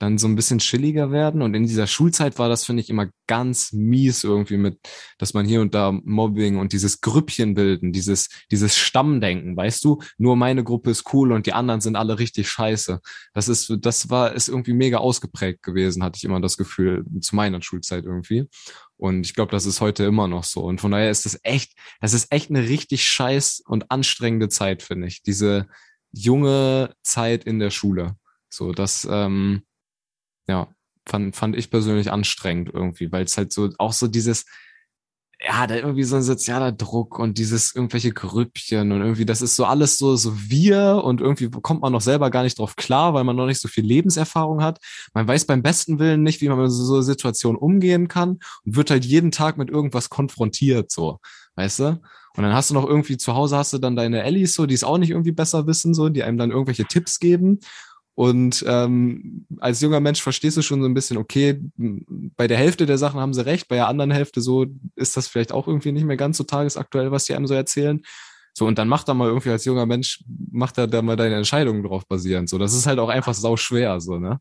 dann 0.00 0.16
so 0.16 0.26
ein 0.26 0.34
bisschen 0.34 0.58
chilliger 0.58 1.12
werden. 1.12 1.42
Und 1.42 1.54
in 1.54 1.66
dieser 1.66 1.86
Schulzeit 1.86 2.38
war 2.38 2.48
das, 2.48 2.64
finde 2.64 2.82
ich, 2.82 2.88
immer 2.88 3.08
ganz 3.26 3.72
mies 3.72 4.24
irgendwie 4.24 4.56
mit, 4.56 4.78
dass 5.18 5.34
man 5.34 5.44
hier 5.44 5.60
und 5.60 5.74
da 5.74 5.92
Mobbing 5.92 6.56
und 6.56 6.72
dieses 6.72 7.02
Grüppchen 7.02 7.54
bilden, 7.54 7.92
dieses, 7.92 8.30
dieses 8.50 8.76
Stammdenken, 8.78 9.56
weißt 9.56 9.84
du? 9.84 10.00
Nur 10.16 10.36
meine 10.36 10.64
Gruppe 10.64 10.90
ist 10.90 11.04
cool 11.12 11.32
und 11.32 11.44
die 11.44 11.52
anderen 11.52 11.82
sind 11.82 11.96
alle 11.96 12.18
richtig 12.18 12.48
scheiße. 12.48 13.00
Das 13.34 13.48
ist, 13.48 13.76
das 13.80 14.08
war, 14.08 14.32
ist 14.32 14.48
irgendwie 14.48 14.72
mega 14.72 14.96
ausgeprägt 14.98 15.62
gewesen, 15.62 16.02
hatte 16.02 16.16
ich 16.16 16.24
immer 16.24 16.40
das 16.40 16.56
Gefühl, 16.56 17.04
zu 17.20 17.36
meiner 17.36 17.60
Schulzeit 17.60 18.04
irgendwie. 18.04 18.48
Und 18.96 19.26
ich 19.26 19.34
glaube, 19.34 19.52
das 19.52 19.66
ist 19.66 19.82
heute 19.82 20.04
immer 20.04 20.28
noch 20.28 20.44
so. 20.44 20.62
Und 20.62 20.80
von 20.80 20.92
daher 20.92 21.10
ist 21.10 21.26
das 21.26 21.38
echt, 21.42 21.74
das 22.00 22.14
ist 22.14 22.32
echt 22.32 22.48
eine 22.48 22.66
richtig 22.66 23.04
scheiß 23.04 23.62
und 23.66 23.90
anstrengende 23.90 24.48
Zeit, 24.48 24.82
finde 24.82 25.08
ich. 25.08 25.22
Diese 25.22 25.66
junge 26.10 26.94
Zeit 27.02 27.44
in 27.44 27.58
der 27.58 27.70
Schule. 27.70 28.16
So, 28.48 28.72
das, 28.72 29.06
ähm, 29.08 29.62
ja, 30.50 30.68
fand, 31.06 31.36
fand 31.36 31.56
ich 31.56 31.70
persönlich 31.70 32.12
anstrengend 32.12 32.70
irgendwie, 32.72 33.10
weil 33.12 33.24
es 33.24 33.36
halt 33.36 33.52
so 33.52 33.70
auch 33.78 33.92
so 33.92 34.08
dieses, 34.08 34.44
ja, 35.42 35.66
da 35.66 35.74
irgendwie 35.76 36.02
so 36.02 36.16
ein 36.16 36.22
sozialer 36.22 36.72
Druck 36.72 37.18
und 37.18 37.38
dieses 37.38 37.74
irgendwelche 37.74 38.12
Grüppchen 38.12 38.92
und 38.92 39.00
irgendwie, 39.00 39.24
das 39.24 39.40
ist 39.40 39.56
so 39.56 39.64
alles 39.64 39.96
so, 39.96 40.14
so 40.16 40.34
wir 40.36 41.02
und 41.02 41.22
irgendwie 41.22 41.48
kommt 41.50 41.80
man 41.80 41.92
noch 41.92 42.02
selber 42.02 42.30
gar 42.30 42.42
nicht 42.42 42.58
drauf 42.58 42.76
klar, 42.76 43.14
weil 43.14 43.24
man 43.24 43.36
noch 43.36 43.46
nicht 43.46 43.60
so 43.60 43.68
viel 43.68 43.84
Lebenserfahrung 43.84 44.62
hat. 44.62 44.78
Man 45.14 45.26
weiß 45.26 45.46
beim 45.46 45.62
besten 45.62 45.98
Willen 45.98 46.22
nicht, 46.22 46.42
wie 46.42 46.48
man 46.48 46.58
mit 46.58 46.70
so 46.70 47.00
Situationen 47.00 47.58
umgehen 47.58 48.08
kann 48.08 48.38
und 48.64 48.76
wird 48.76 48.90
halt 48.90 49.06
jeden 49.06 49.30
Tag 49.30 49.56
mit 49.56 49.70
irgendwas 49.70 50.10
konfrontiert, 50.10 50.90
so, 50.90 51.20
weißt 51.54 51.78
du? 51.80 52.00
Und 52.36 52.44
dann 52.44 52.52
hast 52.52 52.70
du 52.70 52.74
noch 52.74 52.86
irgendwie 52.86 53.16
zu 53.16 53.34
Hause 53.34 53.56
hast 53.56 53.72
du 53.72 53.78
dann 53.78 53.96
deine 53.96 54.22
Ellis 54.22 54.54
so, 54.54 54.66
die 54.66 54.74
es 54.74 54.84
auch 54.84 54.98
nicht 54.98 55.10
irgendwie 55.10 55.32
besser 55.32 55.66
wissen, 55.66 55.94
so, 55.94 56.10
die 56.10 56.22
einem 56.22 56.38
dann 56.38 56.50
irgendwelche 56.50 56.84
Tipps 56.84 57.18
geben. 57.18 57.60
Und 58.20 58.62
ähm, 58.68 59.46
als 59.60 59.80
junger 59.80 60.00
Mensch 60.00 60.20
verstehst 60.20 60.58
du 60.58 60.60
schon 60.60 60.82
so 60.82 60.86
ein 60.86 60.92
bisschen, 60.92 61.16
okay, 61.16 61.58
bei 62.36 62.48
der 62.48 62.58
Hälfte 62.58 62.84
der 62.84 62.98
Sachen 62.98 63.18
haben 63.18 63.32
sie 63.32 63.46
recht, 63.46 63.66
bei 63.66 63.76
der 63.76 63.88
anderen 63.88 64.10
Hälfte 64.10 64.42
so 64.42 64.66
ist 64.94 65.16
das 65.16 65.26
vielleicht 65.26 65.52
auch 65.52 65.66
irgendwie 65.66 65.90
nicht 65.90 66.04
mehr 66.04 66.18
ganz 66.18 66.36
so 66.36 66.44
tagesaktuell, 66.44 67.12
was 67.12 67.24
die 67.24 67.34
einem 67.34 67.46
so 67.46 67.54
erzählen. 67.54 68.02
So, 68.52 68.66
und 68.66 68.76
dann 68.76 68.88
macht 68.88 69.08
da 69.08 69.14
mal 69.14 69.28
irgendwie 69.28 69.48
als 69.48 69.64
junger 69.64 69.86
Mensch, 69.86 70.22
macht 70.52 70.76
da, 70.76 70.86
da 70.86 71.00
mal 71.00 71.16
deine 71.16 71.36
Entscheidungen 71.36 71.82
drauf 71.82 72.06
basierend. 72.06 72.50
So, 72.50 72.58
das 72.58 72.74
ist 72.74 72.86
halt 72.86 72.98
auch 72.98 73.08
einfach 73.08 73.32
sau 73.32 73.56
schwer, 73.56 74.02
so, 74.02 74.18
ne? 74.18 74.38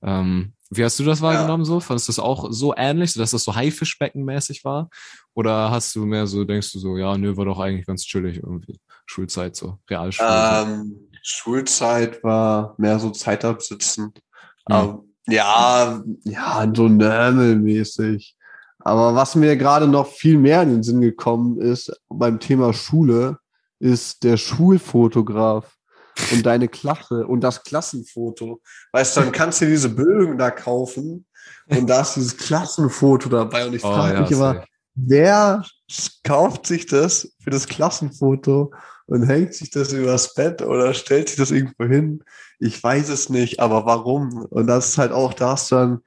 Ähm, 0.00 0.54
wie 0.70 0.82
hast 0.82 0.98
du 0.98 1.04
das 1.04 1.20
wahrgenommen 1.20 1.64
ja. 1.64 1.68
so? 1.68 1.80
Fandest 1.80 2.08
du 2.08 2.12
das 2.12 2.18
auch 2.20 2.50
so 2.50 2.74
ähnlich, 2.74 3.12
dass 3.12 3.32
das 3.32 3.44
so 3.44 3.54
Haifischbeckenmäßig 3.54 4.64
war? 4.64 4.88
Oder 5.34 5.70
hast 5.70 5.94
du 5.94 6.06
mehr 6.06 6.26
so, 6.26 6.44
denkst 6.44 6.72
du 6.72 6.78
so, 6.78 6.96
ja, 6.96 7.18
nö, 7.18 7.36
war 7.36 7.44
doch 7.44 7.58
eigentlich 7.58 7.86
ganz 7.86 8.06
chillig 8.06 8.38
irgendwie, 8.38 8.80
Schulzeit 9.04 9.56
so, 9.56 9.78
Realschule? 9.90 10.30
Ähm, 10.30 11.09
Schulzeit 11.22 12.22
war 12.24 12.74
mehr 12.78 12.98
so 12.98 13.10
Zeit 13.10 13.44
absitzen. 13.44 14.12
Mhm. 14.68 14.74
Aber, 14.74 15.04
ja, 15.26 16.02
ja, 16.24 16.72
so 16.74 16.88
nörmelmäßig. 16.88 18.36
Aber 18.78 19.14
was 19.14 19.34
mir 19.34 19.56
gerade 19.56 19.86
noch 19.86 20.06
viel 20.06 20.38
mehr 20.38 20.62
in 20.62 20.70
den 20.70 20.82
Sinn 20.82 21.00
gekommen 21.00 21.60
ist 21.60 21.92
beim 22.08 22.40
Thema 22.40 22.72
Schule, 22.72 23.38
ist 23.78 24.24
der 24.24 24.36
Schulfotograf 24.36 25.76
und 26.32 26.44
deine 26.44 26.68
Klasse 26.68 27.26
und 27.26 27.40
das 27.40 27.62
Klassenfoto. 27.62 28.60
Weißt 28.92 29.16
du, 29.16 29.20
dann 29.20 29.32
kannst 29.32 29.60
du 29.60 29.66
diese 29.66 29.88
Bögen 29.88 30.38
da 30.38 30.50
kaufen 30.50 31.26
und 31.66 31.88
da 31.88 32.02
ist 32.02 32.14
dieses 32.14 32.36
Klassenfoto 32.36 33.28
dabei. 33.28 33.66
Und 33.66 33.74
ich 33.74 33.84
oh, 33.84 33.92
frage 33.92 34.14
ja, 34.14 34.20
mich 34.20 34.30
immer, 34.30 34.64
wer 34.94 35.64
kauft 36.24 36.66
sich 36.66 36.86
das 36.86 37.34
für 37.42 37.50
das 37.50 37.66
Klassenfoto 37.66 38.72
und 39.10 39.26
hängt 39.26 39.54
sich 39.54 39.70
das 39.70 39.92
übers 39.92 40.34
Bett 40.34 40.62
oder 40.62 40.94
stellt 40.94 41.28
sich 41.28 41.36
das 41.36 41.50
irgendwo 41.50 41.84
hin. 41.84 42.22
Ich 42.60 42.80
weiß 42.80 43.08
es 43.08 43.28
nicht, 43.28 43.58
aber 43.58 43.84
warum? 43.84 44.46
Und 44.46 44.68
das 44.68 44.90
ist 44.90 44.98
halt 44.98 45.10
auch, 45.10 45.34
da 45.34 45.50
hast 45.50 45.72
du 45.72 45.74
dann 45.74 45.98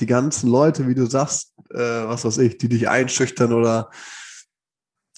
die 0.00 0.06
ganzen 0.06 0.50
Leute, 0.50 0.88
wie 0.88 0.94
du 0.94 1.06
sagst, 1.06 1.54
äh, 1.70 1.78
was 1.78 2.24
weiß 2.24 2.38
ich, 2.38 2.58
die 2.58 2.68
dich 2.68 2.88
einschüchtern 2.88 3.52
oder 3.52 3.90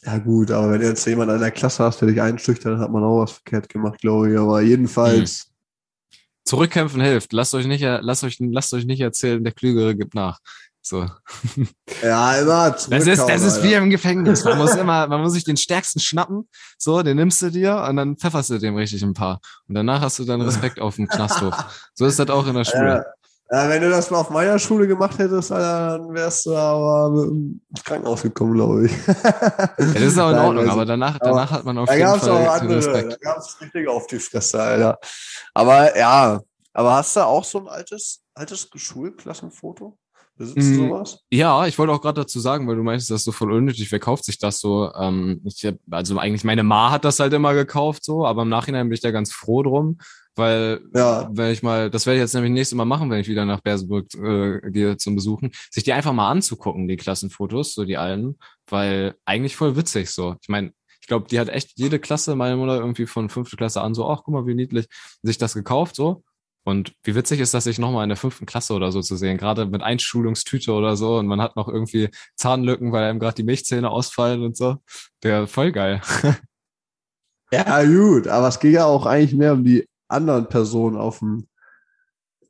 ja 0.04 0.18
gut, 0.18 0.50
aber 0.50 0.70
wenn 0.70 0.80
du 0.80 0.86
jetzt 0.86 1.06
jemand 1.06 1.30
in 1.30 1.40
der 1.40 1.50
Klasse 1.50 1.84
hast, 1.84 2.00
der 2.00 2.08
dich 2.08 2.20
einschüchtert, 2.20 2.78
hat 2.78 2.90
man 2.90 3.04
auch 3.04 3.22
was 3.22 3.32
verkehrt 3.32 3.68
gemacht, 3.68 4.00
glaube 4.00 4.32
ich. 4.32 4.38
Aber 4.38 4.60
jedenfalls. 4.60 5.42
Hm. 5.42 6.18
Zurückkämpfen 6.44 7.00
hilft. 7.00 7.32
Lasst 7.32 7.54
euch 7.54 7.66
nicht, 7.66 7.82
lasst 7.82 8.24
euch, 8.24 8.38
lasst 8.40 8.72
euch 8.74 8.86
nicht 8.86 9.00
erzählen, 9.00 9.44
der 9.44 9.52
Klügere 9.52 9.94
gibt 9.94 10.14
nach. 10.14 10.40
So. 10.82 11.06
Ja, 12.02 12.36
immer 12.36 12.70
Das 12.90 13.06
ist, 13.06 13.22
das 13.22 13.42
ist 13.42 13.62
wie 13.62 13.74
im 13.74 13.90
Gefängnis. 13.90 14.44
Man 14.44 14.58
muss 14.58 14.74
immer, 14.74 15.06
man 15.06 15.20
muss 15.20 15.32
sich 15.32 15.44
den 15.44 15.56
stärksten 15.56 16.00
schnappen. 16.00 16.48
So, 16.78 17.02
den 17.02 17.16
nimmst 17.16 17.42
du 17.42 17.50
dir 17.50 17.84
und 17.88 17.96
dann 17.96 18.16
pfefferst 18.16 18.50
du 18.50 18.58
dem 18.58 18.76
richtig 18.76 19.02
ein 19.02 19.14
paar. 19.14 19.40
Und 19.68 19.74
danach 19.74 20.00
hast 20.00 20.18
du 20.18 20.24
dann 20.24 20.40
Respekt 20.40 20.80
auf 20.80 20.96
dem 20.96 21.06
Knasthof. 21.08 21.54
So 21.94 22.06
ist 22.06 22.18
das 22.18 22.30
auch 22.30 22.46
in 22.46 22.54
der 22.54 22.64
Schule. 22.64 23.04
Ja, 23.52 23.68
wenn 23.68 23.82
du 23.82 23.90
das 23.90 24.10
mal 24.12 24.18
auf 24.18 24.30
meiner 24.30 24.60
Schule 24.60 24.86
gemacht 24.86 25.18
hättest, 25.18 25.50
dann 25.50 26.14
wärst 26.14 26.46
du 26.46 26.54
aber 26.54 27.26
ins 27.26 27.82
Krankenhaus 27.84 28.22
gekommen, 28.22 28.54
glaube 28.54 28.86
ich. 28.86 28.92
Ja, 29.06 29.14
das 29.76 30.02
ist 30.02 30.18
auch 30.18 30.30
in 30.30 30.38
Ordnung, 30.38 30.70
aber 30.70 30.86
danach, 30.86 31.18
danach 31.18 31.50
hat 31.50 31.64
man 31.64 31.76
auf 31.78 31.90
jeden 31.90 32.06
Fall 32.06 32.30
auch 32.30 32.52
andere, 32.52 32.76
Respekt. 32.76 33.12
Da 33.12 33.16
gab 33.16 33.38
es 33.38 33.60
richtig 33.60 33.88
auf 33.88 34.06
die 34.06 34.20
Fresse, 34.20 34.62
Alter. 34.62 34.98
Aber 35.52 35.98
ja, 35.98 36.40
aber 36.72 36.94
hast 36.94 37.16
du 37.16 37.20
auch 37.26 37.42
so 37.42 37.58
ein 37.58 37.66
altes, 37.66 38.22
altes 38.34 38.68
Schulklassenfoto? 38.72 39.98
Besitzt 40.40 40.70
du 40.70 40.72
mm, 40.72 40.88
sowas? 40.88 41.18
Ja, 41.30 41.66
ich 41.66 41.78
wollte 41.78 41.92
auch 41.92 42.00
gerade 42.00 42.22
dazu 42.22 42.40
sagen, 42.40 42.66
weil 42.66 42.76
du 42.76 42.82
meinst, 42.82 43.10
das 43.10 43.18
ist 43.18 43.24
so 43.24 43.32
voll 43.32 43.52
unnötig. 43.52 43.92
Wer 43.92 43.98
kauft 43.98 44.24
sich 44.24 44.38
das 44.38 44.58
so? 44.58 44.90
Ähm, 44.94 45.42
ich 45.44 45.66
hab, 45.66 45.74
also 45.90 46.18
eigentlich 46.18 46.44
meine 46.44 46.62
Ma 46.62 46.90
hat 46.90 47.04
das 47.04 47.20
halt 47.20 47.34
immer 47.34 47.52
gekauft 47.52 48.02
so, 48.04 48.24
aber 48.24 48.40
im 48.40 48.48
Nachhinein 48.48 48.88
bin 48.88 48.94
ich 48.94 49.02
da 49.02 49.10
ganz 49.10 49.32
froh 49.34 49.62
drum. 49.62 49.98
weil, 50.36 50.80
ja. 50.94 51.28
wenn 51.30 51.52
ich 51.52 51.62
mal, 51.62 51.90
das 51.90 52.06
werde 52.06 52.16
ich 52.16 52.22
jetzt 52.22 52.32
nämlich 52.32 52.52
nächstes 52.52 52.74
Mal 52.74 52.86
machen, 52.86 53.10
wenn 53.10 53.20
ich 53.20 53.28
wieder 53.28 53.44
nach 53.44 53.60
Bersenburg 53.60 54.06
äh, 54.14 54.70
gehe 54.70 54.96
zum 54.96 55.14
Besuchen, 55.14 55.50
sich 55.70 55.84
die 55.84 55.92
einfach 55.92 56.14
mal 56.14 56.30
anzugucken, 56.30 56.88
die 56.88 56.96
Klassenfotos, 56.96 57.74
so 57.74 57.84
die 57.84 57.98
alten, 57.98 58.38
weil 58.66 59.16
eigentlich 59.26 59.56
voll 59.56 59.76
witzig 59.76 60.08
so. 60.08 60.36
Ich 60.40 60.48
meine, 60.48 60.72
ich 61.02 61.06
glaube, 61.06 61.26
die 61.28 61.38
hat 61.38 61.50
echt 61.50 61.72
jede 61.76 61.98
Klasse, 61.98 62.34
meine 62.34 62.56
Mutter 62.56 62.78
irgendwie 62.78 63.04
von 63.04 63.28
fünfte 63.28 63.56
Klasse 63.56 63.82
an 63.82 63.92
so, 63.92 64.08
ach, 64.08 64.22
guck 64.24 64.32
mal, 64.32 64.46
wie 64.46 64.54
niedlich, 64.54 64.86
sich 65.22 65.36
das 65.36 65.52
gekauft 65.52 65.96
so. 65.96 66.22
Und 66.64 66.92
wie 67.02 67.14
witzig 67.14 67.40
ist 67.40 67.54
das, 67.54 67.64
sich 67.64 67.78
nochmal 67.78 68.04
in 68.04 68.10
der 68.10 68.16
fünften 68.16 68.46
Klasse 68.46 68.74
oder 68.74 68.92
so 68.92 69.00
zu 69.00 69.16
sehen, 69.16 69.38
gerade 69.38 69.66
mit 69.66 69.82
Einschulungstüte 69.82 70.72
oder 70.72 70.96
so 70.96 71.16
und 71.16 71.26
man 71.26 71.40
hat 71.40 71.56
noch 71.56 71.68
irgendwie 71.68 72.10
Zahnlücken, 72.36 72.92
weil 72.92 73.04
einem 73.04 73.18
gerade 73.18 73.36
die 73.36 73.44
Milchzähne 73.44 73.90
ausfallen 73.90 74.42
und 74.42 74.56
so. 74.56 74.76
Der 75.22 75.46
voll 75.46 75.72
geil. 75.72 76.02
ja, 77.52 77.84
gut, 77.84 78.28
aber 78.28 78.48
es 78.48 78.60
geht 78.60 78.74
ja 78.74 78.84
auch 78.84 79.06
eigentlich 79.06 79.34
mehr 79.34 79.54
um 79.54 79.64
die 79.64 79.86
anderen 80.08 80.48
Personen 80.48 80.96
auf 80.96 81.20
dem 81.20 81.46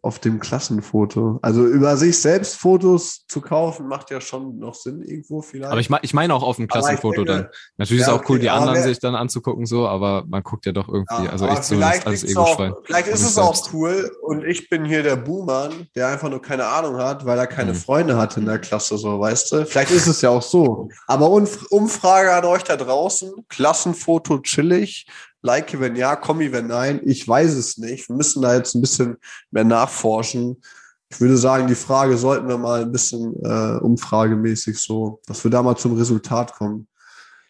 auf 0.03 0.19
dem 0.19 0.41
Klassenfoto. 0.41 1.39
Also 1.43 1.67
über 1.67 1.97
sich 1.97 2.19
selbst 2.19 2.57
Fotos 2.57 3.27
zu 3.29 3.43
kaufen, 3.43 3.87
macht 3.87 4.11
ja 4.11 4.21
schon 4.21 4.59
noch 4.59 4.75
Sinn 4.75 5.03
irgendwo 5.03 5.43
vielleicht. 5.43 5.71
Aber 5.71 5.81
ich, 5.81 5.91
ich 6.03 6.15
meine 6.15 6.35
auch 6.35 6.43
auf 6.43 6.57
dem 6.57 6.69
Klassenfoto 6.69 7.25
denke, 7.25 7.43
dann. 7.43 7.49
Natürlich 7.77 8.07
ja, 8.07 8.09
ist 8.09 8.13
auch 8.13 8.29
cool, 8.29 8.37
okay, 8.37 8.41
die 8.41 8.51
anderen 8.51 8.83
sich 8.83 8.99
dann 8.99 9.15
anzugucken, 9.15 9.67
so, 9.67 9.87
aber 9.87 10.25
man 10.27 10.43
guckt 10.43 10.65
ja 10.65 10.73
doch 10.73 10.89
irgendwie, 10.89 11.25
ja, 11.25 11.31
also 11.31 11.47
ich 11.49 11.61
zumindest 11.61 12.07
als 12.07 12.25
Ego-Schwein. 12.25 12.73
Vielleicht 12.85 13.09
ist 13.09 13.21
es 13.21 13.35
selbst. 13.35 13.69
auch 13.69 13.73
cool 13.75 14.11
und 14.23 14.43
ich 14.45 14.71
bin 14.71 14.87
hier 14.87 15.03
der 15.03 15.17
Boomer, 15.17 15.69
der 15.95 16.09
einfach 16.09 16.31
nur 16.31 16.41
keine 16.41 16.65
Ahnung 16.65 16.97
hat, 16.97 17.27
weil 17.27 17.39
er 17.39 17.47
keine 17.47 17.73
mhm. 17.73 17.77
Freunde 17.77 18.17
hat 18.17 18.39
in 18.39 18.47
der 18.47 18.59
Klasse, 18.59 18.97
so, 18.97 19.21
weißt 19.21 19.53
du? 19.53 19.67
Vielleicht 19.67 19.91
ist 19.91 20.07
es 20.07 20.23
ja 20.23 20.31
auch 20.31 20.43
so. 20.43 20.89
Aber 21.09 21.31
Umfrage 21.31 22.33
an 22.33 22.45
euch 22.47 22.63
da 22.63 22.77
draußen, 22.77 23.31
Klassenfoto 23.49 24.39
chillig, 24.39 25.07
Like, 25.43 25.81
wenn 25.81 25.97
ja, 25.97 26.17
Kommi, 26.17 26.53
wenn 26.53 26.67
nein. 26.67 27.01
Ich 27.05 27.27
weiß 27.27 27.55
es 27.55 27.79
nicht. 27.79 28.09
Wir 28.09 28.17
müssen 28.17 28.43
da 28.43 28.55
jetzt 28.55 28.75
ein 28.75 28.81
bisschen 28.81 29.17
mehr 29.51 29.65
nachforschen. 29.65 30.61
Ich 31.09 31.21
würde 31.21 31.37
sagen, 31.37 31.67
die 31.67 31.75
Frage 31.75 32.17
sollten 32.17 32.49
wir 32.49 32.59
mal 32.59 32.83
ein 32.83 32.93
bisschen 32.93 33.35
äh, 33.43 33.79
umfragemäßig 33.81 34.79
so, 34.79 35.21
dass 35.27 35.43
wir 35.43 35.51
da 35.51 35.63
mal 35.63 35.77
zum 35.77 35.97
Resultat 35.97 36.55
kommen. 36.55 36.87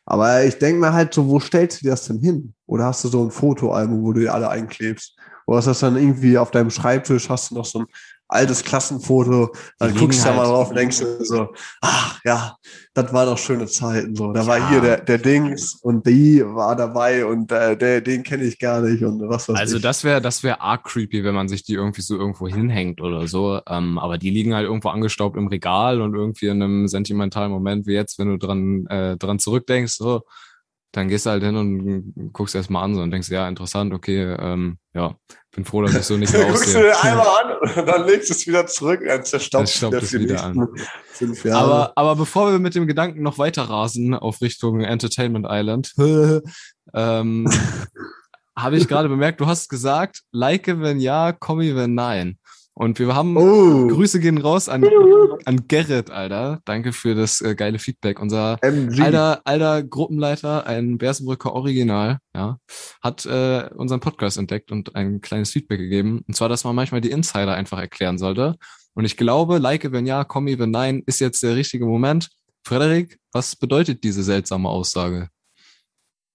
Aber 0.07 0.45
ich 0.45 0.59
denke 0.59 0.81
mir 0.81 0.93
halt 0.93 1.13
so, 1.13 1.29
wo 1.29 1.39
stellst 1.39 1.81
du 1.81 1.85
dir 1.85 1.91
das 1.91 2.07
denn 2.07 2.21
hin? 2.21 2.55
Oder 2.67 2.87
hast 2.87 3.05
du 3.05 3.09
so 3.09 3.23
ein 3.23 3.31
Fotoalbum, 3.31 4.03
wo 4.03 4.13
du 4.13 4.21
die 4.21 4.29
alle 4.29 4.49
einklebst? 4.49 5.17
Oder 5.47 5.59
ist 5.59 5.67
das 5.67 5.81
dann 5.81 5.97
irgendwie 5.97 6.39
auf 6.39 6.51
deinem 6.51 6.71
Schreibtisch, 6.71 7.29
hast 7.29 7.51
du 7.51 7.57
noch 7.57 7.65
so 7.65 7.81
ein 7.81 7.87
altes 8.33 8.65
Klassenfoto, 8.65 9.53
dann 9.79 9.95
guckst 9.95 10.21
du 10.21 10.29
da 10.29 10.35
mal 10.35 10.41
halt. 10.41 10.51
drauf 10.51 10.69
und 10.71 10.77
denkst 10.77 11.01
du 11.01 11.25
so, 11.25 11.49
ach 11.81 12.21
ja, 12.25 12.57
das 12.95 13.13
war 13.13 13.27
doch 13.27 13.39
schöne 13.39 13.67
Zeiten 13.67 14.15
so. 14.15 14.33
Da 14.33 14.47
war 14.47 14.59
ja. 14.59 14.71
hier 14.71 14.81
der, 14.81 15.01
der 15.01 15.19
Dings 15.19 15.75
und 15.83 16.07
die 16.07 16.43
war 16.45 16.77
dabei 16.77 17.25
und 17.25 17.53
äh, 17.53 17.77
der, 17.77 18.01
den 18.01 18.23
kenne 18.23 18.45
ich 18.45 18.59
gar 18.59 18.81
nicht 18.81 19.03
und 19.03 19.21
was 19.29 19.49
weiß 19.49 19.59
Also 19.59 19.77
ich. 19.77 19.83
das 19.83 20.05
wäre 20.05 20.21
das 20.21 20.43
wäre 20.43 20.61
arg 20.61 20.85
creepy, 20.85 21.25
wenn 21.25 21.35
man 21.35 21.49
sich 21.49 21.63
die 21.63 21.75
irgendwie 21.75 22.03
so 22.03 22.17
irgendwo 22.17 22.49
hinhängt 22.49 23.01
oder 23.01 23.27
so. 23.27 23.61
Ähm, 23.69 23.99
aber 23.99 24.19
die 24.19 24.31
liegen 24.31 24.55
halt 24.55 24.67
irgendwo 24.67 24.89
angestaubt 24.89 25.37
im 25.37 25.49
Regal 25.49 26.01
und 26.01 26.15
irgendwie 26.15 26.47
in 26.47 26.63
einem 26.63 26.89
sentimentalen 26.89 27.51
Moment 27.51 27.87
wie 27.87 27.95
jetzt, 27.95 28.19
wenn 28.19 28.29
du 28.29 28.39
dran, 28.39 28.87
äh, 28.87 29.17
dran 29.17 29.39
zurückdenkst, 29.39 29.95
so, 29.95 30.23
dann 30.93 31.09
gehst 31.09 31.27
du 31.27 31.31
halt 31.31 31.45
hin 31.45 31.57
und 31.57 32.33
guckst 32.33 32.55
erst 32.55 32.71
mal 32.71 32.83
an 32.83 32.95
so 32.95 33.03
und 33.03 33.11
denkst, 33.11 33.29
ja, 33.31 33.49
interessant, 33.49 33.95
okay, 33.95 34.35
ähm, 34.39 34.79
ja, 34.93 35.15
bin 35.55 35.65
froh, 35.65 35.83
dass 35.83 35.95
ich 35.95 36.03
so 36.03 36.17
nicht 36.17 36.33
mehr 36.33 36.47
aussehe. 36.47 36.53
guckst 36.53 36.75
du 36.75 36.81
dir 36.81 37.03
einmal 37.03 37.27
an 37.27 37.77
und 37.77 37.89
dann 37.89 38.07
legst 38.07 38.31
du 38.31 38.35
es 38.35 38.47
wieder 38.47 38.67
zurück, 38.67 39.01
dann 39.07 39.25
zerstaubt 39.25 39.69
es 39.69 40.13
wieder 40.13 40.43
an. 40.43 40.69
Fünf 41.07 41.45
Jahre. 41.45 41.65
Aber, 41.65 41.93
aber 41.95 42.17
bevor 42.17 42.51
wir 42.51 42.59
mit 42.59 42.75
dem 42.75 42.87
Gedanken 42.87 43.23
noch 43.23 43.39
weiter 43.39 43.63
rasen 43.63 44.15
auf 44.15 44.41
Richtung 44.41 44.81
Entertainment 44.81 45.47
Island, 45.49 45.93
ähm, 46.95 47.49
habe 48.57 48.77
ich 48.77 48.89
gerade 48.89 49.09
bemerkt, 49.09 49.41
du 49.41 49.47
hast 49.47 49.69
gesagt, 49.69 50.23
like 50.33 50.67
wenn 50.67 50.99
ja, 50.99 51.33
komme 51.33 51.77
wenn 51.77 51.95
nein. 51.95 52.39
Und 52.75 52.99
wir 52.99 53.15
haben 53.15 53.37
oh. 53.37 53.89
Grüße 53.89 54.21
gehen 54.21 54.39
raus 54.39 54.69
an, 54.69 54.85
an 55.45 55.69
Gerrit, 55.69 56.11
Alter. 56.11 56.61
Danke 56.65 56.93
für 56.93 57.15
das 57.15 57.41
äh, 57.41 57.55
geile 57.55 57.79
Feedback. 57.79 58.21
Unser 58.21 58.59
MG. 58.63 59.03
alter, 59.03 59.41
alter 59.45 59.83
Gruppenleiter, 59.83 60.67
ein 60.67 60.97
Bersenbrücker 60.97 61.53
Original, 61.53 62.19
ja, 62.35 62.59
hat 63.03 63.27
äh, 63.27 63.69
unseren 63.75 64.01
Podcast 64.01 64.39
entdeckt 64.39 64.73
und 64.73 64.95
ein 64.97 65.21
kleines 65.21 65.51
Feedback 65.51 65.79
gegeben. 65.79 66.23
Und 66.27 66.35
zwar, 66.35 66.49
dass 66.49 66.65
man 66.65 66.75
manchmal 66.75 67.01
die 67.01 67.11
Insider 67.11 67.55
einfach 67.55 67.79
erklären 67.79 68.19
sollte. 68.19 68.57
Und 68.95 69.05
ich 69.05 69.17
glaube, 69.17 69.59
like 69.59 69.93
wenn 69.93 70.07
ja, 70.07 70.25
Kommi 70.25 70.59
wenn 70.59 70.71
nein, 70.71 71.03
ist 71.07 71.21
jetzt 71.21 71.43
der 71.43 71.57
richtige 71.57 71.87
Moment. 71.87 72.29
Frederik, 72.65 73.19
was 73.33 73.57
bedeutet 73.57 74.05
diese 74.05 74.23
seltsame 74.23 74.69
Aussage? 74.69 75.29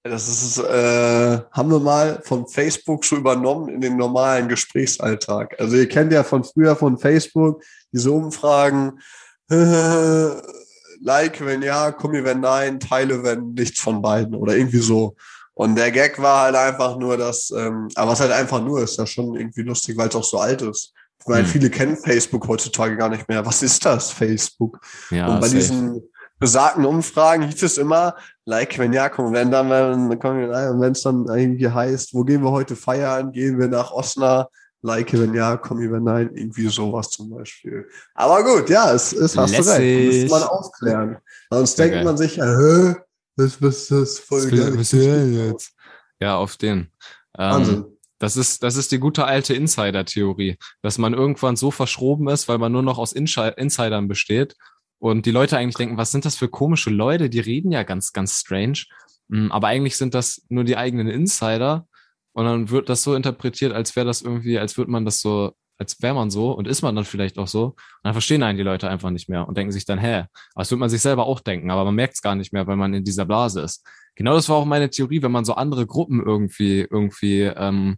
Das 0.08 0.28
ist, 0.28 0.60
äh, 0.60 1.40
haben 1.52 1.72
wir 1.72 1.80
mal 1.80 2.22
von 2.24 2.48
Facebook 2.48 3.04
schon 3.04 3.18
übernommen 3.18 3.70
in 3.70 3.82
den 3.82 3.98
normalen 3.98 4.48
Gesprächsalltag. 4.48 5.60
Also 5.60 5.78
ihr 5.78 5.90
kennt 5.90 6.14
ja 6.14 6.24
von 6.24 6.44
früher 6.44 6.76
von 6.76 7.00
Facebook 7.00 7.64
diese 7.92 8.12
Umfragen, 8.12 9.00
like 9.50 11.44
wenn 11.44 11.64
ja, 11.64 11.92
komme 11.92 12.24
wenn 12.24 12.40
nein, 12.40 12.80
teile 12.80 13.24
wenn 13.24 13.54
nichts 13.54 13.80
von 13.80 14.04
beiden 14.04 14.36
oder 14.36 14.56
irgendwie 14.56 14.78
so. 14.78 15.16
Und 15.56 15.76
der 15.76 15.90
Gag 15.92 16.22
war 16.22 16.44
halt 16.44 16.56
einfach 16.56 17.00
nur, 17.00 17.18
dass, 17.18 17.50
ähm, 17.50 17.88
aber 17.96 18.12
was 18.12 18.20
halt 18.20 18.32
einfach 18.32 18.62
nur 18.62 18.84
ist, 18.84 19.00
ja 19.00 19.08
schon 19.08 19.34
irgendwie 19.34 19.64
lustig, 19.64 19.98
weil 19.98 20.10
es 20.10 20.16
auch 20.16 20.24
so 20.24 20.38
alt 20.38 20.62
ist. 20.62 20.94
Weil 21.26 21.42
hm. 21.42 21.50
viele 21.50 21.72
kennen 21.72 21.98
Facebook 21.98 22.48
heutzutage 22.48 22.96
gar 22.96 23.10
nicht 23.10 23.28
mehr. 23.28 23.44
Was 23.44 23.64
ist 23.64 23.84
das, 23.84 24.12
Facebook? 24.12 24.80
Ja, 25.10 25.26
und 25.28 25.40
bei 25.40 25.48
safe. 25.48 25.58
diesen 25.58 26.02
besagten 26.38 26.86
Umfragen 26.86 27.48
hieß 27.48 27.64
es 27.64 27.78
immer, 27.80 28.16
like, 28.46 28.78
wenn 28.78 28.94
ja, 28.94 29.10
komm, 29.10 29.34
wenn 29.34 29.52
dann, 29.52 29.70
wenn, 29.70 30.10
wenn 30.10 30.92
es 30.92 31.02
dann 31.02 31.26
irgendwie 31.28 31.70
heißt, 31.70 32.14
wo 32.14 32.24
gehen 32.24 32.44
wir 32.44 32.52
heute 32.52 32.76
feiern, 32.76 33.32
gehen 33.32 33.60
wir 33.60 33.68
nach 33.68 33.92
Osnabrück, 33.92 34.50
like, 34.82 35.12
wenn 35.14 35.34
ja, 35.34 35.58
komm, 35.58 35.80
wenn 35.80 36.04
nein, 36.04 36.30
irgendwie 36.34 36.68
sowas 36.68 37.10
zum 37.10 37.32
Beispiel. 37.32 37.90
Aber 38.14 38.44
gut, 38.44 38.70
ja, 38.70 38.94
es, 38.94 39.12
es 39.14 39.36
hast 39.36 39.52
Lässig. 39.52 39.66
du 39.66 39.72
recht, 39.72 40.30
muss 40.30 40.40
man 40.40 40.50
aufklären. 40.50 41.18
Sonst 41.50 41.80
denkt 41.80 42.04
man 42.04 42.18
sich, 42.18 42.38
hä, 42.38 42.96
was, 43.36 43.62
was, 43.62 43.88
das 43.88 44.20
voll 44.20 44.50
geil. 44.50 44.78
Was 44.78 44.92
jetzt? 44.92 45.74
Ja, 46.22 46.38
auf 46.38 46.56
den. 46.56 46.92
Ähm, 47.38 47.86
das 48.20 48.38
ist, 48.38 48.64
das 48.64 48.78
ist 48.78 48.92
die 48.92 49.00
gute 49.00 49.26
alte 49.26 49.54
Insider-Theorie, 49.54 50.58
dass 50.82 50.98
man 50.98 51.14
irgendwann 51.14 51.58
so 51.58 51.70
verschroben 51.72 52.30
ist, 52.30 52.48
weil 52.48 52.60
man 52.60 52.72
nur 52.72 52.84
noch 52.84 52.98
aus 52.98 53.12
Insidern 53.12 54.08
besteht 54.08 54.56
und 55.00 55.26
die 55.26 55.32
Leute 55.32 55.58
eigentlich 55.58 55.76
denken, 55.76 55.98
was 55.98 56.12
sind 56.12 56.26
das 56.26 56.36
für 56.36 56.50
komische 56.50 56.90
Leute? 56.90 57.30
Die 57.30 57.40
reden 57.40 57.72
ja 57.72 57.84
ganz, 57.84 58.14
ganz 58.14 58.40
strange. 58.40 58.86
Mm, 59.28 59.52
aber 59.52 59.68
eigentlich 59.68 59.98
sind 59.98 60.14
das 60.14 60.46
nur 60.50 60.64
die 60.64 60.78
eigenen 60.78 61.08
Insider. 61.08 61.88
Und 62.34 62.46
dann 62.46 62.70
wird 62.70 62.90
das 62.90 63.04
so 63.04 63.16
interpretiert, 63.16 63.72
als 63.74 63.96
wäre 63.96 64.06
das 64.06 64.22
irgendwie, 64.22 64.60
als 64.60 64.78
würde 64.78 64.92
man 64.92 65.06
das 65.06 65.22
so, 65.22 65.54
als 65.78 66.02
wäre 66.02 66.14
man 66.16 66.30
so 66.30 66.52
und 66.52 66.68
ist 66.68 66.82
man 66.82 66.96
dann 66.96 67.06
vielleicht 67.06 67.38
auch 67.38 67.48
so. 67.48 67.66
Und 67.66 67.76
dann 68.04 68.14
verstehen 68.14 68.44
einen 68.44 68.58
die 68.58 68.64
Leute 68.64 68.90
einfach 68.90 69.10
nicht 69.10 69.30
mehr 69.30 69.48
und 69.48 69.58
denken 69.58 69.72
sich 69.72 69.86
dann, 69.86 70.00
hä, 70.00 70.26
was 70.54 70.72
würde 70.72 70.80
man 70.80 70.90
sich 70.90 71.02
selber 71.02 71.26
auch 71.26 71.40
denken, 71.40 71.72
aber 71.72 71.86
man 71.86 71.96
merkt 71.96 72.16
es 72.16 72.22
gar 72.22 72.36
nicht 72.36 72.52
mehr, 72.54 72.68
weil 72.68 72.76
man 72.76 72.94
in 72.94 73.04
dieser 73.04 73.26
Blase 73.26 73.62
ist. 73.62 73.86
Genau 74.16 74.34
das 74.36 74.50
war 74.50 74.58
auch 74.58 74.66
meine 74.66 74.90
Theorie, 74.90 75.22
wenn 75.22 75.32
man 75.32 75.46
so 75.46 75.56
andere 75.56 75.86
Gruppen 75.86 76.26
irgendwie, 76.26 76.88
irgendwie 76.90 77.44
ähm, 77.44 77.98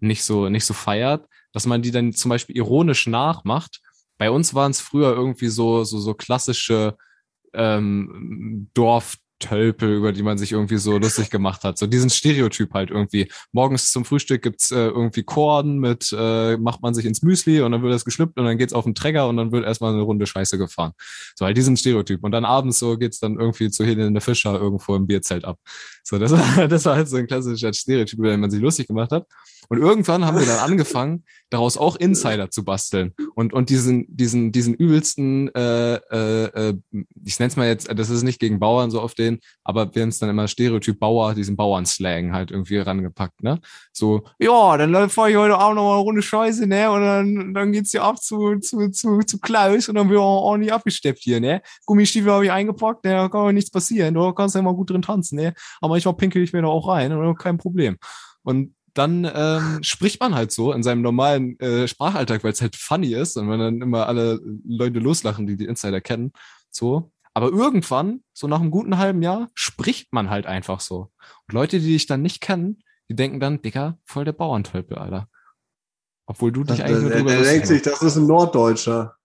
nicht 0.00 0.24
so, 0.24 0.48
nicht 0.48 0.64
so 0.64 0.74
feiert, 0.74 1.26
dass 1.52 1.66
man 1.66 1.82
die 1.82 1.90
dann 1.90 2.12
zum 2.12 2.28
Beispiel 2.28 2.56
ironisch 2.56 3.06
nachmacht 3.06 3.80
bei 4.18 4.30
uns 4.30 4.54
waren 4.54 4.70
es 4.70 4.80
früher 4.80 5.14
irgendwie 5.14 5.48
so, 5.48 5.84
so, 5.84 5.98
so 5.98 6.14
klassische 6.14 6.96
ähm, 7.52 8.70
Dorf 8.74 9.16
Tölpel, 9.38 9.94
über 9.94 10.12
die 10.12 10.22
man 10.22 10.38
sich 10.38 10.52
irgendwie 10.52 10.78
so 10.78 10.98
lustig 10.98 11.30
gemacht 11.30 11.64
hat. 11.64 11.78
So 11.78 11.86
diesen 11.86 12.10
Stereotyp 12.10 12.72
halt 12.72 12.90
irgendwie. 12.90 13.30
Morgens 13.52 13.92
zum 13.92 14.04
Frühstück 14.04 14.42
gibt's 14.42 14.70
äh, 14.70 14.88
irgendwie 14.88 15.22
Korn 15.22 15.78
mit, 15.78 16.14
äh, 16.16 16.56
macht 16.56 16.82
man 16.82 16.94
sich 16.94 17.04
ins 17.04 17.22
Müsli 17.22 17.60
und 17.60 17.72
dann 17.72 17.82
wird 17.82 17.92
das 17.92 18.04
geschlüppt 18.04 18.38
und 18.38 18.44
dann 18.44 18.58
geht's 18.58 18.72
auf 18.72 18.84
den 18.84 18.94
Träger 18.94 19.28
und 19.28 19.36
dann 19.36 19.52
wird 19.52 19.64
erstmal 19.64 19.92
eine 19.92 20.02
Runde 20.02 20.26
Scheiße 20.26 20.58
gefahren. 20.58 20.92
So 21.34 21.44
halt 21.44 21.56
diesen 21.56 21.76
Stereotyp. 21.76 22.24
Und 22.24 22.32
dann 22.32 22.44
abends 22.44 22.78
so 22.78 22.96
geht's 22.96 23.20
dann 23.20 23.38
irgendwie 23.38 23.70
zu 23.70 23.84
Helene 23.84 24.20
Fischer 24.20 24.58
irgendwo 24.58 24.94
im 24.94 25.06
Bierzelt 25.06 25.44
ab. 25.44 25.58
So, 26.02 26.18
das 26.18 26.32
war, 26.32 26.68
das 26.68 26.84
war 26.84 26.96
halt 26.96 27.08
so 27.08 27.16
ein 27.16 27.26
klassischer 27.26 27.72
Stereotyp, 27.72 28.18
über 28.18 28.30
den 28.30 28.40
man 28.40 28.50
sich 28.50 28.60
lustig 28.60 28.86
gemacht 28.86 29.10
hat. 29.10 29.26
Und 29.68 29.78
irgendwann 29.78 30.24
haben 30.24 30.38
wir 30.38 30.46
dann 30.46 30.58
angefangen, 30.58 31.24
daraus 31.50 31.76
auch 31.76 31.96
Insider 31.96 32.50
zu 32.50 32.64
basteln 32.64 33.14
und 33.34 33.52
und 33.52 33.70
diesen 33.70 34.04
diesen 34.08 34.52
diesen 34.52 34.74
übelsten, 34.74 35.52
äh, 35.54 35.94
äh, 35.94 36.44
äh 36.44 36.74
ich 37.24 37.38
nenne 37.38 37.48
es 37.48 37.56
mal 37.56 37.66
jetzt, 37.66 37.88
das 37.92 38.10
ist 38.10 38.22
nicht 38.22 38.38
gegen 38.38 38.60
Bauern 38.60 38.90
so 38.90 39.00
auf 39.00 39.14
den, 39.14 39.25
aber 39.64 39.94
wir 39.94 40.02
haben 40.02 40.08
es 40.08 40.18
dann 40.18 40.30
immer 40.30 40.48
Stereotyp 40.48 40.98
Bauer, 40.98 41.34
diesen 41.34 41.56
Bauernslang 41.56 42.32
halt 42.32 42.50
irgendwie 42.50 42.78
rangepackt, 42.78 43.42
ne? 43.42 43.60
So, 43.92 44.24
ja, 44.38 44.76
dann 44.76 45.10
fahre 45.10 45.30
ich 45.30 45.36
heute 45.36 45.58
Abend 45.58 45.76
noch 45.76 45.84
mal 45.84 45.94
eine 45.94 46.02
Runde 46.02 46.22
Scheiße, 46.22 46.66
ne? 46.66 46.90
Und 46.90 47.02
dann 47.02 47.54
dann 47.54 47.72
geht's 47.72 47.90
hier 47.90 48.04
ab 48.04 48.22
zu 48.22 48.58
zu 48.58 48.90
zu 48.90 49.20
zu 49.20 49.38
Klaus 49.38 49.88
und 49.88 49.94
dann 49.94 50.08
wird 50.08 50.20
auch 50.20 50.42
ordentlich 50.42 50.72
abgesteppt 50.72 51.20
hier, 51.20 51.40
ne? 51.40 51.62
Gummistiefel 51.84 52.32
habe 52.32 52.44
ich 52.44 52.52
eingepackt, 52.52 53.04
ne? 53.04 53.12
Da 53.12 53.28
kann 53.28 53.40
auch 53.40 53.52
nichts 53.52 53.70
passieren, 53.70 54.14
du 54.14 54.32
kannst 54.32 54.54
ja 54.54 54.62
mal 54.62 54.74
gut 54.74 54.90
drin 54.90 55.02
tanzen, 55.02 55.36
ne? 55.36 55.54
Aber 55.80 55.94
manchmal 55.94 56.16
pinkel 56.16 56.42
ich 56.42 56.52
mir 56.52 56.62
da 56.62 56.68
auch 56.68 56.88
rein, 56.88 57.12
oder? 57.12 57.34
kein 57.34 57.58
Problem. 57.58 57.96
Und 58.42 58.74
dann 58.96 59.30
ähm, 59.32 59.82
spricht 59.82 60.20
man 60.20 60.34
halt 60.34 60.52
so 60.52 60.72
in 60.72 60.82
seinem 60.82 61.02
normalen 61.02 61.58
äh, 61.60 61.86
Sprachalltag, 61.86 62.42
weil 62.44 62.52
es 62.52 62.62
halt 62.62 62.76
funny 62.76 63.12
ist 63.12 63.36
und 63.36 63.50
wenn 63.50 63.58
dann 63.58 63.82
immer 63.82 64.06
alle 64.06 64.40
Leute 64.66 65.00
loslachen, 65.00 65.46
die 65.46 65.56
die 65.56 65.66
Insider 65.66 66.00
kennen, 66.00 66.32
so. 66.70 67.10
Aber 67.36 67.50
irgendwann, 67.50 68.24
so 68.32 68.48
nach 68.48 68.60
einem 68.60 68.70
guten 68.70 68.96
halben 68.96 69.20
Jahr, 69.20 69.50
spricht 69.52 70.10
man 70.10 70.30
halt 70.30 70.46
einfach 70.46 70.80
so. 70.80 71.12
Und 71.46 71.52
Leute, 71.52 71.80
die 71.80 71.92
dich 71.92 72.06
dann 72.06 72.22
nicht 72.22 72.40
kennen, 72.40 72.82
die 73.10 73.14
denken 73.14 73.40
dann, 73.40 73.60
Digga, 73.60 73.98
voll 74.06 74.24
der 74.24 74.32
Bauerntölpel, 74.32 74.96
Alter. 74.96 75.28
Obwohl 76.24 76.50
du 76.50 76.64
dich 76.64 76.78
das, 76.78 76.86
eigentlich 76.86 77.02
nur 77.02 77.10
drüber 77.10 77.34
Er 77.34 77.42
denkt 77.42 77.66
sich, 77.66 77.82
das 77.82 78.00
ist 78.00 78.16
ein 78.16 78.26
Norddeutscher. 78.26 79.16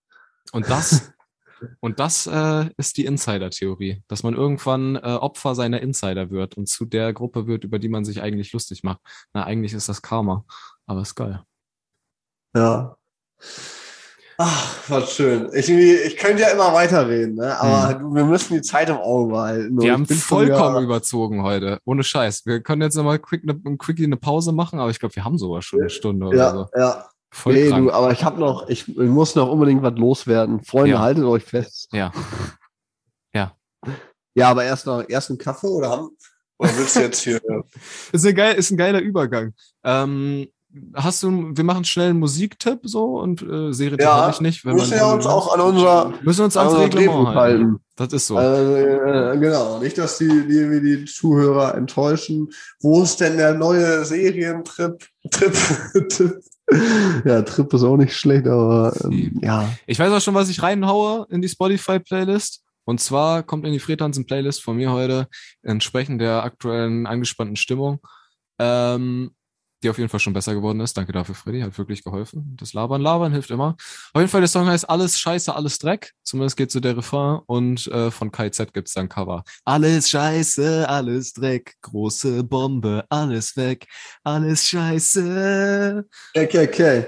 Und 0.51 0.69
das, 0.69 1.13
und 1.79 2.01
das 2.01 2.27
äh, 2.27 2.69
ist 2.75 2.97
die 2.97 3.05
Insider-Theorie, 3.05 4.03
dass 4.09 4.23
man 4.23 4.33
irgendwann 4.33 4.97
äh, 4.97 4.99
Opfer 4.99 5.55
seiner 5.55 5.79
Insider 5.79 6.31
wird 6.31 6.57
und 6.57 6.67
zu 6.67 6.83
der 6.83 7.13
Gruppe 7.13 7.47
wird, 7.47 7.63
über 7.63 7.79
die 7.79 7.87
man 7.87 8.03
sich 8.03 8.21
eigentlich 8.21 8.51
lustig 8.51 8.83
macht. 8.83 8.99
Na, 9.31 9.45
eigentlich 9.45 9.71
ist 9.71 9.87
das 9.87 10.01
Karma, 10.01 10.43
aber 10.85 11.01
ist 11.01 11.15
geil. 11.15 11.45
Ja. 12.53 12.97
Ach, 14.43 14.89
was 14.89 15.13
schön. 15.13 15.49
Ich, 15.53 15.69
ich 15.69 16.17
könnte 16.17 16.41
ja 16.41 16.49
immer 16.49 16.73
weiterreden, 16.73 17.35
ne? 17.35 17.59
aber 17.59 17.99
hm. 17.99 18.15
wir 18.15 18.25
müssen 18.25 18.55
die 18.55 18.61
Zeit 18.61 18.89
im 18.89 18.97
Auge 18.97 19.31
behalten. 19.31 19.79
Wir 19.79 19.93
haben 19.93 20.07
vollkommen 20.07 20.83
überzogen 20.83 21.43
heute. 21.43 21.79
Ohne 21.85 22.03
Scheiß. 22.03 22.45
Wir 22.47 22.61
können 22.61 22.81
jetzt 22.81 22.95
nochmal 22.95 23.19
quick 23.19 23.43
eine, 23.43 23.77
quickly 23.77 24.05
eine 24.05 24.17
Pause 24.17 24.51
machen, 24.51 24.79
aber 24.79 24.89
ich 24.89 24.99
glaube, 24.99 25.15
wir 25.15 25.23
haben 25.23 25.37
sogar 25.37 25.61
schon 25.61 25.81
eine 25.81 25.89
Stunde 25.91 26.35
ja, 26.35 26.51
oder 26.51 26.69
so. 26.73 26.79
Ja, 26.79 27.05
Voll 27.33 27.53
nee, 27.53 27.69
du, 27.69 27.91
aber 27.91 28.11
ich 28.11 28.23
habe 28.23 28.39
noch, 28.39 28.67
ich, 28.67 28.89
ich, 28.89 28.97
muss 28.97 29.35
noch 29.35 29.49
unbedingt 29.49 29.81
was 29.81 29.95
loswerden. 29.95 30.63
Freunde, 30.63 30.91
ja. 30.91 30.99
haltet 30.99 31.23
euch 31.23 31.43
fest. 31.43 31.87
Ja. 31.93 32.11
Ja. 33.33 33.55
Ja, 34.33 34.49
aber 34.49 34.65
erst 34.65 34.85
noch 34.85 35.07
erst 35.07 35.29
einen 35.29 35.39
Kaffee 35.39 35.67
oder 35.67 35.91
haben? 35.91 36.09
Oder 36.57 36.77
willst 36.77 36.95
du 36.95 36.99
jetzt 36.99 37.21
hier? 37.21 37.39
ist, 38.11 38.25
ein 38.25 38.35
geil, 38.35 38.55
ist 38.55 38.71
ein 38.71 38.77
geiler 38.77 38.99
Übergang. 38.99 39.53
Ähm, 39.83 40.47
hast 40.93 41.23
du, 41.23 41.55
wir 41.55 41.63
machen 41.63 41.83
schnell 41.83 42.09
einen 42.09 42.19
Musiktipp 42.19 42.79
so 42.83 43.19
und 43.19 43.41
äh, 43.41 43.73
Serie 43.73 43.97
ja, 43.99 44.13
habe 44.13 44.31
ich 44.31 44.41
nicht. 44.41 44.65
Wenn 44.65 44.75
müssen 44.75 44.91
wir 44.91 45.07
uns 45.07 45.25
auch 45.25 45.53
an 45.53 45.61
unser 45.61 46.13
müssen 46.21 46.45
uns 46.45 46.57
ans 46.57 46.75
Reglement 46.75 47.27
halten. 47.29 47.35
halten. 47.35 47.79
Das 47.95 48.13
ist 48.13 48.27
so. 48.27 48.37
Also, 48.37 48.75
äh, 48.75 49.37
genau, 49.37 49.79
nicht, 49.79 49.97
dass 49.97 50.17
die, 50.17 50.27
die, 50.27 50.81
die 50.81 51.05
Zuhörer 51.05 51.75
enttäuschen. 51.75 52.49
Wo 52.79 53.03
ist 53.03 53.19
denn 53.19 53.37
der 53.37 53.53
neue 53.53 54.05
Serientrip? 54.05 55.05
Trip, 55.29 55.53
Trip, 56.09 56.41
ja, 57.25 57.41
Trip 57.41 57.73
ist 57.73 57.83
auch 57.83 57.97
nicht 57.97 58.15
schlecht, 58.15 58.47
aber 58.47 58.93
ähm, 59.03 59.39
ja. 59.41 59.69
Ich 59.87 59.99
weiß 59.99 60.11
auch 60.11 60.21
schon, 60.21 60.35
was 60.35 60.49
ich 60.49 60.63
reinhaue 60.63 61.27
in 61.29 61.41
die 61.41 61.49
Spotify-Playlist. 61.49 62.63
Und 62.85 62.99
zwar 62.99 63.43
kommt 63.43 63.65
in 63.65 63.73
die 63.73 63.79
Fredhansen-Playlist 63.79 64.63
von 64.63 64.77
mir 64.77 64.91
heute 64.91 65.27
entsprechend 65.61 66.21
der 66.21 66.43
aktuellen 66.43 67.05
angespannten 67.05 67.55
Stimmung 67.55 67.99
ähm, 68.57 69.31
die 69.83 69.89
auf 69.89 69.97
jeden 69.97 70.09
Fall 70.09 70.19
schon 70.19 70.33
besser 70.33 70.53
geworden 70.53 70.79
ist. 70.79 70.97
Danke 70.97 71.11
dafür, 71.11 71.35
Freddy, 71.35 71.61
hat 71.61 71.77
wirklich 71.77 72.03
geholfen. 72.03 72.55
Das 72.59 72.73
Labern, 72.73 73.01
Labern 73.01 73.31
hilft 73.31 73.51
immer. 73.51 73.75
Auf 74.13 74.21
jeden 74.21 74.27
Fall, 74.27 74.41
der 74.41 74.47
Song 74.47 74.67
heißt 74.67 74.89
Alles 74.89 75.19
Scheiße, 75.19 75.55
alles 75.55 75.79
Dreck. 75.79 76.13
Zumindest 76.23 76.57
geht 76.57 76.71
so 76.71 76.79
der 76.79 76.97
Refrain 76.97 77.39
und 77.45 77.87
äh, 77.87 78.11
von 78.11 78.31
KZ 78.31 78.73
gibt's 78.73 78.93
dann 78.93 79.09
Cover. 79.09 79.43
Alles 79.65 80.09
Scheiße, 80.09 80.87
alles 80.87 81.33
Dreck, 81.33 81.75
große 81.81 82.43
Bombe, 82.43 83.05
alles 83.09 83.57
weg, 83.57 83.87
alles 84.23 84.65
Scheiße. 84.65 86.05
Okay, 86.35 86.67
okay. 86.67 87.07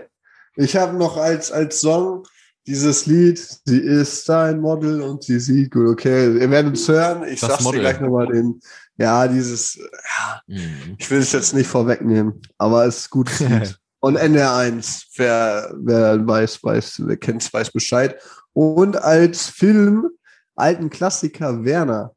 Ich 0.56 0.76
habe 0.76 0.96
noch 0.96 1.18
als, 1.18 1.52
als 1.52 1.82
Song 1.82 2.24
dieses 2.66 3.06
Lied, 3.06 3.38
sie 3.66 3.80
ist 3.80 4.30
ein 4.30 4.60
Model 4.60 5.02
und 5.02 5.24
sie 5.24 5.40
sieht 5.40 5.72
gut, 5.72 5.88
okay, 5.88 6.38
ihr 6.40 6.50
werdet 6.50 6.76
es 6.76 6.88
hören. 6.88 7.28
Ich 7.28 7.42
das 7.42 7.50
sag's 7.50 7.64
Model. 7.64 7.82
dir 7.82 7.90
gleich 7.90 8.02
nochmal 8.02 8.28
den, 8.28 8.60
ja, 8.98 9.28
dieses, 9.28 9.76
ja, 9.76 10.42
mhm. 10.48 10.96
ich 10.98 11.10
will 11.12 11.20
es 11.20 11.32
jetzt 11.32 11.54
nicht 11.54 11.68
vorwegnehmen, 11.68 12.42
aber 12.58 12.86
es 12.86 13.00
ist 13.00 13.10
gut. 13.10 13.30
Und 14.00 14.18
NR1, 14.18 15.06
wer, 15.16 15.74
wer 15.78 16.28
weiß, 16.28 16.62
weiß, 16.62 17.04
wer 17.06 17.16
kennt, 17.16 17.54
weiß 17.54 17.72
Bescheid. 17.72 18.22
Und 18.52 18.98
als 18.98 19.48
Film, 19.48 20.10
alten 20.56 20.90
Klassiker 20.90 21.64
Werner. 21.64 22.14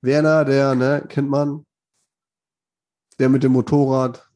Werner, 0.00 0.44
der, 0.44 0.76
ne, 0.76 1.04
kennt 1.08 1.28
man, 1.28 1.66
der 3.18 3.28
mit 3.28 3.42
dem 3.42 3.50
Motorrad. 3.50 4.30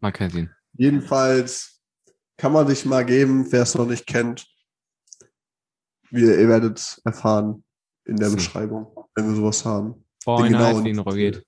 Man 0.00 0.12
kennt 0.12 0.34
ihn. 0.34 0.50
Jedenfalls 0.74 1.80
kann 2.36 2.52
man 2.52 2.66
sich 2.68 2.84
mal 2.84 3.06
geben, 3.06 3.50
wer 3.50 3.62
es 3.62 3.74
noch 3.74 3.86
nicht 3.86 4.06
kennt. 4.06 4.51
Wir, 6.12 6.38
ihr 6.38 6.48
werdet 6.48 6.78
es 6.78 7.00
erfahren 7.04 7.64
in 8.04 8.16
der 8.16 8.30
Beschreibung, 8.30 8.86
wenn 9.14 9.28
wir 9.28 9.36
sowas 9.36 9.64
haben. 9.64 10.04
Boah, 10.24 10.44
in 10.44 10.52
genau 10.52 10.80
den 10.80 11.04
geht. 11.14 11.44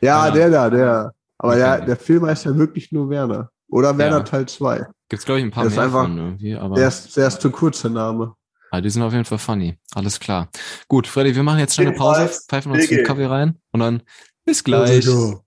Ja, 0.00 0.26
ja, 0.26 0.30
der 0.30 0.50
da, 0.50 0.70
der. 0.70 1.12
Aber 1.38 1.52
okay. 1.52 1.60
ja, 1.60 1.80
der 1.80 1.96
Film 1.96 2.24
heißt 2.24 2.46
ja 2.46 2.56
wirklich 2.56 2.92
nur 2.92 3.10
Werner. 3.10 3.50
Oder 3.68 3.98
Werner 3.98 4.18
ja. 4.18 4.22
Teil 4.22 4.46
2. 4.46 4.86
Gibt's, 5.08 5.24
glaube 5.24 5.40
ich, 5.40 5.44
ein 5.44 5.50
paar 5.50 5.64
der 5.64 5.72
mehr 5.72 5.84
einfach, 5.84 6.02
von 6.02 6.16
irgendwie, 6.16 6.54
aber. 6.54 6.76
Der 6.76 6.88
ist, 6.88 7.16
der 7.16 7.28
ist 7.28 7.40
zu 7.40 7.50
kurz, 7.50 7.82
der 7.82 7.90
Name. 7.90 8.34
Ah, 8.70 8.80
die 8.80 8.90
sind 8.90 9.02
auf 9.02 9.12
jeden 9.12 9.24
Fall 9.24 9.38
funny. 9.38 9.78
Alles 9.94 10.18
klar. 10.18 10.48
Gut, 10.88 11.06
Freddy, 11.06 11.34
wir 11.34 11.42
machen 11.42 11.58
jetzt 11.58 11.74
schnell 11.74 11.88
eine 11.88 11.96
Pause, 11.96 12.28
pfeifen 12.48 12.72
uns 12.72 12.90
einen 12.90 13.04
Kaffee 13.04 13.26
rein 13.26 13.58
und 13.72 13.80
dann 13.80 14.02
bis 14.44 14.62
gleich. 14.64 15.04
Danke. 15.04 15.40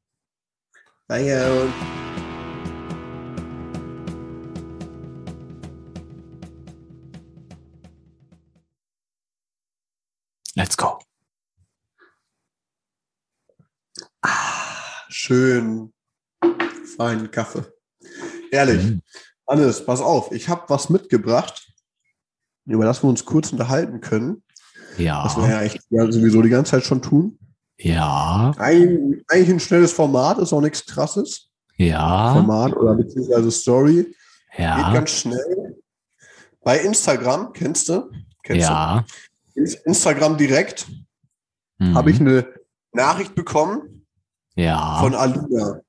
Let's 10.60 10.76
go. 10.76 11.00
Ah, 14.22 15.06
schön. 15.08 15.94
Feinen 16.98 17.32
Kaffee. 17.32 17.64
Ehrlich. 18.52 18.84
Mhm. 18.84 19.02
Hannes, 19.48 19.86
pass 19.86 20.02
auf, 20.02 20.34
ich 20.34 20.50
habe 20.50 20.64
was 20.68 20.90
mitgebracht, 20.90 21.66
über 22.66 22.84
das 22.84 23.02
wir 23.02 23.10
uns 23.10 23.24
kurz 23.24 23.54
unterhalten 23.54 24.02
können. 24.02 24.44
Ja. 24.98 25.24
Was 25.24 25.38
wir 25.38 25.48
ja 25.48 25.64
ja, 25.64 26.12
sowieso 26.12 26.42
die 26.42 26.50
ganze 26.50 26.72
Zeit 26.72 26.84
schon 26.84 27.02
tun. 27.02 27.40
Ja. 27.78 28.52
Ein, 28.58 29.24
eigentlich 29.30 29.50
ein 29.50 29.60
schnelles 29.62 29.94
Format, 29.94 30.40
ist 30.40 30.52
auch 30.52 30.60
nichts 30.60 30.86
krasses. 30.86 31.52
Ja. 31.78 32.34
Format 32.34 32.76
oder 32.76 32.96
beziehungsweise 32.96 33.50
Story. 33.50 34.14
Ja. 34.58 34.76
Geht 34.76 34.94
ganz 34.94 35.12
schnell. 35.12 35.82
Bei 36.62 36.80
Instagram, 36.80 37.54
kennst 37.54 37.88
du? 37.88 38.12
Kennst 38.44 38.68
ja. 38.68 39.06
Du? 39.08 39.14
Instagram 39.60 40.38
direkt 40.38 40.88
mhm. 41.78 41.96
habe 41.96 42.12
ich 42.12 42.20
eine 42.20 42.48
Nachricht 42.92 43.36
bekommen 43.36 44.00
ja. 44.60 45.00
Von 45.00 45.16
Aluna. 45.16 45.82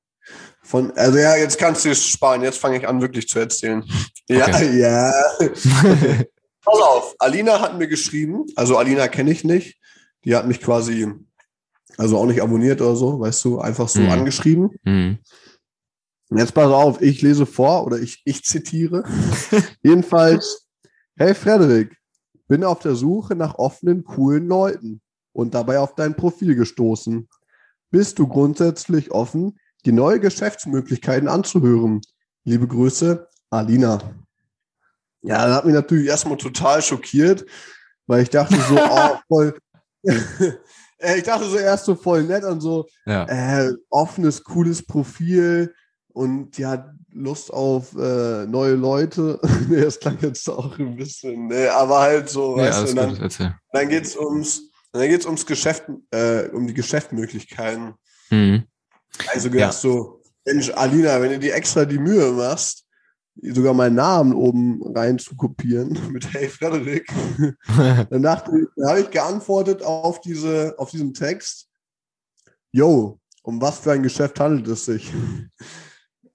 Von, 0.63 0.93
also 0.93 1.19
ja, 1.19 1.35
jetzt 1.37 1.59
kannst 1.59 1.85
du 1.85 1.91
es 1.91 2.07
sparen. 2.07 2.43
Jetzt 2.43 2.59
fange 2.59 2.79
ich 2.79 2.87
an, 2.87 3.01
wirklich 3.01 3.29
zu 3.29 3.39
erzählen. 3.39 3.83
Okay. 3.83 3.97
Ja, 4.29 4.61
ja. 4.61 5.13
Pass 6.63 6.81
auf, 6.81 7.17
Alina 7.19 7.61
hat 7.61 7.77
mir 7.77 7.89
geschrieben, 7.89 8.47
also 8.55 8.79
Alina 8.79 9.09
kenne 9.09 9.33
ich 9.33 9.43
nicht. 9.43 9.81
Die 10.25 10.37
hat 10.37 10.47
mich 10.47 10.61
quasi, 10.61 11.09
also 11.97 12.17
auch 12.17 12.27
nicht 12.27 12.41
abonniert 12.41 12.81
oder 12.81 12.95
so, 12.95 13.19
weißt 13.19 13.45
du, 13.47 13.59
einfach 13.59 13.89
so 13.89 14.01
mhm. 14.01 14.11
angeschrieben. 14.11 14.71
Mhm. 14.85 15.19
Jetzt 16.31 16.55
pass 16.55 16.71
auf, 16.71 17.01
ich 17.03 17.23
lese 17.23 17.45
vor 17.45 17.85
oder 17.87 17.99
ich, 17.99 18.23
ich 18.25 18.45
zitiere. 18.45 19.03
Jedenfalls, 19.83 20.69
hey 21.17 21.35
Frederik, 21.35 21.97
bin 22.51 22.65
auf 22.65 22.81
der 22.81 22.97
Suche 22.97 23.37
nach 23.37 23.55
offenen, 23.55 24.03
coolen 24.03 24.49
Leuten 24.49 25.01
und 25.33 25.55
dabei 25.55 25.79
auf 25.79 25.95
dein 25.95 26.17
Profil 26.17 26.57
gestoßen. 26.57 27.29
Bist 27.93 28.19
du 28.19 28.27
grundsätzlich 28.27 29.13
offen, 29.13 29.61
die 29.85 29.93
neue 29.93 30.19
Geschäftsmöglichkeiten 30.19 31.29
anzuhören? 31.29 32.01
Liebe 32.43 32.67
Grüße, 32.67 33.29
Alina. 33.51 34.01
Ja, 35.23 35.47
das 35.47 35.57
hat 35.59 35.65
mich 35.65 35.75
natürlich 35.75 36.09
erstmal 36.09 36.39
total 36.39 36.83
schockiert, 36.83 37.47
weil 38.09 38.25
ich 38.25 38.31
dachte 38.31 38.57
so, 38.57 38.77
oh, 38.81 39.19
voll. 39.29 39.57
ich 40.03 41.23
dachte 41.23 41.45
so 41.45 41.57
erst 41.57 41.85
so 41.85 41.95
voll 41.95 42.25
nett 42.25 42.43
und 42.43 42.61
so 42.61 42.89
ja. 43.07 43.27
äh, 43.27 43.73
offenes, 43.91 44.43
cooles 44.43 44.85
Profil 44.85 45.73
und 46.09 46.59
hat 46.59 46.91
Lust 47.13 47.53
auf 47.53 47.95
äh, 47.97 48.47
neue 48.47 48.75
Leute. 48.75 49.41
nee, 49.69 49.81
das 49.81 49.99
klang 49.99 50.19
jetzt 50.21 50.49
auch 50.49 50.79
ein 50.79 50.97
bisschen, 50.97 51.49
nee, 51.49 51.67
aber 51.67 52.01
halt 52.01 52.29
so, 52.29 52.59
ja, 52.59 52.65
weißt 52.65 52.91
du, 52.91 52.95
dann, 52.95 53.55
dann 53.73 53.89
geht 53.89 54.05
es 54.05 54.17
ums 54.17 54.71
dann 54.93 55.09
geht 55.09 55.21
es 55.21 55.27
ums 55.27 55.47
Geschäft, 55.47 55.85
äh, 56.11 56.49
um 56.49 56.67
die 56.67 56.75
Geschäftmöglichkeiten. 56.75 57.95
Mhm. 58.31 58.65
Also 59.33 59.51
gedacht 59.51 59.75
ja. 59.75 59.81
so, 59.81 60.23
Mensch, 60.45 60.71
Alina, 60.71 61.21
wenn 61.21 61.31
du 61.31 61.39
dir 61.39 61.55
extra 61.55 61.85
die 61.85 61.99
Mühe 61.99 62.33
machst, 62.33 62.87
sogar 63.41 63.73
meinen 63.73 63.95
Namen 63.95 64.35
oben 64.35 64.83
rein 64.97 65.19
zu 65.19 65.37
kopieren 65.37 65.99
mit 66.13 66.33
Hey 66.33 66.49
Frederik, 66.49 67.07
dann 68.11 68.23
dachte 68.23 68.69
dann 68.77 68.89
habe 68.89 69.01
ich 69.01 69.11
geantwortet 69.11 69.83
auf 69.83 70.21
diese, 70.21 70.75
auf 70.79 70.91
diesen 70.91 71.15
Text, 71.15 71.69
yo, 72.73 73.19
um 73.43 73.61
was 73.61 73.79
für 73.79 73.93
ein 73.93 74.03
Geschäft 74.03 74.41
handelt 74.41 74.67
es 74.69 74.85
sich? 74.85 75.13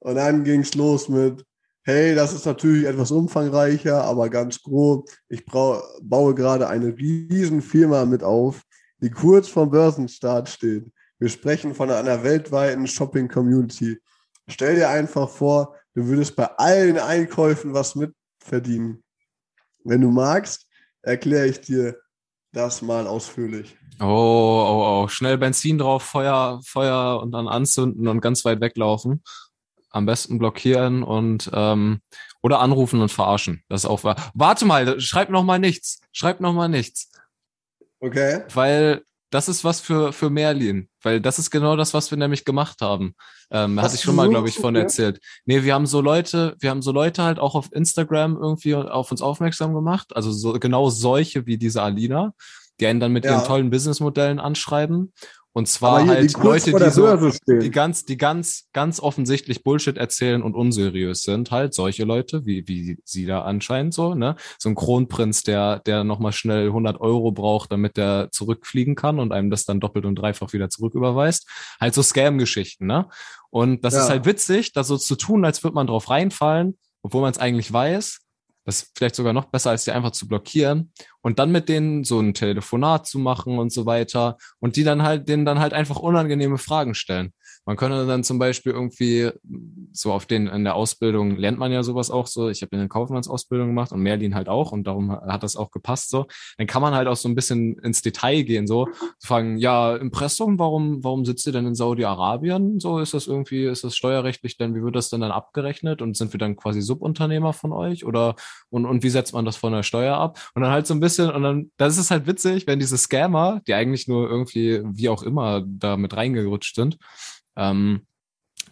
Und 0.05 0.17
dann 0.17 0.43
ging 0.43 0.59
es 0.59 0.75
los 0.75 1.09
mit, 1.09 1.43
hey, 1.81 2.13
das 2.13 2.31
ist 2.31 2.45
natürlich 2.45 2.85
etwas 2.85 3.09
umfangreicher, 3.09 4.03
aber 4.03 4.29
ganz 4.29 4.61
grob. 4.61 5.09
Ich 5.29 5.43
baue 5.47 6.35
gerade 6.35 6.67
eine 6.67 6.95
riesen 6.95 7.63
Firma 7.63 8.05
mit 8.05 8.21
auf, 8.21 8.61
die 9.01 9.09
kurz 9.09 9.47
vor 9.47 9.67
Börsenstart 9.71 10.47
steht. 10.47 10.85
Wir 11.17 11.29
sprechen 11.29 11.73
von 11.73 11.89
einer 11.89 12.23
weltweiten 12.23 12.85
Shopping-Community. 12.85 13.97
Stell 14.47 14.75
dir 14.75 14.89
einfach 14.89 15.27
vor, 15.27 15.75
du 15.95 16.05
würdest 16.05 16.35
bei 16.35 16.45
allen 16.57 16.99
Einkäufen 16.99 17.73
was 17.73 17.95
mitverdienen. 17.95 19.03
Wenn 19.85 20.01
du 20.01 20.11
magst, 20.11 20.67
erkläre 21.01 21.47
ich 21.47 21.61
dir 21.61 21.97
das 22.51 22.83
mal 22.83 23.07
ausführlich. 23.07 23.75
Oh, 23.99 24.05
oh, 24.05 25.03
oh. 25.03 25.07
Schnell 25.07 25.39
Benzin 25.39 25.79
drauf, 25.79 26.03
Feuer, 26.03 26.61
Feuer 26.63 27.19
und 27.23 27.31
dann 27.31 27.47
anzünden 27.47 28.07
und 28.07 28.21
ganz 28.21 28.45
weit 28.45 28.61
weglaufen. 28.61 29.23
Am 29.95 30.05
besten 30.05 30.37
blockieren 30.37 31.03
und 31.03 31.49
ähm, 31.53 32.01
oder 32.41 32.59
anrufen 32.59 33.01
und 33.01 33.11
verarschen. 33.11 33.63
Das 33.69 33.83
ist 33.83 33.89
auch 33.89 34.03
wahr. 34.03 34.15
Warte 34.33 34.65
mal, 34.65 34.99
schreib 34.99 35.29
noch 35.29 35.43
mal 35.43 35.57
nichts. 35.57 36.01
Schreib 36.11 36.41
noch 36.41 36.53
mal 36.53 36.67
nichts. 36.67 37.11
Okay. 37.99 38.43
Weil 38.53 39.03
das 39.31 39.49
ist 39.49 39.63
was 39.63 39.81
für, 39.81 40.13
für 40.13 40.29
Merlin, 40.29 40.89
weil 41.01 41.19
das 41.19 41.39
ist 41.39 41.49
genau 41.49 41.75
das, 41.75 41.93
was 41.93 42.11
wir 42.11 42.17
nämlich 42.17 42.45
gemacht 42.45 42.81
haben. 42.81 43.15
Ähm, 43.51 43.81
hatte 43.81 43.95
ich 43.95 44.01
schon 44.01 44.15
mal, 44.15 44.29
glaube 44.29 44.49
ich, 44.49 44.55
von 44.55 44.75
erzählt. 44.75 45.19
Nee, 45.45 45.63
wir 45.63 45.73
haben 45.73 45.87
so 45.87 46.01
Leute, 46.01 46.55
wir 46.59 46.69
haben 46.69 46.81
so 46.81 46.91
Leute 46.91 47.23
halt 47.23 47.39
auch 47.39 47.55
auf 47.55 47.71
Instagram 47.71 48.37
irgendwie 48.37 48.75
auf 48.75 49.11
uns 49.11 49.21
aufmerksam 49.21 49.73
gemacht. 49.73 50.15
Also 50.15 50.31
so, 50.31 50.53
genau 50.53 50.89
solche 50.89 51.45
wie 51.45 51.57
diese 51.57 51.81
Alina, 51.81 52.33
die 52.79 52.87
einen 52.87 52.99
dann 52.99 53.11
mit 53.11 53.25
ja. 53.25 53.31
ihren 53.31 53.45
tollen 53.45 53.69
Businessmodellen 53.69 54.39
anschreiben. 54.39 55.13
Und 55.57 55.69
zwar 55.69 56.05
halt 56.05 56.33
Leute, 56.33 56.73
die 56.73 56.89
so, 56.89 57.31
die 57.47 57.71
ganz, 57.71 58.03
die 58.03 58.17
ganz, 58.17 58.67
ganz 58.73 58.99
offensichtlich 58.99 59.63
Bullshit 59.63 59.95
erzählen 59.95 60.43
und 60.43 60.53
unseriös 60.53 61.23
sind, 61.23 61.49
halt 61.49 61.73
solche 61.73 62.03
Leute, 62.03 62.45
wie, 62.45 62.67
wie 62.67 62.97
sie 63.05 63.25
da 63.25 63.43
anscheinend 63.43 63.93
so, 63.93 64.15
ne? 64.15 64.35
So 64.59 64.67
ein 64.67 64.75
Kronprinz, 64.75 65.43
der, 65.43 65.79
der 65.79 66.03
nochmal 66.03 66.33
schnell 66.33 66.67
100 66.67 66.99
Euro 66.99 67.31
braucht, 67.31 67.71
damit 67.71 67.95
der 67.95 68.27
zurückfliegen 68.33 68.95
kann 68.95 69.17
und 69.17 69.31
einem 69.31 69.49
das 69.49 69.63
dann 69.63 69.79
doppelt 69.79 70.03
und 70.03 70.15
dreifach 70.15 70.51
wieder 70.51 70.69
zurücküberweist. 70.69 71.47
Halt 71.79 71.93
so 71.93 72.03
Scam-Geschichten, 72.03 72.85
ne? 72.85 73.07
Und 73.49 73.85
das 73.85 73.93
ja. 73.93 74.01
ist 74.01 74.09
halt 74.09 74.25
witzig, 74.25 74.73
das 74.73 74.87
so 74.87 74.97
zu 74.97 75.15
tun, 75.15 75.45
als 75.45 75.63
würde 75.63 75.75
man 75.75 75.87
drauf 75.87 76.09
reinfallen, 76.09 76.77
obwohl 77.01 77.21
man 77.21 77.31
es 77.31 77.37
eigentlich 77.37 77.71
weiß. 77.71 78.19
Das 78.65 78.81
ist 78.81 78.91
vielleicht 78.97 79.15
sogar 79.15 79.31
noch 79.31 79.45
besser, 79.45 79.69
als 79.69 79.85
die 79.85 79.91
einfach 79.91 80.11
zu 80.11 80.27
blockieren 80.27 80.91
und 81.25 81.39
dann 81.39 81.51
mit 81.51 81.69
denen 81.69 82.03
so 82.03 82.19
ein 82.19 82.35
Telefonat 82.35 83.07
zu 83.07 83.17
machen 83.17 83.57
und 83.57 83.73
so 83.73 83.87
weiter 83.87 84.37
und 84.59 84.75
die 84.75 84.83
dann 84.83 85.01
halt, 85.01 85.27
denen 85.27 85.43
dann 85.43 85.57
halt 85.57 85.73
einfach 85.73 85.97
unangenehme 85.97 86.59
Fragen 86.59 86.93
stellen. 86.93 87.33
Man 87.65 87.77
könnte 87.77 88.05
dann 88.05 88.23
zum 88.23 88.37
Beispiel 88.37 88.73
irgendwie 88.73 89.31
so 89.91 90.13
auf 90.13 90.27
den, 90.27 90.45
in 90.45 90.63
der 90.63 90.75
Ausbildung 90.75 91.35
lernt 91.35 91.57
man 91.57 91.71
ja 91.71 91.81
sowas 91.81 92.11
auch 92.11 92.27
so. 92.27 92.49
Ich 92.49 92.61
habe 92.61 92.77
eine 92.77 92.87
Kaufmannsausbildung 92.87 93.69
gemacht 93.69 93.91
und 93.91 94.01
Merlin 94.01 94.35
halt 94.35 94.49
auch 94.49 94.71
und 94.71 94.85
darum 94.85 95.11
hat 95.11 95.41
das 95.41 95.55
auch 95.55 95.71
gepasst 95.71 96.11
so. 96.11 96.27
Dann 96.59 96.67
kann 96.67 96.83
man 96.83 96.93
halt 96.93 97.07
auch 97.07 97.15
so 97.15 97.27
ein 97.27 97.33
bisschen 97.33 97.79
ins 97.79 98.03
Detail 98.03 98.43
gehen, 98.43 98.67
so 98.67 98.85
zu 99.17 99.27
fragen, 99.27 99.57
ja, 99.57 99.95
Impressum, 99.95 100.59
warum, 100.59 101.03
warum 101.03 101.25
sitzt 101.25 101.47
ihr 101.47 101.53
denn 101.53 101.65
in 101.65 101.73
Saudi-Arabien? 101.73 102.79
So 102.79 102.99
ist 102.99 103.15
das 103.15 103.25
irgendwie, 103.25 103.65
ist 103.65 103.83
das 103.83 103.95
steuerrechtlich 103.95 104.57
denn, 104.57 104.75
wie 104.75 104.83
wird 104.83 104.95
das 104.95 105.09
denn 105.09 105.21
dann 105.21 105.31
abgerechnet 105.31 106.03
und 106.03 106.15
sind 106.15 106.33
wir 106.33 106.37
dann 106.37 106.55
quasi 106.55 106.83
Subunternehmer 106.83 107.53
von 107.53 107.73
euch 107.73 108.05
oder 108.05 108.35
und, 108.69 108.85
und 108.85 109.01
wie 109.01 109.09
setzt 109.09 109.33
man 109.33 109.43
das 109.43 109.55
von 109.55 109.73
der 109.73 109.81
Steuer 109.81 110.17
ab? 110.17 110.37
Und 110.53 110.61
dann 110.61 110.71
halt 110.71 110.85
so 110.85 110.93
ein 110.93 110.99
bisschen 110.99 111.14
und 111.19 111.43
dann, 111.43 111.71
das 111.77 111.97
ist 111.97 112.11
halt 112.11 112.27
witzig, 112.27 112.67
wenn 112.67 112.79
diese 112.79 112.97
Scammer, 112.97 113.61
die 113.67 113.73
eigentlich 113.73 114.07
nur 114.07 114.29
irgendwie, 114.29 114.81
wie 114.83 115.09
auch 115.09 115.23
immer, 115.23 115.63
da 115.65 115.97
mit 115.97 116.15
reingerutscht 116.15 116.75
sind, 116.75 116.97
ähm, 117.55 118.05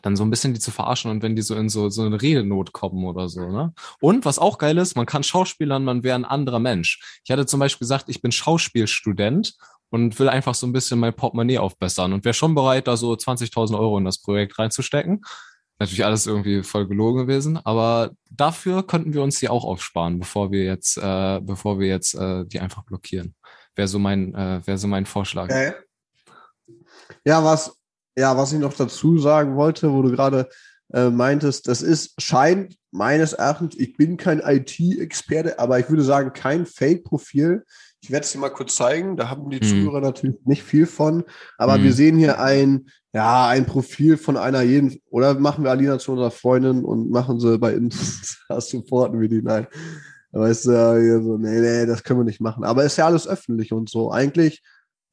dann 0.02 0.16
so 0.16 0.24
ein 0.24 0.30
bisschen 0.30 0.54
die 0.54 0.60
zu 0.60 0.72
verarschen 0.72 1.10
und 1.10 1.24
wenn 1.24 1.36
die 1.36 1.42
so 1.42 1.56
in 1.56 1.70
so, 1.70 1.90
so 1.90 2.04
eine 2.04 2.22
Redenot 2.22 2.74
kommen 2.74 3.06
oder 3.06 3.30
so, 3.30 3.50
ne? 3.50 3.74
Und 4.00 4.26
was 4.26 4.38
auch 4.38 4.58
geil 4.58 4.78
ist, 4.78 4.96
man 4.96 5.06
kann 5.06 5.24
Schauspielern, 5.24 5.84
man 5.84 6.04
wäre 6.04 6.16
ein 6.16 6.26
anderer 6.26 6.60
Mensch. 6.60 7.22
Ich 7.24 7.32
hatte 7.32 7.46
zum 7.46 7.60
Beispiel 7.60 7.86
gesagt, 7.86 8.10
ich 8.10 8.22
bin 8.22 8.32
Schauspielstudent 8.32 9.56
und 9.90 10.20
will 10.20 10.28
einfach 10.28 10.56
so 10.56 10.68
ein 10.68 10.74
bisschen 10.74 11.00
mein 11.00 11.16
Portemonnaie 11.16 11.60
aufbessern 11.60 12.14
und 12.14 12.26
wäre 12.26 12.34
schon 12.34 12.56
bereit, 12.56 12.88
da 12.88 12.98
so 12.98 13.14
20.000 13.14 13.80
Euro 13.80 13.98
in 13.98 14.06
das 14.06 14.22
Projekt 14.22 14.60
reinzustecken. 14.60 15.22
Natürlich 15.84 16.06
alles 16.06 16.28
irgendwie 16.28 16.64
voll 16.64 16.88
gelogen 16.88 17.28
gewesen, 17.28 17.58
aber 17.58 18.12
dafür 18.30 18.86
könnten 18.86 19.14
wir 19.14 19.22
uns 19.22 19.40
die 19.40 19.50
auch 19.50 19.64
aufsparen, 19.64 20.20
bevor 20.20 20.52
wir 20.52 20.64
jetzt, 20.64 20.98
äh, 20.98 21.40
bevor 21.42 21.80
wir 21.80 21.88
jetzt 21.88 22.16
äh, 22.16 22.46
die 22.46 22.60
einfach 22.60 22.84
blockieren. 22.84 23.36
Wäre 23.76 23.88
so 23.88 24.00
mein, 24.00 24.34
äh, 24.34 24.62
wäre 24.66 24.78
so 24.78 24.88
mein 24.88 25.06
Vorschlag. 25.06 25.46
Okay. 25.46 25.74
Ja, 27.26 27.44
was 27.44 27.78
ja, 28.18 28.38
was 28.38 28.54
ich 28.54 28.60
noch 28.60 28.74
dazu 28.74 29.18
sagen 29.18 29.56
wollte, 29.56 29.92
wo 29.92 30.02
du 30.02 30.12
gerade 30.12 30.50
äh, 30.94 31.10
meintest, 31.10 31.68
das 31.68 31.82
ist, 31.82 32.22
scheint 32.22 32.78
meines 32.92 33.34
Erachtens, 33.34 33.76
ich 33.78 33.98
bin 33.98 34.18
kein 34.18 34.40
IT-Experte, 34.40 35.58
aber 35.60 35.80
ich 35.80 35.90
würde 35.90 36.04
sagen, 36.04 36.34
kein 36.34 36.66
Fake-Profil. 36.66 37.64
Ich 38.04 38.12
werde 38.12 38.26
es 38.26 38.34
dir 38.34 38.40
mal 38.40 38.50
kurz 38.50 38.76
zeigen, 38.76 39.16
da 39.16 39.30
haben 39.30 39.50
die 39.50 39.62
hm. 39.62 39.68
Zuhörer 39.68 40.02
natürlich 40.02 40.36
nicht 40.44 40.64
viel 40.64 40.86
von, 40.86 41.24
aber 41.58 41.76
hm. 41.76 41.84
wir 41.84 41.94
sehen 41.94 42.18
hier 42.18 42.38
ein, 42.38 42.90
ja, 43.14 43.48
ein 43.48 43.66
Profil 43.66 44.18
von 44.18 44.36
einer 44.36 44.62
jeden, 44.62 45.00
oder 45.10 45.40
machen 45.40 45.64
wir 45.64 45.72
Alina 45.72 45.98
zu 46.00 46.12
unserer 46.12 46.32
Freundin 46.32 46.84
und 46.84 47.12
machen 47.12 47.40
sie 47.40 47.58
bei 47.58 47.72
Insta, 47.72 48.60
supporten 48.60 49.22
wir 49.22 49.30
die, 49.30 49.42
nein. 49.42 49.68
Weißt 50.34 50.66
du, 50.66 50.72
ja, 50.72 51.22
so, 51.22 51.38
nee, 51.38 51.62
nee, 51.62 51.86
das 51.86 52.04
können 52.04 52.20
wir 52.20 52.26
nicht 52.26 52.42
machen. 52.42 52.66
Aber 52.66 52.84
ist 52.84 52.98
ja 52.98 53.06
alles 53.06 53.28
öffentlich 53.28 53.72
und 53.72 53.88
so. 53.90 54.12
Eigentlich 54.12 54.64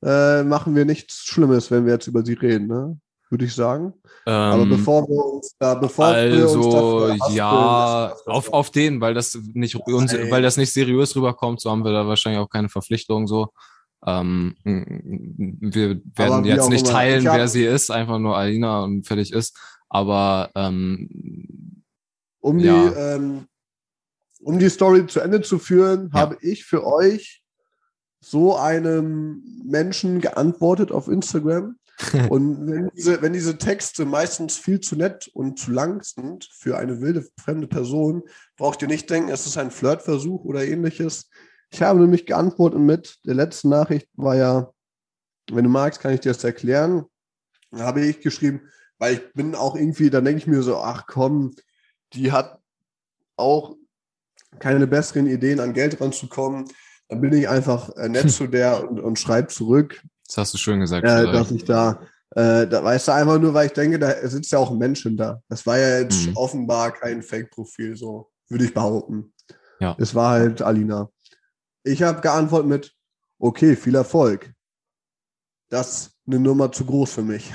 äh, 0.02 0.42
machen 0.42 0.74
wir 0.74 0.86
nichts 0.86 1.24
Schlimmes, 1.26 1.70
wenn 1.70 1.84
wir 1.84 1.92
jetzt 1.92 2.06
über 2.06 2.24
sie 2.24 2.32
reden, 2.32 2.66
ne? 2.68 2.98
Würde 3.30 3.44
ich 3.44 3.54
sagen. 3.54 3.94
Ähm, 4.26 4.34
Aber 4.34 4.66
bevor 4.66 5.08
wir 5.08 5.24
uns 5.24 5.54
da, 5.58 5.74
bevor 5.74 6.06
also, 6.06 6.36
wir 6.36 6.50
uns 6.50 6.74
also, 7.20 7.32
ja, 7.32 8.12
auf, 8.26 8.52
auf 8.52 8.70
den, 8.70 9.00
weil 9.00 9.14
das 9.14 9.38
nicht 9.54 9.76
uns, 9.76 10.12
weil 10.12 10.42
das 10.42 10.56
nicht 10.56 10.72
seriös 10.72 11.14
rüberkommt, 11.14 11.60
so 11.60 11.70
haben 11.70 11.84
wir 11.84 11.92
da 11.92 12.06
wahrscheinlich 12.08 12.40
auch 12.40 12.50
keine 12.50 12.68
Verpflichtung 12.68 13.28
so. 13.28 13.52
Ähm, 14.04 14.56
wir 14.64 16.00
werden 16.16 16.44
jetzt 16.44 16.70
nicht 16.70 16.86
teilen, 16.86 17.24
wer 17.24 17.46
sie 17.48 17.64
ist, 17.64 17.90
einfach 17.90 18.18
nur 18.18 18.36
Alina 18.36 18.82
und 18.82 19.06
fertig 19.06 19.32
ist. 19.32 19.56
Aber 19.88 20.50
ähm, 20.56 21.84
um 22.40 22.58
ja. 22.58 22.88
die 22.88 22.94
ähm, 22.96 23.46
um 24.42 24.58
die 24.58 24.70
Story 24.70 25.06
zu 25.06 25.20
Ende 25.20 25.42
zu 25.42 25.58
führen, 25.58 26.10
ja. 26.12 26.20
habe 26.20 26.38
ich 26.40 26.64
für 26.64 26.86
euch 26.86 27.42
so 28.20 28.56
einem 28.56 29.42
Menschen 29.64 30.20
geantwortet 30.20 30.92
auf 30.92 31.08
Instagram. 31.08 31.76
Und 32.28 32.66
wenn 32.66 32.90
diese, 32.94 33.22
wenn 33.22 33.32
diese 33.32 33.58
Texte 33.58 34.04
meistens 34.04 34.56
viel 34.56 34.80
zu 34.80 34.96
nett 34.96 35.28
und 35.34 35.58
zu 35.58 35.70
lang 35.70 36.02
sind 36.02 36.48
für 36.52 36.78
eine 36.78 37.00
wilde 37.00 37.26
fremde 37.38 37.66
Person, 37.66 38.22
braucht 38.56 38.82
ihr 38.82 38.88
nicht 38.88 39.08
denken, 39.10 39.30
es 39.30 39.46
ist 39.46 39.58
ein 39.58 39.70
Flirtversuch 39.70 40.44
oder 40.44 40.64
ähnliches. 40.64 41.28
Ich 41.70 41.82
habe 41.82 42.00
nämlich 42.00 42.26
geantwortet 42.26 42.80
mit, 42.80 43.18
der 43.24 43.34
letzten 43.34 43.68
Nachricht 43.68 44.08
war 44.14 44.36
ja, 44.36 44.72
wenn 45.50 45.64
du 45.64 45.70
magst, 45.70 46.00
kann 46.00 46.12
ich 46.12 46.20
dir 46.20 46.32
das 46.32 46.44
erklären. 46.44 47.04
Da 47.70 47.80
habe 47.80 48.04
ich 48.04 48.20
geschrieben, 48.20 48.62
weil 48.98 49.14
ich 49.14 49.32
bin 49.32 49.54
auch 49.54 49.76
irgendwie, 49.76 50.10
dann 50.10 50.24
denke 50.24 50.40
ich 50.40 50.46
mir 50.46 50.62
so, 50.62 50.78
ach 50.78 51.06
komm, 51.06 51.54
die 52.12 52.32
hat 52.32 52.60
auch 53.36 53.76
keine 54.58 54.86
besseren 54.86 55.26
Ideen, 55.26 55.60
an 55.60 55.72
Geld 55.72 56.00
ranzukommen 56.00 56.66
dann 57.10 57.20
bin 57.20 57.32
ich 57.32 57.48
einfach 57.48 57.90
äh, 57.96 58.08
nett 58.08 58.30
zu 58.30 58.46
der 58.46 58.88
und, 58.88 59.00
und 59.00 59.18
schreibe 59.18 59.48
zurück. 59.48 60.02
Das 60.30 60.38
hast 60.38 60.54
du 60.54 60.58
schön 60.58 60.78
gesagt. 60.78 61.04
Äh, 61.04 61.32
dass 61.32 61.50
ich 61.50 61.64
da, 61.64 62.00
äh, 62.36 62.64
da, 62.64 62.84
weißt 62.84 63.08
du, 63.08 63.12
einfach 63.12 63.40
nur, 63.40 63.52
weil 63.52 63.66
ich 63.66 63.72
denke, 63.72 63.98
da 63.98 64.14
sitzt 64.28 64.52
ja 64.52 64.60
auch 64.60 64.70
ein 64.70 64.78
Mensch 64.78 65.04
da. 65.10 65.42
Das 65.48 65.66
war 65.66 65.76
ja 65.76 65.98
jetzt 65.98 66.28
mhm. 66.28 66.36
offenbar 66.36 66.92
kein 66.92 67.20
Fake-Profil, 67.20 67.96
so 67.96 68.30
würde 68.48 68.64
ich 68.64 68.72
behaupten. 68.72 69.34
Ja. 69.80 69.96
Es 69.98 70.14
war 70.14 70.34
halt 70.34 70.62
Alina. 70.62 71.10
Ich 71.82 72.00
habe 72.04 72.20
geantwortet 72.20 72.68
mit, 72.68 72.94
okay, 73.40 73.74
viel 73.74 73.96
Erfolg. 73.96 74.52
Das 75.68 75.90
ist 75.90 76.12
eine 76.28 76.38
Nummer 76.38 76.70
zu 76.70 76.84
groß 76.84 77.12
für 77.14 77.22
mich. 77.22 77.52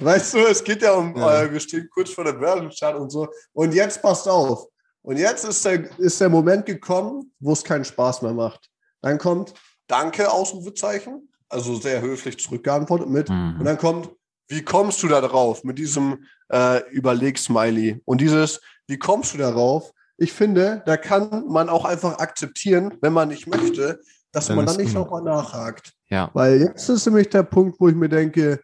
weißt 0.00 0.32
du, 0.32 0.38
es 0.46 0.64
geht 0.64 0.80
ja 0.80 0.92
um, 0.92 1.14
ja. 1.14 1.42
Äh, 1.42 1.52
wir 1.52 1.60
stehen 1.60 1.90
kurz 1.92 2.08
vor 2.08 2.24
der 2.24 2.32
Börsenstart 2.32 2.96
und 2.96 3.10
so. 3.10 3.28
Und 3.52 3.74
jetzt 3.74 4.00
passt 4.00 4.26
auf. 4.26 4.66
Und 5.02 5.18
jetzt 5.18 5.44
ist 5.44 5.62
der, 5.62 5.98
ist 5.98 6.18
der 6.22 6.30
Moment 6.30 6.64
gekommen, 6.64 7.34
wo 7.38 7.52
es 7.52 7.62
keinen 7.62 7.84
Spaß 7.84 8.22
mehr 8.22 8.32
macht. 8.32 8.70
Dann 9.02 9.18
kommt 9.18 9.52
Danke, 9.86 10.30
Ausrufezeichen, 10.30 11.28
also 11.48 11.76
sehr 11.76 12.00
höflich 12.00 12.38
zurückgeantwortet 12.38 13.08
mit. 13.08 13.28
Mhm. 13.28 13.56
Und 13.58 13.64
dann 13.64 13.78
kommt, 13.78 14.10
wie 14.48 14.62
kommst 14.62 15.02
du 15.02 15.08
da 15.08 15.20
drauf 15.20 15.64
mit 15.64 15.78
diesem 15.78 16.24
äh, 16.48 16.82
Überleg-Smiley? 16.90 18.02
Und 18.04 18.20
dieses, 18.20 18.60
wie 18.86 18.98
kommst 18.98 19.34
du 19.34 19.38
darauf? 19.38 19.92
Ich 20.18 20.32
finde, 20.32 20.82
da 20.86 20.96
kann 20.96 21.44
man 21.48 21.68
auch 21.68 21.84
einfach 21.84 22.18
akzeptieren, 22.18 22.94
wenn 23.00 23.12
man 23.12 23.28
nicht 23.28 23.46
möchte, 23.46 24.00
dass 24.32 24.46
dann 24.46 24.56
man 24.56 24.66
dann 24.66 24.76
nicht 24.76 24.94
nochmal 24.94 25.22
nachhakt. 25.22 25.92
Ja. 26.08 26.30
Weil 26.32 26.60
jetzt 26.60 26.88
ist 26.88 27.06
nämlich 27.06 27.28
der 27.28 27.42
Punkt, 27.42 27.78
wo 27.80 27.88
ich 27.88 27.94
mir 27.94 28.08
denke, 28.08 28.60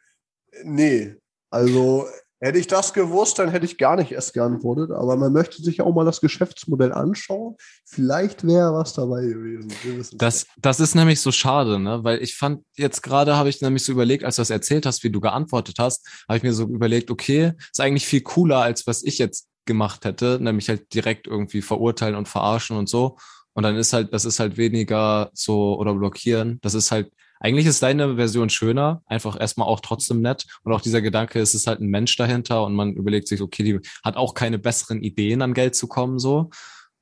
nee, 0.64 1.16
also 1.50 2.06
Hätte 2.44 2.58
ich 2.58 2.66
das 2.66 2.92
gewusst, 2.92 3.38
dann 3.38 3.50
hätte 3.50 3.66
ich 3.66 3.78
gar 3.78 3.94
nicht 3.94 4.10
erst 4.10 4.34
geantwortet. 4.34 4.90
Aber 4.90 5.16
man 5.16 5.32
möchte 5.32 5.62
sich 5.62 5.80
auch 5.80 5.94
mal 5.94 6.04
das 6.04 6.20
Geschäftsmodell 6.20 6.92
anschauen. 6.92 7.54
Vielleicht 7.84 8.44
wäre 8.44 8.74
was 8.74 8.94
dabei 8.94 9.22
gewesen. 9.22 10.18
Das, 10.18 10.46
das 10.58 10.80
ist 10.80 10.96
nämlich 10.96 11.20
so 11.20 11.30
schade, 11.30 11.78
ne? 11.78 12.02
Weil 12.02 12.20
ich 12.20 12.34
fand, 12.34 12.64
jetzt 12.76 13.00
gerade 13.02 13.36
habe 13.36 13.48
ich 13.48 13.60
nämlich 13.60 13.84
so 13.84 13.92
überlegt, 13.92 14.24
als 14.24 14.36
du 14.36 14.42
das 14.42 14.50
erzählt 14.50 14.86
hast, 14.86 15.04
wie 15.04 15.10
du 15.10 15.20
geantwortet 15.20 15.76
hast, 15.78 16.04
habe 16.28 16.38
ich 16.38 16.42
mir 16.42 16.52
so 16.52 16.64
überlegt, 16.64 17.12
okay, 17.12 17.52
ist 17.70 17.80
eigentlich 17.80 18.06
viel 18.06 18.22
cooler, 18.22 18.58
als 18.58 18.88
was 18.88 19.04
ich 19.04 19.18
jetzt 19.18 19.46
gemacht 19.64 20.04
hätte, 20.04 20.38
nämlich 20.40 20.68
halt 20.68 20.92
direkt 20.92 21.28
irgendwie 21.28 21.62
verurteilen 21.62 22.16
und 22.16 22.26
verarschen 22.26 22.76
und 22.76 22.88
so. 22.88 23.18
Und 23.52 23.62
dann 23.62 23.76
ist 23.76 23.92
halt, 23.92 24.12
das 24.12 24.24
ist 24.24 24.40
halt 24.40 24.56
weniger 24.56 25.30
so 25.32 25.78
oder 25.78 25.94
blockieren. 25.94 26.58
Das 26.62 26.74
ist 26.74 26.90
halt 26.90 27.12
eigentlich 27.42 27.66
ist 27.66 27.82
deine 27.82 28.14
Version 28.14 28.50
schöner, 28.50 29.02
einfach 29.04 29.38
erstmal 29.38 29.66
auch 29.66 29.80
trotzdem 29.80 30.22
nett. 30.22 30.46
Und 30.62 30.72
auch 30.72 30.80
dieser 30.80 31.02
Gedanke, 31.02 31.40
es 31.40 31.54
ist 31.54 31.66
halt 31.66 31.80
ein 31.80 31.88
Mensch 31.88 32.16
dahinter 32.16 32.64
und 32.64 32.72
man 32.72 32.92
überlegt 32.92 33.26
sich, 33.26 33.42
okay, 33.42 33.64
die 33.64 33.80
hat 34.04 34.16
auch 34.16 34.34
keine 34.34 34.60
besseren 34.60 35.02
Ideen, 35.02 35.42
an 35.42 35.52
Geld 35.52 35.74
zu 35.74 35.88
kommen, 35.88 36.20
so. 36.20 36.50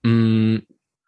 Mhm. 0.03 0.67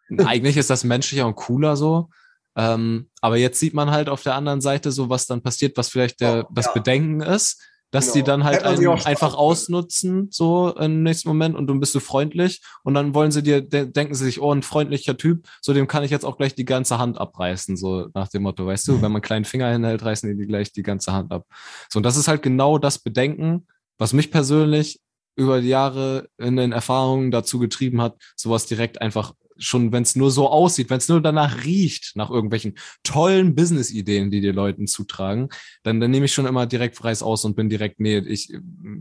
Eigentlich 0.23 0.57
ist 0.57 0.69
das 0.69 0.83
menschlicher 0.83 1.25
und 1.25 1.35
cooler 1.35 1.75
so. 1.75 2.09
Ähm, 2.55 3.09
aber 3.21 3.37
jetzt 3.37 3.59
sieht 3.59 3.73
man 3.73 3.89
halt 3.89 4.07
auf 4.07 4.21
der 4.21 4.35
anderen 4.35 4.61
Seite 4.61 4.91
so, 4.91 5.09
was 5.09 5.25
dann 5.25 5.41
passiert, 5.41 5.77
was 5.77 5.89
vielleicht 5.89 6.21
der, 6.21 6.47
das 6.51 6.67
ja. 6.67 6.73
Bedenken 6.73 7.21
ist. 7.21 7.59
Dass 7.93 8.05
genau. 8.05 8.13
die 8.13 8.23
dann 8.23 8.43
halt 8.43 8.63
einfach 9.05 9.35
ausnutzen, 9.35 10.27
so 10.31 10.75
im 10.75 11.03
nächsten 11.03 11.29
Moment 11.29 11.55
und 11.55 11.67
du 11.67 11.79
bist 11.79 11.93
so 11.93 11.99
freundlich 11.99 12.61
und 12.83 12.95
dann 12.95 13.13
wollen 13.13 13.31
sie 13.31 13.43
dir, 13.43 13.61
de 13.61 13.85
denken 13.85 14.15
sie 14.15 14.25
sich, 14.25 14.41
oh, 14.41 14.51
ein 14.51 14.63
freundlicher 14.63 15.15
Typ, 15.15 15.47
so 15.61 15.73
dem 15.73 15.87
kann 15.87 16.03
ich 16.03 16.09
jetzt 16.09 16.25
auch 16.25 16.37
gleich 16.37 16.55
die 16.55 16.65
ganze 16.65 16.97
Hand 16.97 17.19
abreißen, 17.19 17.77
so 17.77 18.07
nach 18.15 18.29
dem 18.29 18.41
Motto, 18.41 18.65
weißt 18.65 18.87
du, 18.87 18.93
wenn 18.95 19.11
man 19.11 19.17
einen 19.17 19.21
kleinen 19.21 19.45
Finger 19.45 19.71
hinhält, 19.71 20.03
reißen 20.03 20.35
die 20.35 20.47
gleich 20.47 20.71
die 20.71 20.81
ganze 20.81 21.13
Hand 21.13 21.31
ab. 21.31 21.45
So, 21.87 21.99
und 21.99 22.03
das 22.03 22.17
ist 22.17 22.27
halt 22.27 22.41
genau 22.41 22.79
das 22.79 22.97
Bedenken, 22.97 23.67
was 23.99 24.11
mich 24.11 24.31
persönlich 24.31 24.99
über 25.35 25.61
die 25.61 25.67
Jahre 25.67 26.29
in 26.39 26.55
den 26.55 26.71
Erfahrungen 26.71 27.29
dazu 27.29 27.59
getrieben 27.59 28.01
hat, 28.01 28.15
sowas 28.35 28.65
direkt 28.65 29.01
einfach 29.03 29.33
schon, 29.57 29.91
wenn 29.91 30.03
es 30.03 30.15
nur 30.15 30.31
so 30.31 30.49
aussieht, 30.49 30.89
wenn 30.89 30.97
es 30.97 31.09
nur 31.09 31.21
danach 31.21 31.63
riecht, 31.63 32.15
nach 32.15 32.29
irgendwelchen 32.29 32.75
tollen 33.03 33.55
Business-Ideen, 33.55 34.31
die 34.31 34.41
die 34.41 34.51
Leuten 34.51 34.87
zutragen, 34.87 35.49
dann, 35.83 35.99
dann 35.99 36.11
nehme 36.11 36.25
ich 36.25 36.33
schon 36.33 36.45
immer 36.45 36.65
direkt 36.65 36.97
Preis 36.97 37.23
aus 37.23 37.45
und 37.45 37.55
bin 37.55 37.69
direkt, 37.69 37.99
nee, 37.99 38.17
ich 38.19 38.53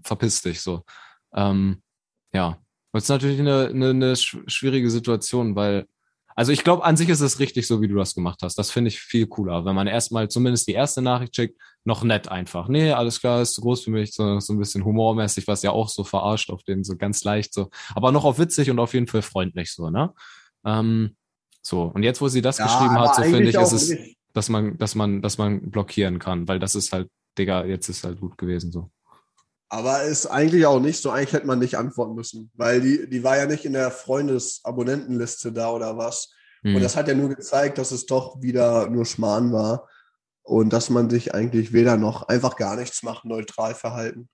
verpiss 0.03 0.43
dich 0.43 0.61
so. 0.61 0.85
Ähm, 1.35 1.83
ja, 2.33 2.59
das 2.93 3.05
ist 3.05 3.09
natürlich 3.09 3.41
eine, 3.41 3.69
eine, 3.69 3.91
eine 3.91 4.17
schwierige 4.17 4.91
Situation, 4.91 5.57
weil 5.57 5.87
also 6.35 6.53
ich 6.53 6.65
glaube, 6.65 6.85
an 6.85 6.97
sich 6.97 7.09
ist 7.09 7.21
es 7.21 7.39
richtig 7.39 7.67
so, 7.67 7.81
wie 7.83 7.89
du 7.89 7.97
das 7.97 8.15
gemacht 8.15 8.41
hast. 8.43 8.57
Das 8.59 8.71
finde 8.71 8.89
ich 8.89 9.01
viel 9.01 9.27
cooler, 9.27 9.65
wenn 9.65 9.75
man 9.75 9.87
erstmal 9.87 10.29
zumindest 10.29 10.67
die 10.67 10.73
erste 10.73 11.03
Nachricht 11.03 11.33
checkt, 11.33 11.61
noch 11.85 12.05
nett 12.05 12.29
einfach. 12.29 12.69
Nee, 12.69 12.93
alles 12.93 13.21
klar, 13.21 13.43
ist 13.43 13.55
zu 13.55 13.61
groß 13.61 13.85
für 13.85 13.91
mich, 13.91 14.15
so, 14.15 14.41
so 14.41 14.53
ein 14.53 14.59
bisschen 14.59 14.85
humormäßig, 14.85 15.47
was 15.47 15.63
ja 15.63 15.73
auch 15.73 15.89
so 15.89 16.05
verarscht 16.05 16.51
auf 16.51 16.63
den, 16.63 16.85
so 16.85 16.97
ganz 16.97 17.25
leicht 17.25 17.53
so. 17.53 17.71
Aber 17.95 18.13
noch 18.13 18.25
auf 18.25 18.39
witzig 18.39 18.71
und 18.71 18.79
auf 18.79 18.95
jeden 18.95 19.09
Fall 19.09 19.23
freundlich 19.23 19.73
so, 19.73 19.91
ne? 19.91 20.13
Ähm, 20.65 21.17
so, 21.61 21.85
und 21.85 22.03
jetzt, 22.03 22.21
wo 22.21 22.29
sie 22.29 22.43
das 22.43 22.59
ja, 22.59 22.65
geschrieben 22.65 22.99
hat, 22.99 23.15
so 23.15 23.23
finde 23.23 23.49
ich, 23.49 23.55
ist 23.55 23.73
es, 23.73 23.97
dass 24.33 24.49
man, 24.49 24.79
dass 24.79 24.95
man, 24.95 25.23
dass 25.23 25.39
man 25.39 25.71
blockieren 25.71 26.19
kann, 26.19 26.49
weil 26.49 26.59
das 26.59 26.75
ist 26.75 26.93
halt, 26.93 27.09
Digga, 27.39 27.65
jetzt 27.65 27.89
ist 27.89 28.05
halt 28.05 28.21
gut 28.21 28.37
gewesen 28.37 28.73
so. 28.73 28.91
Aber 29.69 30.03
ist 30.03 30.27
eigentlich 30.27 30.67
auch 30.67 30.81
nicht 30.81 31.01
so, 31.01 31.11
eigentlich 31.11 31.33
hätte 31.33 31.47
man 31.47 31.59
nicht 31.59 31.79
antworten 31.79 32.15
müssen, 32.15 32.51
weil 32.55 32.83
die, 32.83 33.09
die 33.09 33.25
war 33.25 33.39
ja 33.39 33.47
nicht 33.47 33.65
in 33.65 33.73
der 33.73 33.91
Freundes-Abonnentenliste 33.91 35.51
da 35.51 35.71
oder 35.71 35.97
was. 35.97 36.31
Hm. 36.63 36.77
Und 36.77 36.83
das 36.83 36.95
hat 36.95 37.09
ja 37.09 37.15
nur 37.15 37.31
gezeigt, 37.31 37.79
dass 37.79 37.91
es 37.91 38.05
doch 38.05 38.43
wieder 38.43 38.91
nur 38.91 39.07
Schmarrn 39.07 39.53
war 39.53 39.89
und 40.43 40.73
dass 40.73 40.91
man 40.91 41.09
sich 41.09 41.35
eigentlich 41.35 41.73
weder 41.73 41.97
noch 41.97 42.29
einfach 42.29 42.57
gar 42.57 42.77
nichts 42.77 43.03
macht, 43.03 43.25
neutral 43.25 43.75
verhalten. 43.75 44.29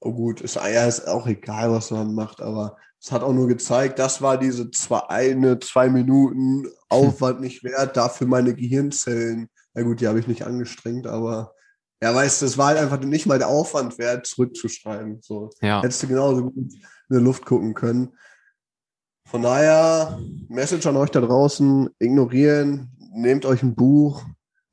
Oh 0.00 0.12
gut, 0.12 0.42
ist, 0.42 0.56
ja, 0.56 0.86
ist 0.86 1.08
auch 1.08 1.26
egal, 1.26 1.70
was 1.70 1.90
man 1.90 2.14
macht, 2.14 2.42
aber 2.42 2.76
es 3.02 3.12
hat 3.12 3.22
auch 3.22 3.32
nur 3.32 3.46
gezeigt, 3.46 3.98
das 3.98 4.22
war 4.22 4.38
diese 4.38 4.70
zwei, 4.70 5.08
eine, 5.08 5.58
zwei 5.60 5.88
Minuten 5.88 6.66
Aufwand 6.88 7.40
nicht 7.42 7.62
wert, 7.64 7.96
dafür 7.96 8.26
meine 8.26 8.54
Gehirnzellen. 8.54 9.48
Na 9.74 9.82
gut, 9.82 10.00
die 10.00 10.08
habe 10.08 10.18
ich 10.18 10.26
nicht 10.26 10.44
angestrengt, 10.44 11.06
aber 11.06 11.52
ja, 12.02 12.14
weißt 12.14 12.42
du, 12.42 12.46
es 12.46 12.58
war 12.58 12.68
halt 12.68 12.78
einfach 12.78 13.00
nicht 13.00 13.26
mal 13.26 13.38
der 13.38 13.48
Aufwand 13.48 13.98
wert, 13.98 14.26
zurückzuschreiben. 14.26 15.20
So. 15.22 15.50
Ja. 15.60 15.82
Hättest 15.82 16.02
du 16.02 16.08
genauso 16.08 16.44
gut 16.44 16.56
in 16.56 16.80
der 17.10 17.20
Luft 17.20 17.46
gucken 17.46 17.74
können. 17.74 18.12
Von 19.26 19.42
daher, 19.42 20.18
Message 20.48 20.86
an 20.86 20.96
euch 20.96 21.10
da 21.10 21.20
draußen, 21.20 21.90
ignorieren, 21.98 22.92
nehmt 23.12 23.44
euch 23.44 23.62
ein 23.62 23.74
Buch, 23.74 24.22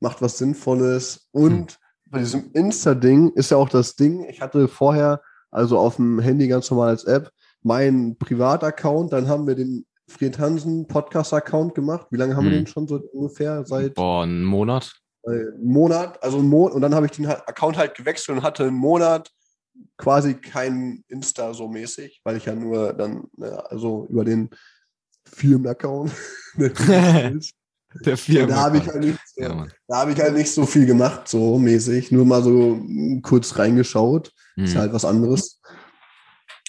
macht 0.00 0.22
was 0.22 0.38
Sinnvolles 0.38 1.28
und 1.32 1.72
hm. 1.72 1.78
bei 2.10 2.18
diesem 2.20 2.52
Insta-Ding 2.52 3.30
ist 3.30 3.50
ja 3.50 3.56
auch 3.56 3.68
das 3.68 3.96
Ding, 3.96 4.24
ich 4.28 4.40
hatte 4.40 4.68
vorher, 4.68 5.22
also 5.50 5.78
auf 5.78 5.96
dem 5.96 6.20
Handy 6.20 6.46
ganz 6.46 6.70
normal 6.70 6.90
als 6.90 7.04
App, 7.04 7.32
meinen 7.64 8.16
Privataccount, 8.16 9.12
dann 9.12 9.28
haben 9.28 9.46
wir 9.46 9.54
den 9.56 9.86
Fried 10.06 10.38
Hansen 10.38 10.86
Podcast-Account 10.86 11.74
gemacht. 11.74 12.06
Wie 12.10 12.16
lange 12.16 12.36
haben 12.36 12.44
hm. 12.44 12.52
wir 12.52 12.58
den 12.60 12.66
schon 12.66 12.86
so 12.86 12.96
ungefähr? 13.12 13.64
Seit 13.66 13.94
Boah, 13.94 14.22
einen 14.22 14.44
Monat. 14.44 14.92
Einen 15.26 15.64
Monat, 15.64 16.22
also 16.22 16.38
einen 16.38 16.48
Monat, 16.48 16.74
und 16.74 16.82
dann 16.82 16.94
habe 16.94 17.06
ich 17.06 17.12
den 17.12 17.26
Account 17.26 17.78
halt 17.78 17.94
gewechselt 17.96 18.36
und 18.36 18.44
hatte 18.44 18.64
einen 18.64 18.76
Monat 18.76 19.30
quasi 19.96 20.34
kein 20.34 21.02
Insta 21.08 21.54
so 21.54 21.66
mäßig, 21.68 22.20
weil 22.24 22.36
ich 22.36 22.44
ja 22.44 22.54
nur 22.54 22.92
dann, 22.92 23.24
ja, 23.38 23.56
also 23.56 24.06
über 24.10 24.24
den 24.24 24.50
Firmen-Account. 25.24 26.12
Der 26.56 28.16
Firmen. 28.16 28.48
Da 28.48 28.56
habe 28.56 28.78
ich, 28.78 28.86
halt 28.88 29.00
nicht, 29.00 29.18
so, 29.34 29.42
ja, 29.42 29.66
hab 29.90 30.08
ich 30.10 30.20
halt 30.20 30.34
nicht 30.34 30.50
so 30.50 30.66
viel 30.66 30.84
gemacht, 30.84 31.28
so 31.28 31.58
mäßig. 31.58 32.10
Nur 32.10 32.24
mal 32.24 32.42
so 32.42 32.80
kurz 33.22 33.56
reingeschaut. 33.56 34.32
Hm. 34.56 34.64
Ist 34.64 34.76
halt 34.76 34.92
was 34.92 35.04
anderes. 35.04 35.60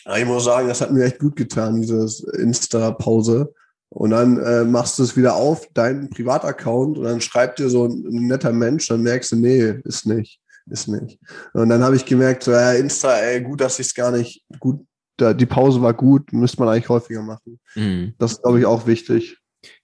Aber 0.06 0.20
ich 0.20 0.26
muss 0.26 0.46
sagen, 0.46 0.68
das 0.68 0.82
hat 0.82 0.92
mir 0.92 1.04
echt 1.04 1.20
gut 1.20 1.36
getan, 1.36 1.82
dieses 1.82 2.22
Insta-Pause. 2.22 3.54
Und 3.90 4.12
dann 4.12 4.38
äh, 4.40 4.64
machst 4.64 5.00
du 5.00 5.04
es 5.04 5.16
wieder 5.16 5.36
auf, 5.36 5.68
deinen 5.74 6.10
Privataccount, 6.10 6.98
und 6.98 7.04
dann 7.04 7.22
schreibt 7.22 7.60
dir 7.60 7.70
so 7.70 7.86
ein, 7.86 8.06
ein, 8.06 8.28
netter 8.28 8.52
Mensch, 8.52 8.88
dann 8.88 9.02
merkst 9.02 9.32
du, 9.32 9.36
nee, 9.38 9.80
ist 9.84 10.06
nicht, 10.06 10.42
ist 10.70 10.88
nicht. 10.88 11.20
Und 11.54 11.70
dann 11.70 11.84
habe 11.84 11.96
ich 11.96 12.06
gemerkt, 12.06 12.44
so, 12.44 12.52
ja, 12.52 12.74
Insta, 12.74 13.16
ey, 13.18 13.42
gut, 13.42 13.62
dass 13.62 13.80
ich 13.80 13.88
es 13.88 13.94
gar 13.94 14.12
nicht, 14.12 14.44
gut, 14.60 14.86
da, 15.18 15.34
die 15.34 15.46
Pause 15.46 15.82
war 15.82 15.94
gut, 15.94 16.34
müsste 16.34 16.60
man 16.60 16.70
eigentlich 16.70 16.90
häufiger 16.90 17.22
machen. 17.22 17.60
Mhm. 17.76 18.14
Das 18.18 18.34
ist, 18.34 18.44
glaube 18.44 18.60
ich, 18.60 18.66
auch 18.66 18.86
wichtig. 18.86 19.38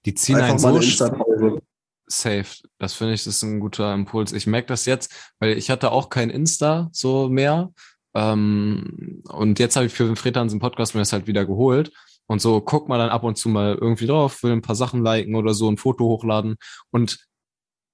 Die 0.05 0.13
ziehen 0.13 0.35
Einfach 0.35 0.69
einen 0.69 0.81
so 0.81 1.59
safe. 2.07 2.67
Das 2.77 2.93
finde 2.93 3.13
ich, 3.13 3.25
ist 3.25 3.41
ein 3.41 3.59
guter 3.59 3.93
Impuls. 3.93 4.33
Ich 4.33 4.45
merke 4.45 4.67
das 4.67 4.85
jetzt, 4.85 5.11
weil 5.39 5.57
ich 5.57 5.69
hatte 5.69 5.91
auch 5.91 6.09
kein 6.09 6.29
Insta 6.29 6.89
so 6.91 7.29
mehr. 7.29 7.71
Ähm, 8.13 9.23
und 9.29 9.59
jetzt 9.59 9.75
habe 9.75 9.85
ich 9.87 9.93
für 9.93 10.05
den 10.05 10.15
Fred 10.15 10.37
Hansen 10.37 10.59
Podcast 10.59 10.95
mir 10.95 11.01
das 11.01 11.13
halt 11.13 11.27
wieder 11.27 11.45
geholt. 11.45 11.91
Und 12.27 12.41
so 12.41 12.61
guckt 12.61 12.87
man 12.87 12.99
dann 12.99 13.09
ab 13.09 13.23
und 13.23 13.37
zu 13.37 13.49
mal 13.49 13.77
irgendwie 13.79 14.07
drauf, 14.07 14.43
will 14.43 14.53
ein 14.53 14.61
paar 14.61 14.75
Sachen 14.75 15.03
liken 15.03 15.35
oder 15.35 15.53
so, 15.53 15.69
ein 15.69 15.77
Foto 15.77 16.05
hochladen. 16.05 16.55
Und 16.91 17.27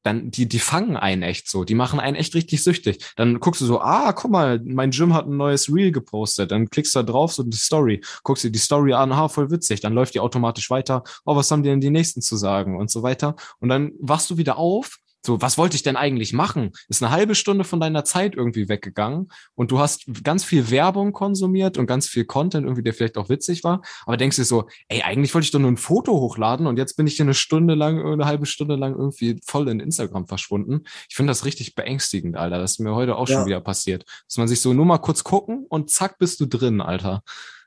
dann, 0.04 0.32
die, 0.32 0.48
die 0.48 0.60
fangen 0.60 0.96
einen 0.96 1.22
echt 1.22 1.50
so, 1.50 1.64
die 1.66 1.76
machen 1.76 2.00
einen 2.00 2.16
echt 2.16 2.34
richtig 2.34 2.64
süchtig. 2.64 3.14
Dann 3.18 3.40
guckst 3.40 3.62
du 3.62 3.66
so, 3.66 3.82
ah, 3.82 4.14
guck 4.14 4.32
mal, 4.32 4.62
mein 4.64 4.92
Gym 4.92 5.14
hat 5.14 5.28
ein 5.28 5.38
neues 5.38 5.74
Reel 5.74 5.92
gepostet. 5.92 6.52
Dann 6.52 6.70
klickst 6.70 6.96
du 6.96 7.00
da 7.00 7.04
drauf, 7.12 7.34
so 7.34 7.44
die 7.44 7.58
Story, 7.58 8.02
guckst 8.24 8.44
dir 8.44 8.52
die 8.52 8.60
Story 8.60 8.94
an, 8.94 9.12
ah, 9.12 9.28
voll 9.28 9.52
witzig. 9.52 9.82
Dann 9.82 9.94
läuft 9.94 10.14
die 10.16 10.22
automatisch 10.22 10.70
weiter. 10.70 11.04
Oh, 11.26 11.36
was 11.36 11.52
haben 11.52 11.64
die 11.64 11.70
denn 11.70 11.82
die 11.82 11.90
Nächsten 11.90 12.22
zu 12.22 12.38
sagen 12.38 12.78
und 12.78 12.90
so 12.90 13.04
weiter. 13.04 13.36
Und 13.60 13.70
dann 13.70 13.92
wachst 14.00 14.30
du 14.30 14.38
wieder 14.38 14.58
auf 14.58 14.98
so, 15.28 15.42
was 15.42 15.58
wollte 15.58 15.76
ich 15.76 15.84
denn 15.84 15.98
eigentlich 15.98 16.32
machen? 16.32 16.72
Ist 16.88 17.04
eine 17.04 17.12
halbe 17.12 17.36
Stunde 17.36 17.66
von 17.66 17.82
deiner 17.82 18.06
Zeit 18.06 18.34
irgendwie 18.34 18.70
weggegangen 18.70 19.30
und 19.56 19.72
du 19.72 19.80
hast 19.80 20.06
ganz 20.24 20.46
viel 20.46 20.72
Werbung 20.72 21.12
konsumiert 21.12 21.78
und 21.78 21.86
ganz 21.86 22.08
viel 22.08 22.24
Content 22.24 22.64
irgendwie, 22.64 22.82
der 22.82 22.94
vielleicht 22.94 23.18
auch 23.18 23.28
witzig 23.28 23.66
war, 23.66 23.82
aber 24.06 24.16
denkst 24.16 24.38
dir 24.38 24.46
so, 24.46 24.70
ey, 24.88 25.02
eigentlich 25.02 25.34
wollte 25.34 25.44
ich 25.44 25.52
doch 25.52 25.60
nur 25.60 25.70
ein 25.70 25.78
Foto 25.78 26.14
hochladen 26.14 26.66
und 26.66 26.78
jetzt 26.78 26.96
bin 26.96 27.08
ich 27.08 27.18
hier 27.18 27.26
eine 27.26 27.34
Stunde 27.34 27.76
lang, 27.76 28.00
eine 28.00 28.26
halbe 28.26 28.46
Stunde 28.46 28.78
lang 28.78 28.94
irgendwie 28.94 29.40
voll 29.46 29.68
in 29.68 29.82
Instagram 29.82 30.28
verschwunden. 30.28 30.84
Ich 31.10 31.16
finde 31.18 31.32
das 31.32 31.44
richtig 31.44 31.76
beängstigend, 31.76 32.38
Alter. 32.38 32.60
Das 32.60 32.72
ist 32.72 32.80
mir 32.80 32.96
heute 32.96 33.18
auch 33.18 33.28
ja. 33.28 33.36
schon 33.36 33.46
wieder 33.46 33.60
passiert. 33.60 34.06
Dass 34.28 34.38
man 34.38 34.48
sich 34.48 34.62
so 34.62 34.74
nur 34.74 34.86
mal 34.86 34.98
kurz 35.00 35.26
gucken 35.26 35.66
und 35.68 35.90
zack 35.90 36.20
bist 36.20 36.40
du 36.40 36.46
drin, 36.46 36.80
Alter. 36.80 37.22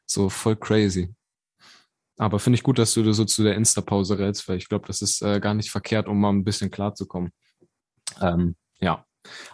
So 0.07 0.31
voll 0.31 0.57
crazy. 0.57 1.15
Aber 2.17 2.39
finde 2.39 2.57
ich 2.57 2.63
gut, 2.63 2.79
dass 2.79 2.93
du 2.95 3.13
so 3.13 3.25
zu 3.25 3.43
der 3.43 3.55
Insta-Pause 3.55 4.19
rätst, 4.19 4.49
weil 4.49 4.59
ich 4.59 4.69
glaube, 4.69 4.87
das 4.87 5.01
ist 5.03 5.23
äh, 5.23 5.41
gar 5.41 5.55
nicht 5.55 5.71
verkehrt, 5.71 6.07
um 6.09 6.21
mal 6.21 6.31
ein 6.31 6.45
bisschen 6.45 6.71
klarzukommen. 6.71 7.33
Ähm, 8.21 8.57
ja. 8.81 9.05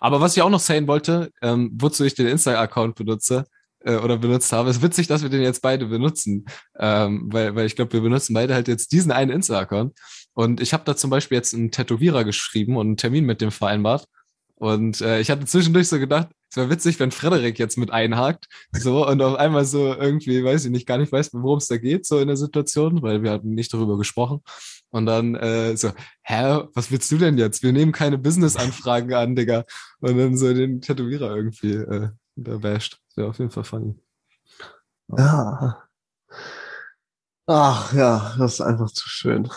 Aber 0.01 0.21
was 0.21 0.37
ich 0.37 0.43
auch 0.43 0.51
noch 0.51 0.61
sagen 0.61 0.87
wollte, 0.87 1.31
ähm, 1.43 1.71
wozu 1.75 2.05
ich 2.05 2.15
den 2.15 2.29
Insta-Account 2.29 2.95
benutze 2.95 3.45
äh, 3.81 3.97
oder 3.97 4.17
benutzt 4.17 4.53
habe, 4.53 4.71
ist 4.71 4.83
witzig, 4.83 5.07
dass 5.07 5.23
wir 5.23 5.29
den 5.29 5.43
jetzt 5.43 5.63
beide 5.63 5.87
benutzen, 5.87 6.47
ähm, 6.79 7.29
weil, 7.33 7.55
weil 7.55 7.67
ich 7.67 7.77
glaube, 7.77 7.93
wir 7.93 8.01
benutzen 8.01 8.35
beide 8.35 8.55
halt 8.55 8.69
jetzt 8.69 8.93
diesen 8.93 9.13
einen 9.13 9.31
Insta-Account. 9.31 9.99
Und 10.35 10.61
ich 10.61 10.73
habe 10.73 10.85
da 10.85 10.97
zum 10.97 11.11
Beispiel 11.11 11.37
jetzt 11.37 11.55
einen 11.55 11.71
Tätowierer 11.71 12.25
geschrieben 12.25 12.77
und 12.77 12.87
einen 12.87 12.97
Termin 12.97 13.25
mit 13.25 13.41
dem 13.41 13.51
vereinbart. 13.51 14.07
Und 14.57 15.03
äh, 15.03 15.21
ich 15.21 15.31
hatte 15.31 15.45
zwischendurch 15.45 15.89
so 15.89 15.99
gedacht, 15.99 16.29
es 16.51 16.57
wäre 16.57 16.71
witzig, 16.71 16.99
wenn 16.99 17.11
Frederik 17.11 17.59
jetzt 17.59 17.77
mit 17.77 17.91
einhakt, 17.91 18.47
so 18.73 19.07
und 19.07 19.21
auf 19.21 19.37
einmal 19.37 19.67
so 19.67 19.95
irgendwie, 19.95 20.43
weiß 20.43 20.65
ich 20.65 20.71
nicht, 20.71 20.87
gar 20.87 20.97
nicht 20.97 21.13
weiß, 21.13 21.35
worum 21.35 21.59
es 21.59 21.67
da 21.67 21.77
geht, 21.77 22.07
so 22.07 22.19
in 22.19 22.29
der 22.29 22.39
Situation, 22.39 23.03
weil 23.03 23.23
wir 23.23 23.33
hatten 23.33 23.55
nicht 23.55 23.73
darüber 23.75 23.99
gesprochen. 23.99 24.41
Und 24.91 25.07
dann 25.07 25.35
äh, 25.35 25.77
so, 25.77 25.93
hä, 26.23 26.63
was 26.73 26.91
willst 26.91 27.11
du 27.13 27.19
denn 27.19 27.37
jetzt? 27.37 27.63
Wir 27.63 27.73
nehmen 27.73 27.93
keine 27.93 28.17
Business-Anfragen 28.17 29.13
an, 29.13 29.37
Digga. 29.37 29.65
Und 30.01 30.17
dann 30.17 30.37
so 30.39 30.53
den 30.55 30.81
Tätowierer 30.81 31.37
irgendwie 31.37 31.75
äh, 31.75 32.09
da 32.37 32.57
basht. 32.57 32.99
Wäre 33.15 33.29
auf 33.29 33.39
jeden 33.39 33.51
Fall 33.51 33.65
funny. 33.65 33.95
Ja. 35.09 35.83
Ach 37.47 37.93
ja, 37.93 38.35
das 38.39 38.55
ist 38.55 38.61
einfach 38.61 38.91
zu 38.91 39.09
schön. 39.09 39.49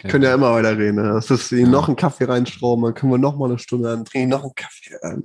Wir 0.00 0.10
können 0.10 0.22
ja 0.22 0.34
immer 0.34 0.52
weiter 0.52 0.78
reden. 0.78 0.96
Das 0.96 1.28
ist 1.30 1.50
ja. 1.50 1.66
noch 1.66 1.88
einen 1.88 1.96
Kaffee 1.96 2.24
reinstrauben, 2.24 2.84
dann 2.84 2.94
können 2.94 3.12
wir 3.12 3.18
noch 3.18 3.36
mal 3.36 3.48
eine 3.48 3.58
Stunde 3.58 3.90
an, 3.90 4.04
drehen 4.04 4.28
noch 4.28 4.44
einen 4.44 4.54
Kaffee 4.54 4.96
an. 5.02 5.24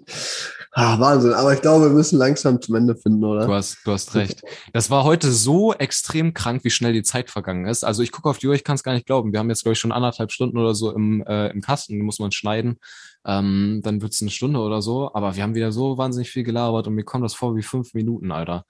Ah, 0.71 0.99
Wahnsinn. 0.99 1.33
Aber 1.33 1.53
ich 1.53 1.61
glaube, 1.61 1.85
wir 1.85 1.91
müssen 1.91 2.17
langsam 2.17 2.59
zum 2.59 2.75
Ende 2.75 2.95
finden, 2.95 3.23
oder? 3.23 3.45
Du 3.45 3.53
hast, 3.53 3.77
du 3.85 3.91
hast 3.91 4.15
recht. 4.15 4.41
Das 4.73 4.89
war 4.89 5.03
heute 5.03 5.31
so 5.31 5.73
extrem 5.73 6.33
krank, 6.33 6.63
wie 6.63 6.71
schnell 6.71 6.93
die 6.93 7.03
Zeit 7.03 7.29
vergangen 7.29 7.67
ist. 7.67 7.83
Also 7.83 8.01
ich 8.01 8.11
gucke 8.11 8.27
auf 8.29 8.39
die 8.39 8.47
Uhr, 8.47 8.55
ich 8.55 8.63
kann 8.63 8.75
es 8.75 8.83
gar 8.83 8.93
nicht 8.93 9.05
glauben. 9.05 9.31
Wir 9.31 9.39
haben 9.39 9.49
jetzt, 9.49 9.61
glaube 9.61 9.73
ich, 9.73 9.79
schon 9.79 9.91
anderthalb 9.91 10.31
Stunden 10.31 10.57
oder 10.57 10.73
so 10.73 10.91
im, 10.91 11.23
äh, 11.27 11.49
im 11.49 11.61
Kasten, 11.61 11.99
muss 11.99 12.17
man 12.17 12.31
schneiden. 12.31 12.79
Ähm, 13.25 13.81
dann 13.83 14.01
wird's 14.01 14.21
eine 14.21 14.31
Stunde 14.31 14.59
oder 14.59 14.81
so. 14.81 15.13
Aber 15.13 15.35
wir 15.35 15.43
haben 15.43 15.53
wieder 15.53 15.71
so 15.71 15.99
wahnsinnig 15.99 16.31
viel 16.31 16.43
gelabert 16.43 16.87
und 16.87 16.95
mir 16.95 17.03
kommt 17.03 17.23
das 17.23 17.35
vor 17.35 17.55
wie 17.55 17.61
fünf 17.61 17.93
Minuten, 17.93 18.31
Alter. 18.31 18.65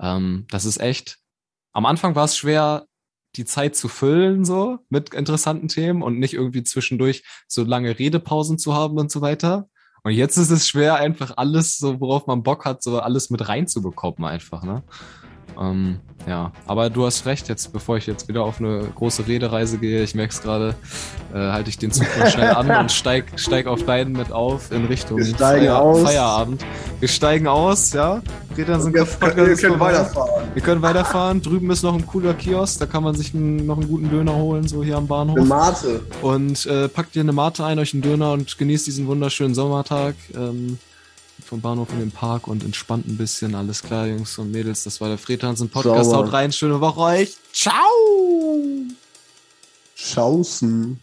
Ähm, 0.00 0.46
das 0.50 0.64
ist 0.64 0.80
echt. 0.80 1.18
Am 1.74 1.84
Anfang 1.84 2.14
war 2.14 2.24
es 2.24 2.36
schwer, 2.36 2.86
die 3.36 3.44
Zeit 3.44 3.76
zu 3.76 3.88
füllen, 3.88 4.44
so 4.44 4.78
mit 4.88 5.14
interessanten 5.14 5.68
Themen 5.68 6.02
und 6.02 6.18
nicht 6.18 6.34
irgendwie 6.34 6.62
zwischendurch 6.62 7.24
so 7.48 7.64
lange 7.64 7.98
Redepausen 7.98 8.58
zu 8.58 8.74
haben 8.74 8.98
und 8.98 9.10
so 9.10 9.20
weiter. 9.20 9.68
Und 10.04 10.12
jetzt 10.12 10.36
ist 10.36 10.50
es 10.50 10.68
schwer, 10.68 10.96
einfach 10.96 11.34
alles, 11.36 11.78
so 11.78 12.00
worauf 12.00 12.26
man 12.26 12.42
Bock 12.42 12.64
hat, 12.64 12.82
so 12.82 12.98
alles 12.98 13.30
mit 13.30 13.48
reinzubekommen, 13.48 14.24
einfach, 14.24 14.64
ne? 14.64 14.82
Ähm, 15.60 16.00
ja, 16.26 16.52
aber 16.66 16.88
du 16.88 17.04
hast 17.04 17.26
recht, 17.26 17.48
jetzt 17.48 17.72
bevor 17.72 17.96
ich 17.96 18.06
jetzt 18.06 18.28
wieder 18.28 18.44
auf 18.44 18.60
eine 18.60 18.84
große 18.94 19.26
Redereise 19.26 19.78
gehe, 19.78 20.02
ich 20.02 20.14
merke 20.14 20.32
es 20.32 20.40
gerade, 20.40 20.74
äh, 21.34 21.36
halte 21.36 21.68
ich 21.68 21.78
den 21.78 21.90
Zug 21.90 22.06
mal 22.16 22.30
schnell 22.30 22.50
an 22.50 22.70
und 22.70 22.92
steig, 22.92 23.32
steig 23.36 23.66
auf 23.66 23.84
deinen 23.84 24.12
mit 24.12 24.30
auf 24.30 24.70
in 24.70 24.84
Richtung 24.84 25.20
Feier, 25.20 25.94
Feierabend. 25.96 26.64
Wir 27.00 27.08
steigen 27.08 27.48
aus, 27.48 27.92
ja. 27.92 28.22
Rädern 28.56 28.80
sind 28.82 28.94
wir, 28.94 29.06
wir, 29.06 29.36
wir 29.46 29.56
können 29.56 29.80
weiterfahren. 29.80 30.44
Wir 30.52 30.62
können 30.62 30.82
weiterfahren. 30.82 31.42
Drüben 31.42 31.70
ist 31.70 31.82
noch 31.82 31.94
ein 31.94 32.06
cooler 32.06 32.34
Kiosk, 32.34 32.78
da 32.78 32.86
kann 32.86 33.02
man 33.02 33.14
sich 33.14 33.34
einen, 33.34 33.66
noch 33.66 33.78
einen 33.78 33.88
guten 33.88 34.10
Döner 34.10 34.36
holen, 34.36 34.68
so 34.68 34.84
hier 34.84 34.98
am 34.98 35.08
Bahnhof. 35.08 35.38
Eine 35.38 35.46
Mate. 35.46 36.00
Und 36.20 36.66
äh, 36.66 36.88
packt 36.88 37.14
dir 37.14 37.20
eine 37.20 37.32
Mate 37.32 37.64
ein, 37.64 37.78
euch 37.78 37.94
einen 37.94 38.02
Döner 38.02 38.32
und 38.32 38.56
genießt 38.58 38.86
diesen 38.86 39.06
wunderschönen 39.06 39.54
Sommertag. 39.54 40.14
Ähm, 40.36 40.78
vom 41.52 41.60
Bahnhof 41.60 41.92
in 41.92 41.98
den 41.98 42.10
Park 42.10 42.48
und 42.48 42.64
entspannt 42.64 43.06
ein 43.06 43.18
bisschen. 43.18 43.54
Alles 43.54 43.82
klar, 43.82 44.06
Jungs 44.06 44.38
und 44.38 44.50
Mädels. 44.50 44.84
Das 44.84 45.02
war 45.02 45.08
der 45.08 45.18
Fredhansen 45.18 45.68
Podcast. 45.68 46.08
Sauber. 46.08 46.24
Haut 46.24 46.32
rein. 46.32 46.50
Schöne 46.50 46.80
Woche 46.80 46.98
euch. 46.98 47.36
Ciao. 47.52 47.76
Schaußen. 49.94 50.98